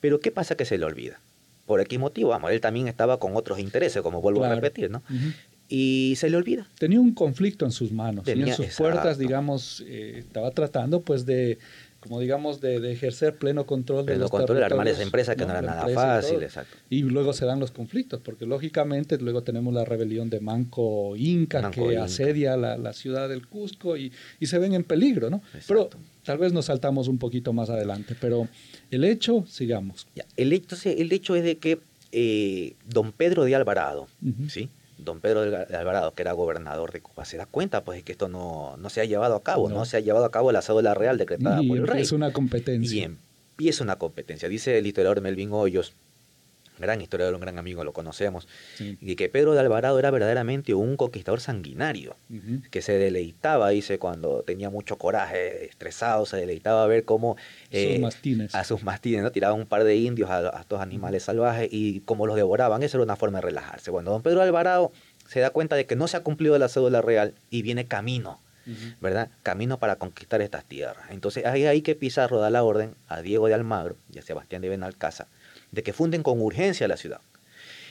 Pero 0.00 0.20
¿qué 0.20 0.30
pasa 0.30 0.56
que 0.56 0.64
se 0.64 0.78
le 0.78 0.86
olvida? 0.86 1.20
Por 1.66 1.86
qué 1.86 1.98
motivo, 1.98 2.30
vamos, 2.30 2.50
él 2.50 2.60
también 2.60 2.88
estaba 2.88 3.20
con 3.20 3.36
otros 3.36 3.58
intereses, 3.58 4.02
como 4.02 4.20
vuelvo 4.20 4.42
a 4.44 4.54
repetir, 4.54 4.90
¿no? 4.90 5.02
Y 5.70 6.14
se 6.16 6.28
le 6.28 6.36
olvida. 6.36 6.66
Tenía 6.78 7.00
un 7.00 7.14
conflicto 7.14 7.64
en 7.64 7.70
sus 7.70 7.92
manos, 7.92 8.24
tenía, 8.24 8.48
en 8.48 8.54
sus 8.54 8.74
puertas, 8.76 9.18
digamos, 9.18 9.82
eh, 9.86 10.16
estaba 10.18 10.50
tratando 10.50 11.02
pues 11.02 11.24
de, 11.24 11.58
como 12.00 12.18
digamos, 12.18 12.60
de, 12.60 12.92
ejercer 12.92 13.36
pleno 13.36 13.66
control 13.66 14.04
de 14.04 14.16
los 14.16 14.32
control 14.32 14.58
de 14.58 14.64
armar 14.64 14.88
esa 14.88 15.04
empresa 15.04 15.36
que 15.36 15.46
no, 15.46 15.52
era 15.52 15.62
nada 15.62 15.86
fácil, 15.88 16.42
exacto. 16.42 16.76
Y 16.90 17.02
luego 17.02 17.32
se 17.32 17.46
dan 17.46 17.60
los 17.60 17.70
conflictos, 17.70 18.20
porque 18.20 18.46
lógicamente 18.46 19.16
luego 19.18 19.44
tenemos 19.44 19.72
la 19.72 19.84
rebelión 19.84 20.28
de 20.28 20.40
Manco 20.40 21.14
Inca 21.16 21.70
que 21.70 21.96
asedia 21.98 22.56
la, 22.56 22.92
ciudad 22.92 23.28
del 23.28 23.46
Cusco 23.46 23.96
y, 23.96 24.12
se 24.42 24.58
ven 24.58 24.74
en 24.74 24.82
peligro, 24.82 25.30
¿no? 25.30 25.40
Pero 25.68 25.88
tal 26.24 26.38
vez 26.38 26.52
nos 26.52 26.64
saltamos 26.64 27.06
un 27.06 27.18
poquito 27.18 27.52
más 27.52 27.70
adelante, 27.70 28.16
pero 28.20 28.48
el 28.90 29.04
hecho, 29.04 29.44
sigamos. 29.48 30.08
el, 30.36 30.52
hecho, 30.52 30.76
el 30.84 31.12
hecho 31.12 31.36
es 31.36 31.44
de 31.44 31.58
que 31.58 31.78
eh, 32.10 32.74
don 32.88 33.12
Pedro 33.12 33.44
de 33.44 33.54
Alvarado, 33.54 34.08
¿sí? 34.48 34.68
Don 35.04 35.20
Pedro 35.20 35.42
de 35.42 35.76
Alvarado, 35.76 36.14
que 36.14 36.22
era 36.22 36.32
gobernador 36.32 36.92
de 36.92 37.00
Cuba, 37.00 37.24
se 37.24 37.36
da 37.36 37.46
cuenta 37.46 37.84
pues 37.84 37.98
de 37.98 38.02
que 38.02 38.12
esto 38.12 38.28
no, 38.28 38.76
no 38.76 38.90
se 38.90 39.00
ha 39.00 39.04
llevado 39.04 39.34
a 39.34 39.42
cabo, 39.42 39.68
no. 39.68 39.84
se 39.84 39.96
ha 39.96 40.00
llevado 40.00 40.24
a 40.24 40.30
cabo 40.30 40.52
la 40.52 40.62
cédula 40.62 40.94
real 40.94 41.18
decretada 41.18 41.60
por 41.66 41.76
el 41.76 41.86
rey. 41.86 42.02
Es 42.02 42.12
una 42.12 42.32
competencia. 42.32 42.96
Y 42.96 43.02
empieza 43.02 43.84
una 43.84 43.96
competencia. 43.96 44.48
Dice 44.48 44.78
el 44.78 44.86
historiador 44.86 45.20
Melvin 45.20 45.52
Hoyos, 45.52 45.94
gran 46.80 47.00
historiador, 47.00 47.34
un 47.34 47.40
gran 47.40 47.58
amigo, 47.58 47.84
lo 47.84 47.92
conocemos, 47.92 48.48
y 48.78 49.16
que 49.16 49.28
Pedro 49.28 49.52
de 49.52 49.60
Alvarado 49.60 49.98
era 49.98 50.10
verdaderamente 50.10 50.74
un 50.74 50.96
conquistador 50.96 51.40
sanguinario, 51.40 52.16
que 52.70 52.82
se 52.82 52.98
deleitaba, 52.98 53.70
dice, 53.70 53.98
cuando 53.98 54.42
tenía 54.42 54.70
mucho 54.70 54.96
coraje, 54.96 55.66
estresado, 55.66 56.26
se 56.26 56.36
deleitaba 56.36 56.84
a 56.84 56.86
ver 56.86 57.04
cómo 57.04 57.36
eh, 57.70 57.98
mastines. 57.98 58.54
a 58.54 58.64
sus 58.64 58.82
mastines, 58.82 59.22
¿no? 59.22 59.30
tiraban 59.30 59.58
un 59.58 59.66
par 59.66 59.84
de 59.84 59.96
indios 59.96 60.30
a, 60.30 60.60
estos 60.60 60.80
animales 60.80 61.24
salvajes 61.24 61.68
y 61.70 62.00
cómo 62.00 62.26
los 62.26 62.36
devoraban, 62.36 62.82
eso 62.82 62.96
era 62.96 63.04
una 63.04 63.16
forma 63.16 63.38
de 63.38 63.46
relajarse. 63.46 63.90
Bueno, 63.90 64.10
don 64.10 64.22
Pedro 64.22 64.40
de 64.40 64.46
Alvarado 64.46 64.92
se 65.28 65.40
da 65.40 65.50
cuenta 65.50 65.76
de 65.76 65.86
que 65.86 65.96
no 65.96 66.08
se 66.08 66.16
ha 66.16 66.22
cumplido 66.22 66.58
la 66.58 66.68
cédula 66.68 67.02
real 67.02 67.34
y 67.50 67.62
viene 67.62 67.86
camino. 67.86 68.40
¿verdad? 69.00 69.30
Camino 69.42 69.78
para 69.78 69.96
conquistar 69.96 70.40
estas 70.42 70.64
tierras. 70.64 71.10
Entonces, 71.10 71.44
ahí 71.44 71.66
ahí 71.66 71.82
que 71.82 71.96
Pizarro 71.96 72.38
da 72.38 72.50
la 72.50 72.62
orden 72.62 72.94
a 73.08 73.20
Diego 73.20 73.48
de 73.48 73.54
Almagro 73.54 73.96
y 74.12 74.18
a 74.18 74.22
Sebastián 74.22 74.62
de 74.62 74.68
Benalcázar 74.68 75.26
de 75.72 75.82
que 75.82 75.92
funden 75.92 76.22
con 76.22 76.40
urgencia 76.40 76.88
la 76.88 76.96
ciudad. 76.96 77.20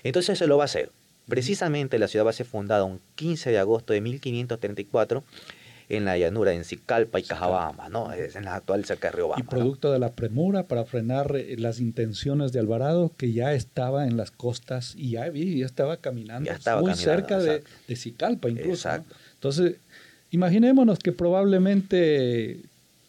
Entonces 0.03 0.37
se 0.37 0.47
lo 0.47 0.57
va 0.57 0.63
a 0.63 0.65
hacer. 0.65 0.91
Precisamente 1.27 1.99
la 1.99 2.07
ciudad 2.07 2.25
va 2.25 2.31
a 2.31 2.33
ser 2.33 2.45
fundada 2.45 2.83
un 2.83 3.01
15 3.15 3.51
de 3.51 3.59
agosto 3.59 3.93
de 3.93 4.01
1534 4.01 5.23
en 5.89 6.05
la 6.05 6.17
llanura, 6.17 6.53
en 6.53 6.63
Sicalpa 6.63 7.19
y 7.19 7.23
Cajabamba, 7.23 7.89
¿no? 7.89 8.13
Es 8.13 8.35
en 8.35 8.45
la 8.45 8.55
actual 8.55 8.85
cerca 8.85 9.09
de 9.09 9.17
Riobamba. 9.17 9.43
Y 9.43 9.47
producto 9.47 9.91
de 9.91 9.97
la 9.97 10.11
premura 10.11 10.67
para 10.67 10.85
frenar 10.85 11.35
eh, 11.35 11.55
las 11.57 11.79
intenciones 11.79 12.51
de 12.51 12.59
Alvarado, 12.59 13.11
que 13.17 13.33
ya 13.33 13.53
estaba 13.53 14.05
en 14.05 14.15
las 14.15 14.29
costas 14.29 14.93
y 14.95 15.11
ya, 15.11 15.31
ya 15.33 15.65
estaba 15.65 15.97
caminando 15.97 16.51
muy 16.81 16.93
cerca 16.93 17.39
de, 17.39 17.63
de, 17.87 17.95
Sicalpa 17.95 18.49
incluso. 18.49 18.87
Entonces, 19.33 19.77
imaginémonos 20.29 20.99
que 20.99 21.11
probablemente 21.11 22.59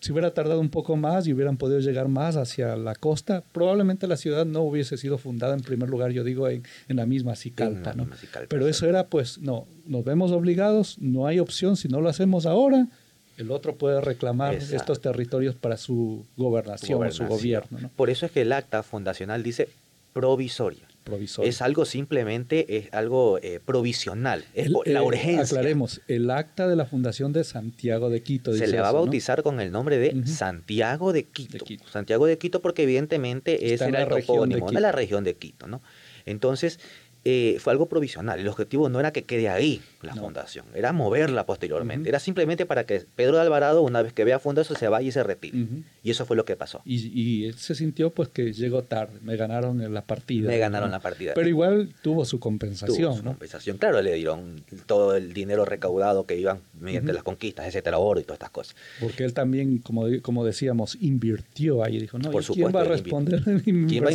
si 0.00 0.12
hubiera 0.12 0.32
tardado 0.32 0.60
un 0.60 0.70
poco 0.70 0.96
más 0.96 1.26
y 1.26 1.32
hubieran 1.32 1.56
podido 1.56 1.78
llegar 1.80 2.08
más 2.08 2.36
hacia 2.36 2.74
la 2.76 2.94
costa, 2.94 3.42
probablemente 3.52 4.06
la 4.06 4.16
ciudad 4.16 4.46
no 4.46 4.62
hubiese 4.62 4.96
sido 4.96 5.18
fundada 5.18 5.54
en 5.54 5.60
primer 5.60 5.90
lugar, 5.90 6.10
yo 6.10 6.24
digo, 6.24 6.48
en, 6.48 6.62
la 6.88 7.06
misma 7.06 7.36
Cicalpa. 7.36 7.92
¿no? 7.92 8.08
Pero 8.48 8.66
eso 8.66 8.86
era, 8.86 9.06
pues, 9.06 9.38
no, 9.38 9.66
nos 9.86 10.04
vemos 10.04 10.32
obligados, 10.32 10.98
no 10.98 11.26
hay 11.26 11.38
opción, 11.38 11.76
si 11.76 11.88
no 11.88 12.00
lo 12.00 12.08
hacemos 12.08 12.46
ahora, 12.46 12.88
el 13.36 13.50
otro 13.50 13.76
puede 13.76 14.00
reclamar 14.02 14.54
estos 14.54 15.00
territorios 15.00 15.54
para 15.54 15.78
su 15.78 16.26
gobernación, 16.36 17.06
o 17.06 17.10
su 17.10 17.24
gobierno. 17.26 17.90
Por 17.96 18.10
eso 18.10 18.26
es 18.26 18.32
que 18.32 18.42
el 18.42 18.52
acta 18.52 18.82
fundacional 18.82 19.42
dice 19.42 19.68
provisoria. 20.12 20.89
Provisorio. 21.10 21.48
Es 21.48 21.60
algo 21.62 21.84
simplemente, 21.84 22.76
es 22.78 22.92
algo 22.92 23.38
eh, 23.42 23.60
provisional, 23.64 24.44
es 24.54 24.66
El- 24.66 24.76
la 24.86 25.00
eh, 25.00 25.02
urgencia. 25.02 25.42
aclaremos, 25.42 26.00
el 26.08 26.30
acta 26.30 26.66
de 26.68 26.76
la 26.76 26.86
fundación 26.86 27.32
de 27.32 27.44
Santiago 27.44 28.08
de 28.10 28.22
Quito. 28.22 28.54
Se 28.54 28.66
le 28.66 28.80
va 28.80 28.88
a 28.88 28.92
bautizar 28.92 29.42
con 29.42 29.60
el 29.60 29.70
nombre 29.72 29.98
de. 29.98 30.26
Santiago 30.26 31.12
de 31.12 31.24
Quito. 31.24 31.52
De 31.58 31.60
Quito. 31.60 31.84
Santiago 31.88 32.26
de 32.26 32.38
Quito 32.38 32.60
porque 32.62 32.84
evidentemente 32.84 33.54
Está 33.72 33.74
ese 33.74 33.84
en 33.84 33.90
era 33.90 33.98
la 34.00 34.04
el 34.16 34.20
de 34.20 34.26
topónimo 34.26 34.70
de, 34.70 34.80
la 34.80 34.92
región 34.92 35.24
de 35.24 35.34
Quito, 35.34 35.66
¿no? 35.66 35.82
Entonces, 36.26 36.78
eh, 37.24 37.58
fue 37.60 37.72
algo 37.72 37.86
provisional. 37.86 38.40
El 38.40 38.48
objetivo 38.48 38.88
no 38.88 38.98
era 39.00 39.12
que 39.12 39.24
quede 39.24 39.48
ahí 39.48 39.82
la 40.02 40.14
No. 40.14 40.22
fundación, 40.22 40.64
era 40.74 40.92
moverla 40.92 41.44
posteriormente. 41.44 42.08
Era 42.08 42.18
simplemente 42.18 42.64
para 42.66 42.84
que 42.84 43.04
Pedro 43.14 43.36
de 43.36 43.42
Alvarado, 43.42 43.82
una 43.82 44.00
vez 44.02 44.12
que 44.14 44.24
vea 44.24 44.38
fundado 44.38 44.62
eso, 44.62 44.74
se 44.74 44.88
vaya 44.88 45.06
y 45.08 45.12
se 45.12 45.22
retire. 45.22 45.58
Y 46.02 46.10
eso 46.10 46.24
fue 46.24 46.36
lo 46.36 46.44
que 46.46 46.56
pasó. 46.56 46.80
Y, 46.84 46.96
y 47.18 47.44
él 47.46 47.54
se 47.54 47.74
sintió 47.74 48.10
pues 48.10 48.28
que 48.30 48.52
llegó 48.54 48.82
tarde, 48.82 49.18
me 49.22 49.36
ganaron 49.36 49.80
en 49.82 49.92
la 49.92 50.02
partida. 50.02 50.48
Me 50.48 50.56
ganaron 50.58 50.88
¿no? 50.90 50.96
la 50.96 51.00
partida. 51.00 51.34
Pero 51.34 51.48
igual 51.48 51.94
tuvo 52.02 52.24
su 52.24 52.38
Tuvo 52.38 52.40
compensación, 52.44 53.14
su 53.14 53.22
¿no? 53.22 53.30
compensación. 53.32 53.76
Claro, 53.76 54.00
le 54.00 54.14
dieron 54.14 54.62
todo 54.86 55.14
el 55.14 55.32
dinero 55.34 55.64
recaudado 55.66 56.24
que 56.24 56.38
iban 56.38 56.60
mediante 56.80 57.12
las 57.12 57.22
conquistas, 57.22 57.66
etcétera, 57.66 57.98
oro 57.98 58.20
y 58.20 58.22
todas 58.24 58.36
estas 58.36 58.50
cosas. 58.50 58.76
Porque 59.00 59.24
él 59.24 59.34
también, 59.34 59.78
como, 59.78 60.06
como 60.22 60.44
decíamos, 60.44 60.96
invirtió 61.00 61.84
ahí. 61.84 61.98
Dijo, 61.98 62.18
no, 62.18 62.30
Por 62.30 62.42
¿y 62.42 62.46
¿quién 62.46 62.72
va 62.74 62.80
a 62.80 62.84
responder? 62.84 63.42
¿Quién 63.62 64.04
va 64.04 64.08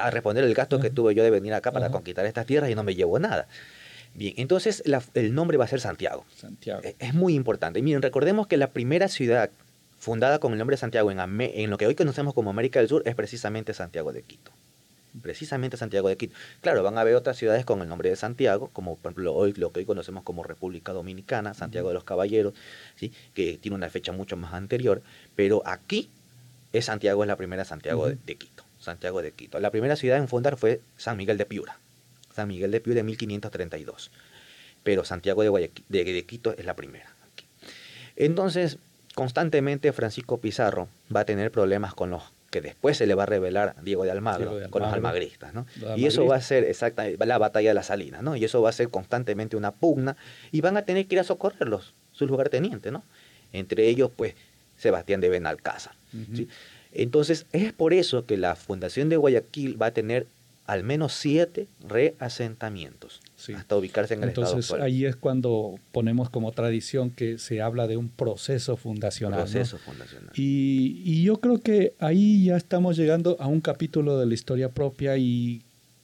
a, 0.00 0.06
a 0.06 0.10
responder 0.10 0.44
el 0.44 0.54
gasto 0.54 0.78
que 0.78 0.90
tuve 0.90 1.14
yo 1.14 1.24
de 1.24 1.30
venir 1.30 1.54
acá 1.54 1.72
para 1.72 1.90
conquistar 1.90 2.24
estas 2.26 2.46
tierras 2.52 2.70
y 2.70 2.74
no 2.74 2.84
me 2.84 2.94
llevo 2.94 3.18
nada? 3.18 3.46
Bien, 4.14 4.34
entonces 4.36 4.82
la- 4.84 5.02
el 5.14 5.34
nombre 5.34 5.56
va 5.56 5.64
a 5.64 5.68
ser 5.68 5.80
Santiago. 5.80 6.24
Santiago. 6.36 6.82
Eh, 6.84 6.94
Es 6.98 7.14
muy 7.14 7.34
importante. 7.34 7.78
Y 7.78 7.82
Miren, 7.82 8.02
recordemos 8.02 8.46
que 8.46 8.56
la 8.58 8.68
primera 8.70 9.08
ciudad 9.08 9.50
fundada 9.98 10.38
con 10.38 10.52
el 10.52 10.58
nombre 10.58 10.74
de 10.74 10.78
Santiago 10.80 11.10
en, 11.10 11.70
lo 11.70 11.78
que 11.78 11.86
hoy 11.86 11.94
conocemos 11.94 12.34
como 12.34 12.50
América 12.50 12.78
del 12.80 12.88
Sur 12.88 13.02
es 13.06 13.14
precisamente 13.14 13.72
Santiago 13.72 14.12
de 14.12 14.22
Quito. 14.22 14.50
Precisamente 15.22 15.76
Santiago 15.76 16.08
de 16.08 16.16
Quito. 16.16 16.34
Claro, 16.60 16.82
van 16.82 16.98
a 16.98 17.02
haber 17.02 17.14
otras 17.14 17.36
ciudades 17.36 17.64
con 17.64 17.80
el 17.82 17.88
nombre 17.88 18.08
de 18.10 18.16
Santiago, 18.16 18.68
como 18.72 18.96
por 18.96 19.12
ejemplo 19.12 19.34
hoy 19.34 19.52
lo 19.54 19.70
que 19.72 19.80
hoy 19.80 19.86
conocemos 19.86 20.24
como 20.24 20.42
República 20.42 20.92
Dominicana, 20.92 21.54
Santiago 21.54 21.88
de 21.88 21.94
los 21.94 22.04
Caballeros, 22.04 22.54
¿sí? 22.96 23.12
que 23.34 23.58
tiene 23.58 23.76
una 23.76 23.88
fecha 23.90 24.12
mucho 24.12 24.36
más 24.36 24.52
anterior, 24.54 25.02
pero 25.36 25.62
aquí 25.66 26.08
es 26.72 26.86
Santiago, 26.86 27.22
es 27.24 27.28
la 27.28 27.36
primera 27.36 27.64
Santiago 27.64 28.08
de 28.08 28.34
Quito. 28.36 28.64
Santiago 28.80 29.22
de 29.22 29.32
Quito. 29.32 29.60
La 29.60 29.70
primera 29.70 29.96
ciudad 29.96 30.18
en 30.18 30.28
fundar 30.28 30.56
fue 30.56 30.80
San 30.96 31.16
Miguel 31.16 31.38
de 31.38 31.46
Piura. 31.46 31.78
San 32.34 32.48
Miguel 32.48 32.70
de 32.70 32.80
Piura 32.80 33.00
en 33.00 33.06
1532. 33.06 34.10
Pero 34.82 35.04
Santiago 35.04 35.42
de, 35.42 35.48
Guayaquil, 35.48 35.84
de, 35.88 36.04
de 36.04 36.24
Quito 36.26 36.54
es 36.56 36.64
la 36.64 36.74
primera. 36.74 37.06
aquí. 37.32 37.46
Entonces, 38.16 38.78
constantemente 39.14 39.92
Francisco 39.92 40.38
Pizarro 40.40 40.88
va 41.14 41.20
a 41.20 41.24
tener 41.24 41.50
problemas 41.50 41.94
con 41.94 42.10
los 42.10 42.22
que 42.50 42.60
después 42.60 42.98
se 42.98 43.06
le 43.06 43.14
va 43.14 43.22
a 43.22 43.26
revelar 43.26 43.76
Diego 43.82 44.04
de 44.04 44.10
Almagro, 44.10 44.50
Diego 44.50 44.56
de 44.56 44.68
con 44.68 44.82
los 44.82 44.92
Almagro. 44.92 45.08
almagristas, 45.08 45.54
¿no? 45.54 45.66
Y 45.96 46.04
eso 46.04 46.26
va 46.26 46.36
a 46.36 46.40
ser 46.42 46.64
exactamente 46.64 47.24
la 47.24 47.38
batalla 47.38 47.70
de 47.70 47.74
las 47.74 47.86
Salinas, 47.86 48.22
¿no? 48.22 48.36
Y 48.36 48.44
eso 48.44 48.60
va 48.60 48.68
a 48.68 48.72
ser 48.72 48.90
constantemente 48.90 49.56
una 49.56 49.70
pugna 49.72 50.18
y 50.50 50.60
van 50.60 50.76
a 50.76 50.82
tener 50.82 51.06
que 51.06 51.14
ir 51.14 51.20
a 51.20 51.24
socorrerlos, 51.24 51.94
sus 52.12 52.28
lugartenientes, 52.28 52.92
¿no? 52.92 53.04
Entre 53.54 53.88
ellos, 53.88 54.10
pues, 54.14 54.34
Sebastián 54.76 55.22
de 55.22 55.30
Benalcázar. 55.30 55.94
Entonces, 56.92 57.46
es 57.52 57.72
por 57.72 57.94
eso 57.94 58.26
que 58.26 58.36
la 58.36 58.54
Fundación 58.54 59.08
de 59.08 59.16
Guayaquil 59.16 59.80
va 59.80 59.86
a 59.86 59.90
tener 59.92 60.26
al 60.66 60.84
menos 60.84 61.12
siete 61.14 61.66
reasentamientos 61.88 63.20
Sí. 63.36 63.52
hasta 63.54 63.76
ubicarse 63.76 64.14
en 64.14 64.22
el 64.22 64.28
Entonces 64.28 64.58
estado 64.60 64.76
actual. 64.76 64.82
ahí 64.86 65.04
es 65.04 65.16
cuando 65.16 65.74
ponemos 65.90 66.30
como 66.30 66.52
tradición 66.52 67.10
que 67.10 67.38
se 67.38 67.60
habla 67.60 67.86
de 67.88 67.96
un 67.96 68.08
proceso 68.08 68.76
fundacional. 68.76 69.40
¿no? 69.40 69.44
proceso 69.46 69.78
fundacional. 69.78 70.30
Y, 70.36 71.02
y 71.04 71.24
yo 71.24 71.40
creo 71.40 71.58
que 71.58 71.94
ahí 71.98 72.44
ya 72.44 72.56
estamos 72.56 72.96
llegando 72.96 73.36
a 73.40 73.48
un 73.48 73.60
capítulo 73.60 74.18
de 74.18 74.26
la 74.26 74.34
historia 74.34 74.68
propia 74.68 75.16
y 75.16 75.62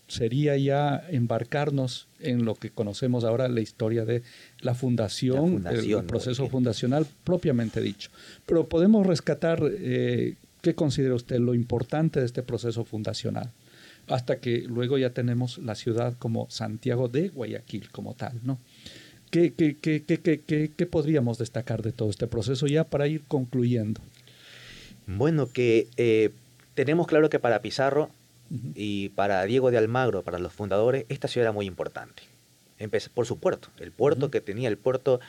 sería 0.08 0.56
ya 0.56 1.04
embarcarnos 1.10 2.08
en 2.18 2.44
lo 2.44 2.54
que 2.56 2.70
conocemos 2.70 3.22
ahora, 3.24 3.46
la 3.48 3.60
historia 3.60 4.04
de 4.04 4.22
la 4.60 4.74
fundación, 4.74 5.36
La 5.62 5.70
el- 5.70 5.76
fundación, 5.76 6.00
el, 6.00 6.06
¿no? 6.06 6.06
proceso 6.08 6.48
fundacional 6.48 7.06
propiamente 7.24 7.80
dicho. 7.80 8.10
Pero 8.46 8.66
podemos 8.68 9.06
rescatar, 9.06 9.60
eh, 9.70 10.34
¿qué 10.62 10.74
considera 10.74 11.14
usted 11.14 11.38
lo 11.38 11.54
importante 11.54 12.18
de 12.20 12.26
este 12.26 12.42
proceso 12.42 12.84
fundacional? 12.84 13.52
Hasta 14.08 14.40
que 14.40 14.62
luego 14.62 14.98
ya 14.98 15.10
tenemos 15.10 15.58
la 15.58 15.74
ciudad 15.74 16.14
como 16.18 16.48
Santiago 16.50 17.08
de 17.08 17.28
Guayaquil 17.28 17.90
como 17.90 18.14
tal, 18.14 18.40
¿no? 18.42 18.58
¿Qué, 19.30 19.52
qué, 19.52 19.76
qué, 19.76 20.02
qué, 20.02 20.86
podríamos 20.86 21.36
destacar 21.36 21.82
de 21.82 21.92
todo 21.92 22.08
este 22.08 22.26
proceso 22.26 22.66
ya 22.66 22.84
para 22.84 23.06
ir 23.06 23.22
concluyendo? 23.28 24.00
Bueno, 25.06 25.50
que 25.52 25.88
eh, 25.98 26.30
tenemos 26.74 27.06
claro 27.06 27.28
que 27.28 27.38
para 27.38 27.60
Pizarro 27.60 28.10
y 28.74 29.10
para 29.10 29.44
Diego 29.44 29.70
de 29.70 29.76
Almagro, 29.76 30.22
para 30.22 30.38
los 30.38 30.52
fundadores, 30.54 31.04
esta 31.10 31.28
ciudad 31.28 31.46
era 31.46 31.52
muy 31.52 31.66
importante. 31.66 32.22
Empecé 32.78 33.10
por 33.10 33.26
su 33.26 33.38
puerto, 33.38 33.68
el 33.80 33.92
puerto 33.92 34.30
que 34.30 34.40
tenía 34.40 34.68
el 34.68 34.78
puerto 34.78 35.20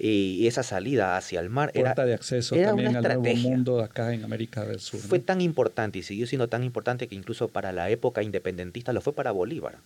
y 0.00 0.46
esa 0.46 0.62
salida 0.62 1.16
hacia 1.16 1.40
el 1.40 1.50
mar 1.50 1.70
era, 1.74 1.86
puerta 1.94 2.06
de 2.06 2.14
acceso 2.14 2.54
era 2.54 2.68
también 2.68 2.90
una 2.90 2.98
al 3.00 3.20
nuevo 3.20 3.36
mundo 3.38 3.80
acá 3.82 4.14
en 4.14 4.22
América 4.22 4.64
del 4.64 4.78
Sur. 4.78 5.00
fue 5.00 5.18
¿no? 5.18 5.24
tan 5.24 5.40
importante 5.40 5.98
y 5.98 6.02
siguió 6.04 6.26
siendo 6.26 6.48
tan 6.48 6.62
importante 6.62 7.08
que 7.08 7.16
incluso 7.16 7.48
para 7.48 7.72
la 7.72 7.90
época 7.90 8.22
independentista 8.22 8.92
lo 8.92 9.00
fue 9.00 9.12
para 9.12 9.32
Bolívar. 9.32 9.78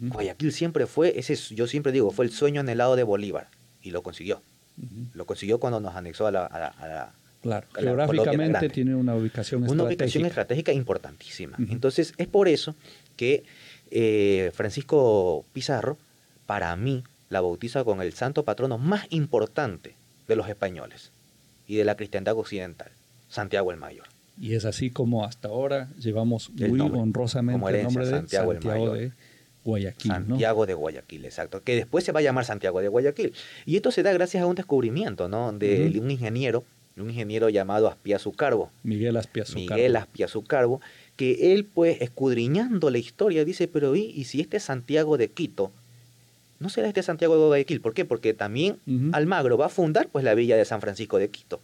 Guayaquil 0.00 0.52
siempre 0.52 0.86
fue, 0.86 1.18
ese, 1.18 1.34
es- 1.34 1.50
yo 1.50 1.66
siempre 1.68 1.92
digo, 1.92 2.10
fue 2.10 2.24
el 2.24 2.32
sueño 2.32 2.60
anhelado 2.60 2.96
de 2.96 3.04
Bolívar 3.04 3.48
y 3.80 3.90
lo 3.92 4.02
consiguió. 4.02 4.42
Lo 5.14 5.24
consiguió 5.26 5.60
cuando 5.60 5.78
nos 5.78 5.94
anexó 5.94 6.26
a 6.26 6.30
la, 6.32 6.46
a 6.46 6.58
la- 6.58 6.66
a 6.68 6.88
la- 6.88 7.14
Claro, 7.42 7.66
geográficamente 7.74 8.68
tiene 8.68 8.94
una 8.94 9.14
ubicación 9.14 9.62
una 9.62 9.84
ubicación 9.84 10.26
estratégica. 10.26 10.28
estratégica 10.28 10.72
importantísima. 10.74 11.56
Entonces, 11.70 12.12
es 12.18 12.26
por 12.26 12.48
eso 12.48 12.74
que 13.16 13.44
eh, 13.90 14.50
Francisco 14.52 15.46
Pizarro, 15.52 15.96
para 16.46 16.74
mí, 16.76 17.02
la 17.30 17.40
bautiza 17.40 17.84
con 17.84 18.02
el 18.02 18.12
santo 18.12 18.44
patrono 18.44 18.76
más 18.76 19.06
importante 19.10 19.94
de 20.28 20.36
los 20.36 20.48
españoles 20.48 21.12
y 21.66 21.76
de 21.76 21.84
la 21.84 21.96
cristiandad 21.96 22.36
occidental, 22.36 22.90
Santiago 23.28 23.70
el 23.70 23.78
Mayor. 23.78 24.06
Y 24.38 24.54
es 24.54 24.64
así 24.64 24.90
como 24.90 25.24
hasta 25.24 25.48
ahora 25.48 25.88
llevamos 25.98 26.50
muy 26.50 26.72
nombre, 26.72 27.00
honrosamente 27.00 27.78
el 27.78 27.84
nombre 27.84 28.04
de 28.04 28.10
Santiago 28.10 28.52
Santiago, 28.52 28.74
el 28.74 28.80
Mayor. 28.80 28.98
de 28.98 29.12
Guayaquil. 29.64 30.10
¿no? 30.10 30.16
Santiago 30.16 30.66
de 30.66 30.74
Guayaquil, 30.74 31.24
exacto. 31.24 31.62
Que 31.62 31.76
después 31.76 32.04
se 32.04 32.10
va 32.10 32.18
a 32.18 32.22
llamar 32.22 32.44
Santiago 32.44 32.80
de 32.80 32.88
Guayaquil. 32.88 33.32
Y 33.64 33.76
esto 33.76 33.92
se 33.92 34.02
da 34.02 34.12
gracias 34.12 34.42
a 34.42 34.46
un 34.46 34.56
descubrimiento, 34.56 35.28
¿no? 35.28 35.52
De 35.52 36.00
un 36.00 36.10
ingeniero, 36.10 36.64
un 36.96 37.10
ingeniero 37.10 37.48
llamado 37.48 37.86
Aspiazu 37.86 38.32
Carbo. 38.32 38.72
Miguel 38.82 39.16
Aspiazu 39.16 39.54
Miguel 39.54 39.94
Aspiazu 39.94 40.42
Carbo, 40.42 40.80
que 41.14 41.52
él, 41.52 41.64
pues, 41.66 42.00
escudriñando 42.00 42.90
la 42.90 42.98
historia, 42.98 43.44
dice, 43.44 43.68
pero 43.68 43.94
¿y, 43.94 44.06
y 44.06 44.24
si 44.24 44.40
este 44.40 44.58
Santiago 44.58 45.16
de 45.18 45.28
Quito, 45.28 45.70
no 46.60 46.68
será 46.68 46.88
este 46.88 47.02
Santiago 47.02 47.34
de 47.36 47.46
Guayaquil? 47.46 47.80
¿Por 47.80 47.94
qué? 47.94 48.04
Porque 48.04 48.34
también. 48.34 48.78
Almagro 49.12 49.58
va 49.58 49.66
a 49.66 49.70
fundar, 49.70 50.08
pues, 50.12 50.24
la 50.24 50.34
villa 50.34 50.56
de 50.56 50.64
San 50.64 50.80
Francisco 50.80 51.18
de 51.18 51.28
Quito. 51.28 51.60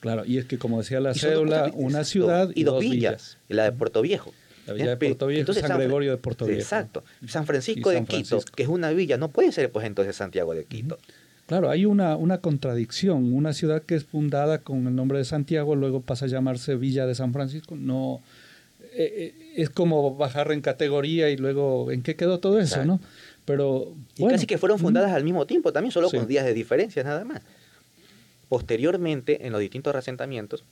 Claro, 0.00 0.24
y 0.24 0.38
es 0.38 0.44
que 0.44 0.58
como 0.58 0.78
decía 0.78 1.00
la 1.00 1.14
cédula, 1.14 1.72
una 1.74 2.04
ciudad 2.04 2.50
y, 2.54 2.62
dos 2.62 2.80
villas. 2.80 3.38
y 3.48 3.54
la 3.54 3.64
de 3.64 3.72
Puerto 3.72 4.02
Viejo. 4.02 4.32
La 4.66 4.74
villa 4.74 4.90
de 4.90 4.96
Puerto 4.96 5.26
Viejo, 5.26 5.40
entonces 5.40 5.66
San 5.66 5.78
Gregorio 5.78 6.10
de 6.10 6.18
Puerto 6.18 6.44
Viejo. 6.44 6.60
Exacto. 6.60 7.02
San 7.26 7.46
Francisco 7.46 7.90
de 7.90 8.04
Quito, 8.04 8.40
que 8.54 8.62
es 8.62 8.68
una 8.68 8.90
villa, 8.90 9.16
no 9.16 9.30
puede 9.30 9.52
ser, 9.52 9.72
pues, 9.72 9.86
entonces 9.86 10.14
Santiago 10.14 10.54
de 10.54 10.64
Quito. 10.64 10.98
Claro, 11.46 11.70
hay 11.70 11.86
una, 11.86 12.16
una 12.16 12.38
contradicción. 12.38 13.32
Una 13.32 13.52
ciudad 13.52 13.82
que 13.82 13.94
es 13.94 14.04
fundada 14.04 14.58
con 14.58 14.86
el 14.86 14.94
nombre 14.94 15.18
de 15.18 15.24
Santiago, 15.24 15.76
luego 15.76 16.02
pasa 16.02 16.26
a 16.26 16.28
llamarse 16.28 16.74
Villa 16.74 17.06
de 17.06 17.14
San 17.14 17.32
Francisco. 17.32 17.76
No, 17.76 18.20
eh, 18.98 19.34
eh, 19.36 19.52
es 19.56 19.70
como 19.70 20.16
bajar 20.16 20.50
en 20.52 20.60
categoría 20.60 21.30
y 21.30 21.36
luego 21.36 21.90
en 21.92 22.02
qué 22.02 22.16
quedó 22.16 22.40
todo 22.40 22.58
eso, 22.58 22.80
Exacto. 22.80 22.92
¿no? 22.94 23.00
Pero 23.46 23.94
Y 24.16 24.26
casi 24.28 24.46
que 24.46 24.58
fueron 24.58 24.78
fundadas 24.78 25.12
al 25.12 25.24
mismo 25.24 25.46
tiempo, 25.46 25.72
también 25.72 25.92
solo 25.92 26.10
Sí. 26.10 26.18
con 26.18 26.26
días 26.26 26.44
de 26.44 26.52
diferencia 26.52 27.02
nada 27.04 27.24
más. 27.24 27.40
Posteriormente, 28.48 29.46
en 29.46 29.52
los 29.52 29.60
distintos 29.60 29.94
asentamientos, 29.94 30.64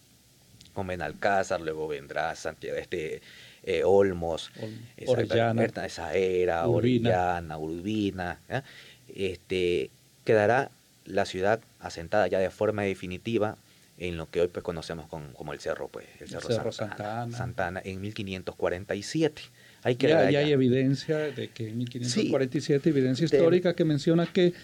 con 0.74 0.86
Benalcázar, 0.86 1.60
luego 1.60 1.88
vendrá 1.88 2.34
Santiago, 2.34 2.76
este, 2.78 3.22
eh, 3.62 3.82
Olmos, 3.84 4.50
Orellana. 5.06 5.88
Saera, 5.88 6.68
Urbina. 6.68 7.08
Orellana, 7.10 7.58
Urbina, 7.58 8.40
este, 9.14 9.90
quedará 10.24 10.70
la 11.04 11.24
ciudad 11.26 11.60
asentada 11.80 12.26
ya 12.28 12.38
de 12.38 12.50
forma 12.50 12.82
definitiva 12.82 13.56
en 13.98 14.16
lo 14.16 14.28
que 14.28 14.40
hoy 14.40 14.48
pues, 14.48 14.64
conocemos 14.64 15.06
con- 15.06 15.32
como 15.34 15.52
el 15.52 15.60
Cerro, 15.60 15.86
pues, 15.88 16.06
el 16.20 16.28
Cerro, 16.28 16.48
Cerro 16.48 16.72
Santa, 16.72 16.96
Santa 16.96 17.12
Ana, 17.12 17.22
Ana. 17.22 17.36
Santa 17.36 17.66
Ana, 17.68 17.82
en 17.84 18.00
1547. 18.00 19.42
Hay 19.84 19.96
que 19.96 20.08
ya, 20.08 20.30
ya 20.30 20.38
hay 20.40 20.50
evidencia 20.52 21.18
de 21.18 21.48
que 21.48 21.68
en 21.68 21.78
1547, 21.78 22.88
evidencia 22.88 23.26
De- 23.28 23.36
histórica 23.36 23.74
que 23.74 23.84
menciona 23.84 24.26
que 24.26 24.54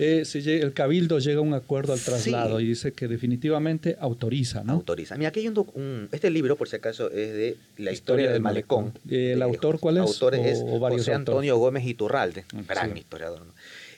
eh, 0.00 0.22
el 0.46 0.72
cabildo 0.72 1.18
llega 1.18 1.38
a 1.38 1.42
un 1.42 1.52
acuerdo 1.54 1.92
al 1.92 1.98
Sí. 1.98 2.04
traslado 2.04 2.60
y 2.60 2.66
dice 2.68 2.92
que 2.92 3.08
definitivamente 3.08 3.96
autoriza, 3.98 4.62
¿no? 4.62 4.74
autoriza. 4.74 5.16
Mira, 5.16 5.30
aquí 5.30 5.40
hay 5.40 5.48
un, 5.48 5.58
un- 5.74 6.08
este 6.12 6.30
libro, 6.30 6.54
por 6.54 6.68
si 6.68 6.76
acaso, 6.76 7.10
es 7.10 7.32
de 7.34 7.56
la 7.78 7.90
historia, 7.90 8.30
del 8.30 8.40
malecón. 8.40 8.92
¿El 9.10 9.38
De- 9.38 9.42
autor 9.42 9.80
cuál 9.80 9.96
es? 9.96 10.02
¿O- 10.22 10.30
varios 10.30 10.42
José 10.60 10.78
autores? 10.80 11.08
Antonio 11.16 11.58
Gómez 11.58 11.84
Iturralde, 11.84 12.44
un 12.54 12.60
Mm, 12.60 12.66
gran 12.68 12.92
sí. 12.92 12.98
historiador. 13.00 13.40
¿no? 13.44 13.52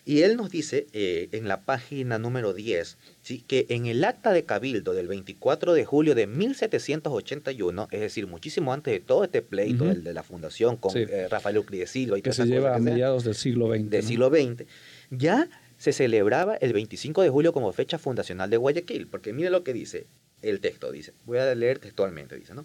Y 0.05 0.23
él 0.23 0.37
nos 0.37 0.51
dice 0.51 0.87
eh, 0.93 1.29
en 1.33 1.47
la 1.49 1.63
página 1.63 2.19
número 2.19 2.53
10 2.53 2.97
¿sí? 3.23 3.45
que 3.47 3.67
en 3.69 3.87
el 3.87 4.05
acta 4.05 4.33
de 4.33 4.45
cabildo 4.45 4.95
del 4.95 5.09
24 5.09 5.73
de 5.75 5.85
julio 5.85 6.15
de 6.15 6.27
1781, 6.27 7.89
es 7.91 8.01
decir, 8.01 8.27
muchísimo 8.27 8.73
antes 8.73 8.93
de 8.93 9.01
todo 9.01 9.25
este 9.25 9.43
pleito 9.43 9.85
del, 9.85 10.05
de 10.05 10.15
la 10.15 10.23
fundación 10.23 10.77
con 10.77 10.97
eh, 10.97 11.29
Rafael 11.29 11.65
de 11.71 11.87
Silva 11.87 12.19
y 12.19 12.23
que 12.23 12.33
se 12.33 12.47
lleva 12.47 12.75
a 12.75 12.79
mediados 12.79 13.25
del 13.25 13.35
siglo 13.35 13.75
XX. 13.75 13.91
Del 13.91 14.03
siglo 14.03 14.31
XX, 14.31 14.65
ya 15.11 15.49
se 15.79 15.93
celebraba 15.93 16.57
el 16.57 16.73
25 16.73 17.23
de 17.23 17.31
julio 17.31 17.53
como 17.53 17.73
fecha 17.73 17.99
fundacional 17.99 18.51
de 18.51 18.57
Guayaquil, 18.57 19.07
porque 19.07 19.33
mire 19.33 19.51
lo 19.51 19.65
que 19.65 19.73
dice 19.73 20.07
el 20.43 20.61
texto, 20.61 20.91
dice, 20.93 21.13
voy 21.25 21.39
a 21.39 21.55
leer 21.55 21.79
textualmente, 21.79 22.37
dice, 22.37 22.55
¿no? 22.55 22.65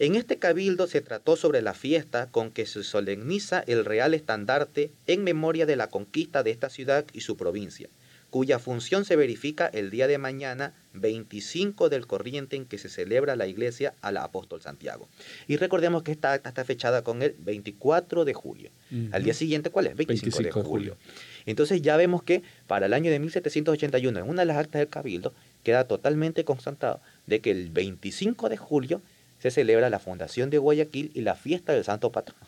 En 0.00 0.14
este 0.14 0.38
cabildo 0.38 0.86
se 0.86 1.02
trató 1.02 1.36
sobre 1.36 1.60
la 1.60 1.74
fiesta 1.74 2.30
con 2.30 2.52
que 2.52 2.64
se 2.64 2.84
solemniza 2.84 3.62
el 3.66 3.84
real 3.84 4.14
estandarte 4.14 4.90
en 5.06 5.22
memoria 5.24 5.66
de 5.66 5.76
la 5.76 5.88
conquista 5.88 6.42
de 6.42 6.50
esta 6.52 6.70
ciudad 6.70 7.04
y 7.12 7.20
su 7.20 7.36
provincia, 7.36 7.90
cuya 8.30 8.58
función 8.58 9.04
se 9.04 9.14
verifica 9.14 9.66
el 9.66 9.90
día 9.90 10.06
de 10.06 10.16
mañana 10.16 10.72
25 10.94 11.90
del 11.90 12.06
corriente 12.06 12.56
en 12.56 12.64
que 12.64 12.78
se 12.78 12.88
celebra 12.88 13.36
la 13.36 13.46
iglesia 13.46 13.92
a 14.00 14.10
la 14.10 14.24
apóstol 14.24 14.62
Santiago. 14.62 15.06
Y 15.48 15.58
recordemos 15.58 16.02
que 16.02 16.12
esta 16.12 16.32
acta 16.32 16.48
está 16.48 16.64
fechada 16.64 17.04
con 17.04 17.20
el 17.20 17.36
24 17.38 18.24
de 18.24 18.32
julio. 18.32 18.70
Al 19.12 19.22
día 19.22 19.34
siguiente, 19.34 19.68
¿cuál 19.68 19.88
es? 19.88 19.96
25, 19.96 20.42
de 20.42 20.50
julio. 20.50 20.96
Entonces 21.44 21.82
ya 21.82 21.98
vemos 21.98 22.22
que 22.22 22.42
para 22.66 22.86
el 22.86 22.94
año 22.94 23.10
de 23.10 23.18
1781, 23.18 24.18
en 24.18 24.26
una 24.26 24.40
de 24.42 24.46
las 24.46 24.56
actas 24.56 24.78
del 24.78 24.88
cabildo, 24.88 25.34
queda 25.62 25.84
totalmente 25.84 26.46
constatado 26.46 27.02
de 27.26 27.40
que 27.40 27.50
el 27.50 27.68
25 27.68 28.48
de 28.48 28.56
julio 28.56 29.02
se 29.40 29.50
celebra 29.50 29.90
la 29.90 29.98
fundación 29.98 30.50
de 30.50 30.58
Guayaquil 30.58 31.10
y 31.14 31.22
la 31.22 31.34
fiesta 31.34 31.72
del 31.72 31.84
Santo 31.84 32.12
Patrón. 32.12 32.38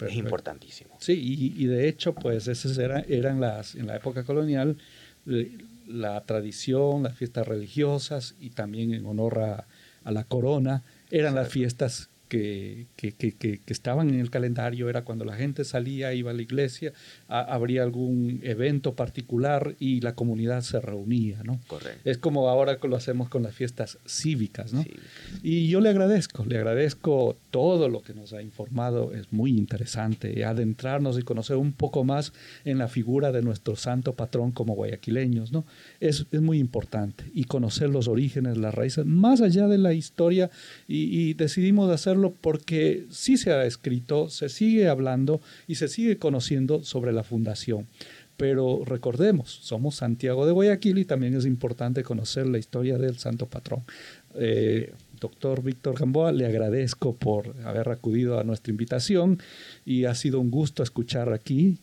Es 0.00 0.14
importantísimo. 0.14 0.96
Sí, 0.98 1.54
y, 1.58 1.66
de 1.66 1.86
hecho, 1.86 2.14
pues 2.14 2.48
esas 2.48 2.78
eran, 2.78 3.04
eran 3.08 3.38
las, 3.40 3.74
en 3.74 3.86
la 3.86 3.96
época 3.96 4.24
colonial, 4.24 4.78
la 5.86 6.20
tradición, 6.22 7.02
las 7.02 7.16
fiestas 7.16 7.46
religiosas 7.46 8.34
y 8.40 8.50
también 8.50 8.94
en 8.94 9.04
honor 9.04 9.40
a, 9.40 9.66
la 10.10 10.24
corona, 10.24 10.82
eran 11.10 11.34
las 11.34 11.50
fiestas 11.50 12.08
que, 12.30 12.86
que, 12.94 13.12
que, 13.12 13.32
que, 13.34 13.60
estaban 13.66 14.08
en 14.08 14.20
el 14.20 14.30
calendario 14.30 14.88
era 14.88 15.02
cuando 15.02 15.24
la 15.24 15.34
gente 15.34 15.64
salía, 15.64 16.14
iba 16.14 16.30
a 16.30 16.34
la 16.34 16.42
iglesia, 16.42 16.92
habría 17.26 17.82
algún 17.82 18.40
evento 18.44 18.94
particular 18.94 19.74
y 19.80 20.00
la 20.00 20.14
comunidad 20.14 20.60
se 20.62 20.80
reunía, 20.80 21.42
¿no? 21.42 21.60
Correcto. 21.66 22.08
Es 22.08 22.18
como 22.18 22.48
ahora 22.48 22.78
lo 22.80 22.96
hacemos 22.96 23.28
con 23.28 23.42
las 23.42 23.54
fiestas 23.54 23.98
cívicas, 24.06 24.72
¿no? 24.72 24.84
Y 25.42 25.68
yo 25.68 25.80
le 25.80 25.88
agradezco, 25.88 26.44
le 26.44 26.56
agradezco 26.56 27.36
todo 27.50 27.88
lo 27.88 28.00
que 28.02 28.14
nos 28.14 28.32
ha 28.32 28.42
informado, 28.42 29.12
es 29.12 29.32
muy 29.32 29.50
interesante 29.50 30.44
adentrarnos 30.44 31.18
y 31.18 31.22
conocer 31.22 31.56
un 31.56 31.72
poco 31.72 32.04
más 32.04 32.32
en 32.64 32.78
la 32.78 32.86
figura 32.86 33.32
de 33.32 33.42
nuestro 33.42 33.74
santo 33.74 34.14
patrón 34.14 34.52
como 34.52 34.74
guayaquileños, 34.74 35.50
¿no? 35.50 35.66
Es, 35.98 36.26
es 36.30 36.40
muy 36.40 36.60
importante 36.60 37.24
y 37.34 37.44
conocer 37.44 37.88
los 37.88 38.06
orígenes, 38.06 38.56
las 38.56 38.72
raíces, 38.72 39.04
más 39.04 39.40
allá 39.40 39.66
de 39.66 39.78
la 39.78 39.94
historia 39.94 40.48
y, 40.86 41.30
y 41.30 41.34
decidimos 41.34 41.90
hacerlo 41.90 42.19
porque 42.28 43.06
sí 43.10 43.36
se 43.36 43.52
ha 43.52 43.64
escrito, 43.64 44.28
se 44.28 44.48
sigue 44.48 44.88
hablando 44.88 45.40
y 45.66 45.76
se 45.76 45.88
sigue 45.88 46.18
conociendo 46.18 46.84
sobre 46.84 47.12
la 47.12 47.24
fundación. 47.24 47.86
Pero 48.36 48.82
recordemos, 48.86 49.50
somos 49.50 49.96
Santiago 49.96 50.46
de 50.46 50.52
Guayaquil 50.52 50.98
y 50.98 51.04
también 51.04 51.34
es 51.34 51.44
importante 51.44 52.02
conocer 52.02 52.46
la 52.46 52.58
historia 52.58 52.96
del 52.96 53.18
santo 53.18 53.46
patrón. 53.46 53.82
Eh, 54.34 54.92
doctor 55.20 55.62
Víctor 55.62 55.98
Gamboa, 55.98 56.32
le 56.32 56.46
agradezco 56.46 57.14
por 57.14 57.54
haber 57.64 57.90
acudido 57.90 58.40
a 58.40 58.44
nuestra 58.44 58.70
invitación 58.70 59.38
y 59.84 60.06
ha 60.06 60.14
sido 60.14 60.40
un 60.40 60.50
gusto 60.50 60.82
escuchar 60.82 61.32
aquí. 61.32 61.76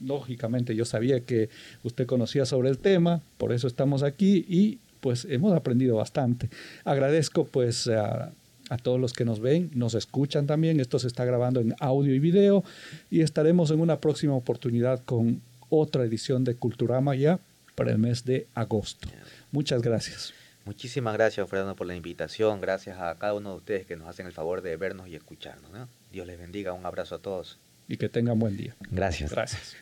Lógicamente 0.00 0.76
yo 0.76 0.84
sabía 0.84 1.20
que 1.20 1.48
usted 1.82 2.06
conocía 2.06 2.44
sobre 2.44 2.68
el 2.68 2.78
tema, 2.78 3.22
por 3.38 3.52
eso 3.52 3.66
estamos 3.66 4.02
aquí 4.02 4.44
y 4.48 4.78
pues 5.00 5.26
hemos 5.30 5.54
aprendido 5.54 5.96
bastante. 5.96 6.48
Agradezco 6.84 7.46
pues 7.46 7.88
a 7.88 8.32
a 8.70 8.78
todos 8.78 9.00
los 9.00 9.12
que 9.12 9.24
nos 9.24 9.40
ven, 9.40 9.70
nos 9.74 9.94
escuchan 9.94 10.46
también. 10.46 10.80
Esto 10.80 10.98
se 10.98 11.06
está 11.06 11.24
grabando 11.24 11.60
en 11.60 11.74
audio 11.80 12.14
y 12.14 12.18
video 12.18 12.64
y 13.10 13.20
estaremos 13.20 13.70
en 13.70 13.80
una 13.80 14.00
próxima 14.00 14.34
oportunidad 14.34 15.02
con 15.04 15.42
otra 15.68 16.04
edición 16.04 16.44
de 16.44 16.54
Culturama 16.54 17.14
ya 17.14 17.38
para 17.74 17.92
el 17.92 17.98
mes 17.98 18.24
de 18.24 18.46
agosto. 18.54 19.08
Muchas 19.50 19.82
gracias. 19.82 20.32
Muchísimas 20.64 21.14
gracias, 21.14 21.48
Fernando, 21.48 21.76
por 21.76 21.86
la 21.86 21.94
invitación. 21.94 22.60
Gracias 22.60 22.98
a 22.98 23.14
cada 23.16 23.34
uno 23.34 23.50
de 23.50 23.56
ustedes 23.56 23.86
que 23.86 23.96
nos 23.96 24.08
hacen 24.08 24.26
el 24.26 24.32
favor 24.32 24.62
de 24.62 24.76
vernos 24.76 25.08
y 25.08 25.14
escucharnos. 25.14 25.70
Dios 26.10 26.26
les 26.26 26.38
bendiga. 26.38 26.72
Un 26.72 26.86
abrazo 26.86 27.16
a 27.16 27.18
todos. 27.18 27.58
Y 27.86 27.98
que 27.98 28.08
tengan 28.08 28.38
buen 28.38 28.56
día. 28.56 28.74
Gracias. 28.90 29.30
Gracias. 29.30 29.76